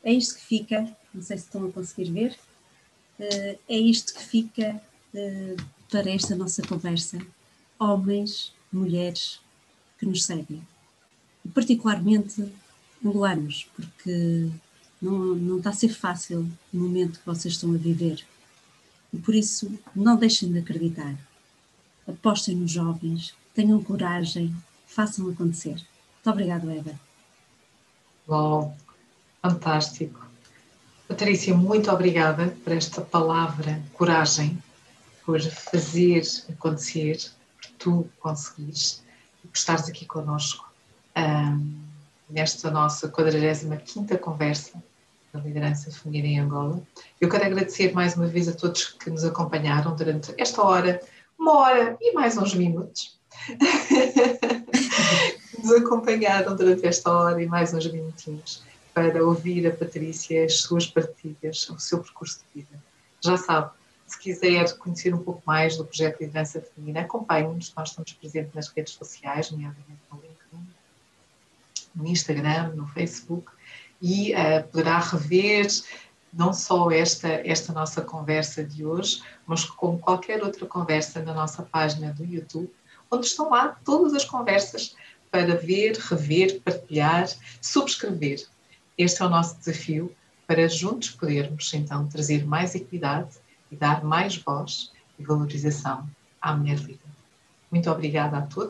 É 0.02 0.12
isto 0.12 0.36
que 0.36 0.44
fica, 0.44 0.96
não 1.12 1.22
sei 1.22 1.36
se 1.38 1.44
estão 1.44 1.66
a 1.66 1.72
conseguir 1.72 2.10
ver, 2.10 2.38
eh, 3.18 3.58
é 3.68 3.78
isto 3.78 4.14
que 4.14 4.22
fica 4.22 4.80
eh, 5.14 5.56
para 5.90 6.10
esta 6.10 6.34
nossa 6.34 6.62
conversa. 6.62 7.18
Homens, 7.78 8.52
mulheres 8.72 9.40
que 9.98 10.06
nos 10.06 10.24
seguem. 10.24 10.66
Particularmente 11.54 12.50
angolanos, 13.04 13.66
porque 13.74 14.50
não, 15.00 15.34
não 15.34 15.58
está 15.58 15.70
a 15.70 15.74
ser 15.74 15.88
fácil 15.88 16.48
o 16.72 16.76
momento 16.76 17.18
que 17.20 17.26
vocês 17.26 17.54
estão 17.54 17.74
a 17.74 17.78
viver. 17.78 18.24
E 19.12 19.18
por 19.18 19.34
isso, 19.34 19.72
não 19.94 20.16
deixem 20.16 20.52
de 20.52 20.58
acreditar. 20.58 21.16
Apostem 22.06 22.56
nos 22.56 22.70
jovens, 22.70 23.34
tenham 23.54 23.82
coragem, 23.82 24.54
façam 24.86 25.28
acontecer. 25.28 25.74
Muito 25.74 26.30
obrigada, 26.30 26.72
Eva. 26.72 27.00
Bom, 28.26 28.76
Fantástico. 29.42 30.26
Patrícia, 31.08 31.54
muito 31.54 31.90
obrigada 31.90 32.54
por 32.62 32.72
esta 32.72 33.00
palavra, 33.00 33.82
coragem, 33.94 34.62
por 35.24 35.40
fazer 35.40 36.22
acontecer, 36.50 37.18
por 37.56 37.70
tu 37.78 38.10
conseguires 38.20 39.02
por 39.42 39.50
estares 39.54 39.88
aqui 39.88 40.04
connosco 40.04 40.70
um, 41.16 41.79
nesta 42.30 42.70
nossa 42.70 43.08
45 43.08 44.18
conversa 44.18 44.82
da 45.32 45.40
liderança 45.40 45.90
feminina 45.90 46.28
em 46.28 46.40
Angola. 46.40 46.82
Eu 47.20 47.28
quero 47.28 47.44
agradecer 47.44 47.92
mais 47.92 48.16
uma 48.16 48.26
vez 48.26 48.48
a 48.48 48.52
todos 48.52 48.84
que 48.84 49.10
nos 49.10 49.24
acompanharam 49.24 49.94
durante 49.94 50.34
esta 50.38 50.62
hora, 50.62 51.00
uma 51.38 51.58
hora 51.58 51.96
e 52.00 52.12
mais 52.12 52.36
uns 52.36 52.54
minutos. 52.54 53.18
nos 55.58 55.72
acompanharam 55.72 56.56
durante 56.56 56.86
esta 56.86 57.12
hora 57.12 57.42
e 57.42 57.46
mais 57.46 57.72
uns 57.72 57.90
minutinhos 57.90 58.62
para 58.92 59.24
ouvir 59.24 59.66
a 59.66 59.70
Patrícia, 59.70 60.44
as 60.44 60.60
suas 60.60 60.86
partilhas, 60.86 61.68
o 61.70 61.78
seu 61.78 62.00
percurso 62.00 62.40
de 62.40 62.62
vida. 62.62 62.82
Já 63.20 63.36
sabe, 63.36 63.70
se 64.06 64.18
quiser 64.18 64.76
conhecer 64.78 65.14
um 65.14 65.22
pouco 65.22 65.42
mais 65.46 65.76
do 65.76 65.84
projeto 65.84 66.18
de 66.18 66.24
Liderança 66.24 66.60
Feminina, 66.60 67.02
acompanhe-nos. 67.02 67.72
Nós 67.76 67.90
estamos 67.90 68.12
presentes 68.14 68.52
nas 68.54 68.68
redes 68.68 68.94
sociais, 68.94 69.50
nomeadamente 69.50 70.00
no 70.10 70.18
LinkedIn, 70.18 70.29
no 72.00 72.06
Instagram, 72.06 72.72
no 72.74 72.86
Facebook, 72.88 73.50
e 74.00 74.32
uh, 74.32 74.66
poderá 74.70 74.98
rever 74.98 75.66
não 76.32 76.52
só 76.52 76.90
esta, 76.90 77.28
esta 77.28 77.72
nossa 77.72 78.00
conversa 78.02 78.64
de 78.64 78.84
hoje, 78.84 79.22
mas 79.46 79.64
como 79.64 79.98
qualquer 79.98 80.42
outra 80.42 80.64
conversa 80.66 81.20
na 81.22 81.34
nossa 81.34 81.62
página 81.62 82.12
do 82.12 82.24
YouTube, 82.24 82.70
onde 83.10 83.26
estão 83.26 83.50
lá 83.50 83.76
todas 83.84 84.14
as 84.14 84.24
conversas 84.24 84.94
para 85.30 85.56
ver, 85.56 85.96
rever, 85.96 86.60
partilhar, 86.60 87.28
subscrever. 87.60 88.46
Este 88.96 89.22
é 89.22 89.26
o 89.26 89.28
nosso 89.28 89.58
desafio 89.58 90.14
para 90.46 90.68
juntos 90.68 91.10
podermos 91.10 91.72
então 91.74 92.08
trazer 92.08 92.44
mais 92.44 92.74
equidade 92.74 93.36
e 93.70 93.76
dar 93.76 94.04
mais 94.04 94.36
voz 94.36 94.92
e 95.18 95.24
valorização 95.24 96.08
à 96.40 96.54
mulher 96.54 96.78
líder. 96.78 96.98
Muito 97.70 97.88
obrigada 97.90 98.38
a 98.38 98.42
todos. 98.42 98.68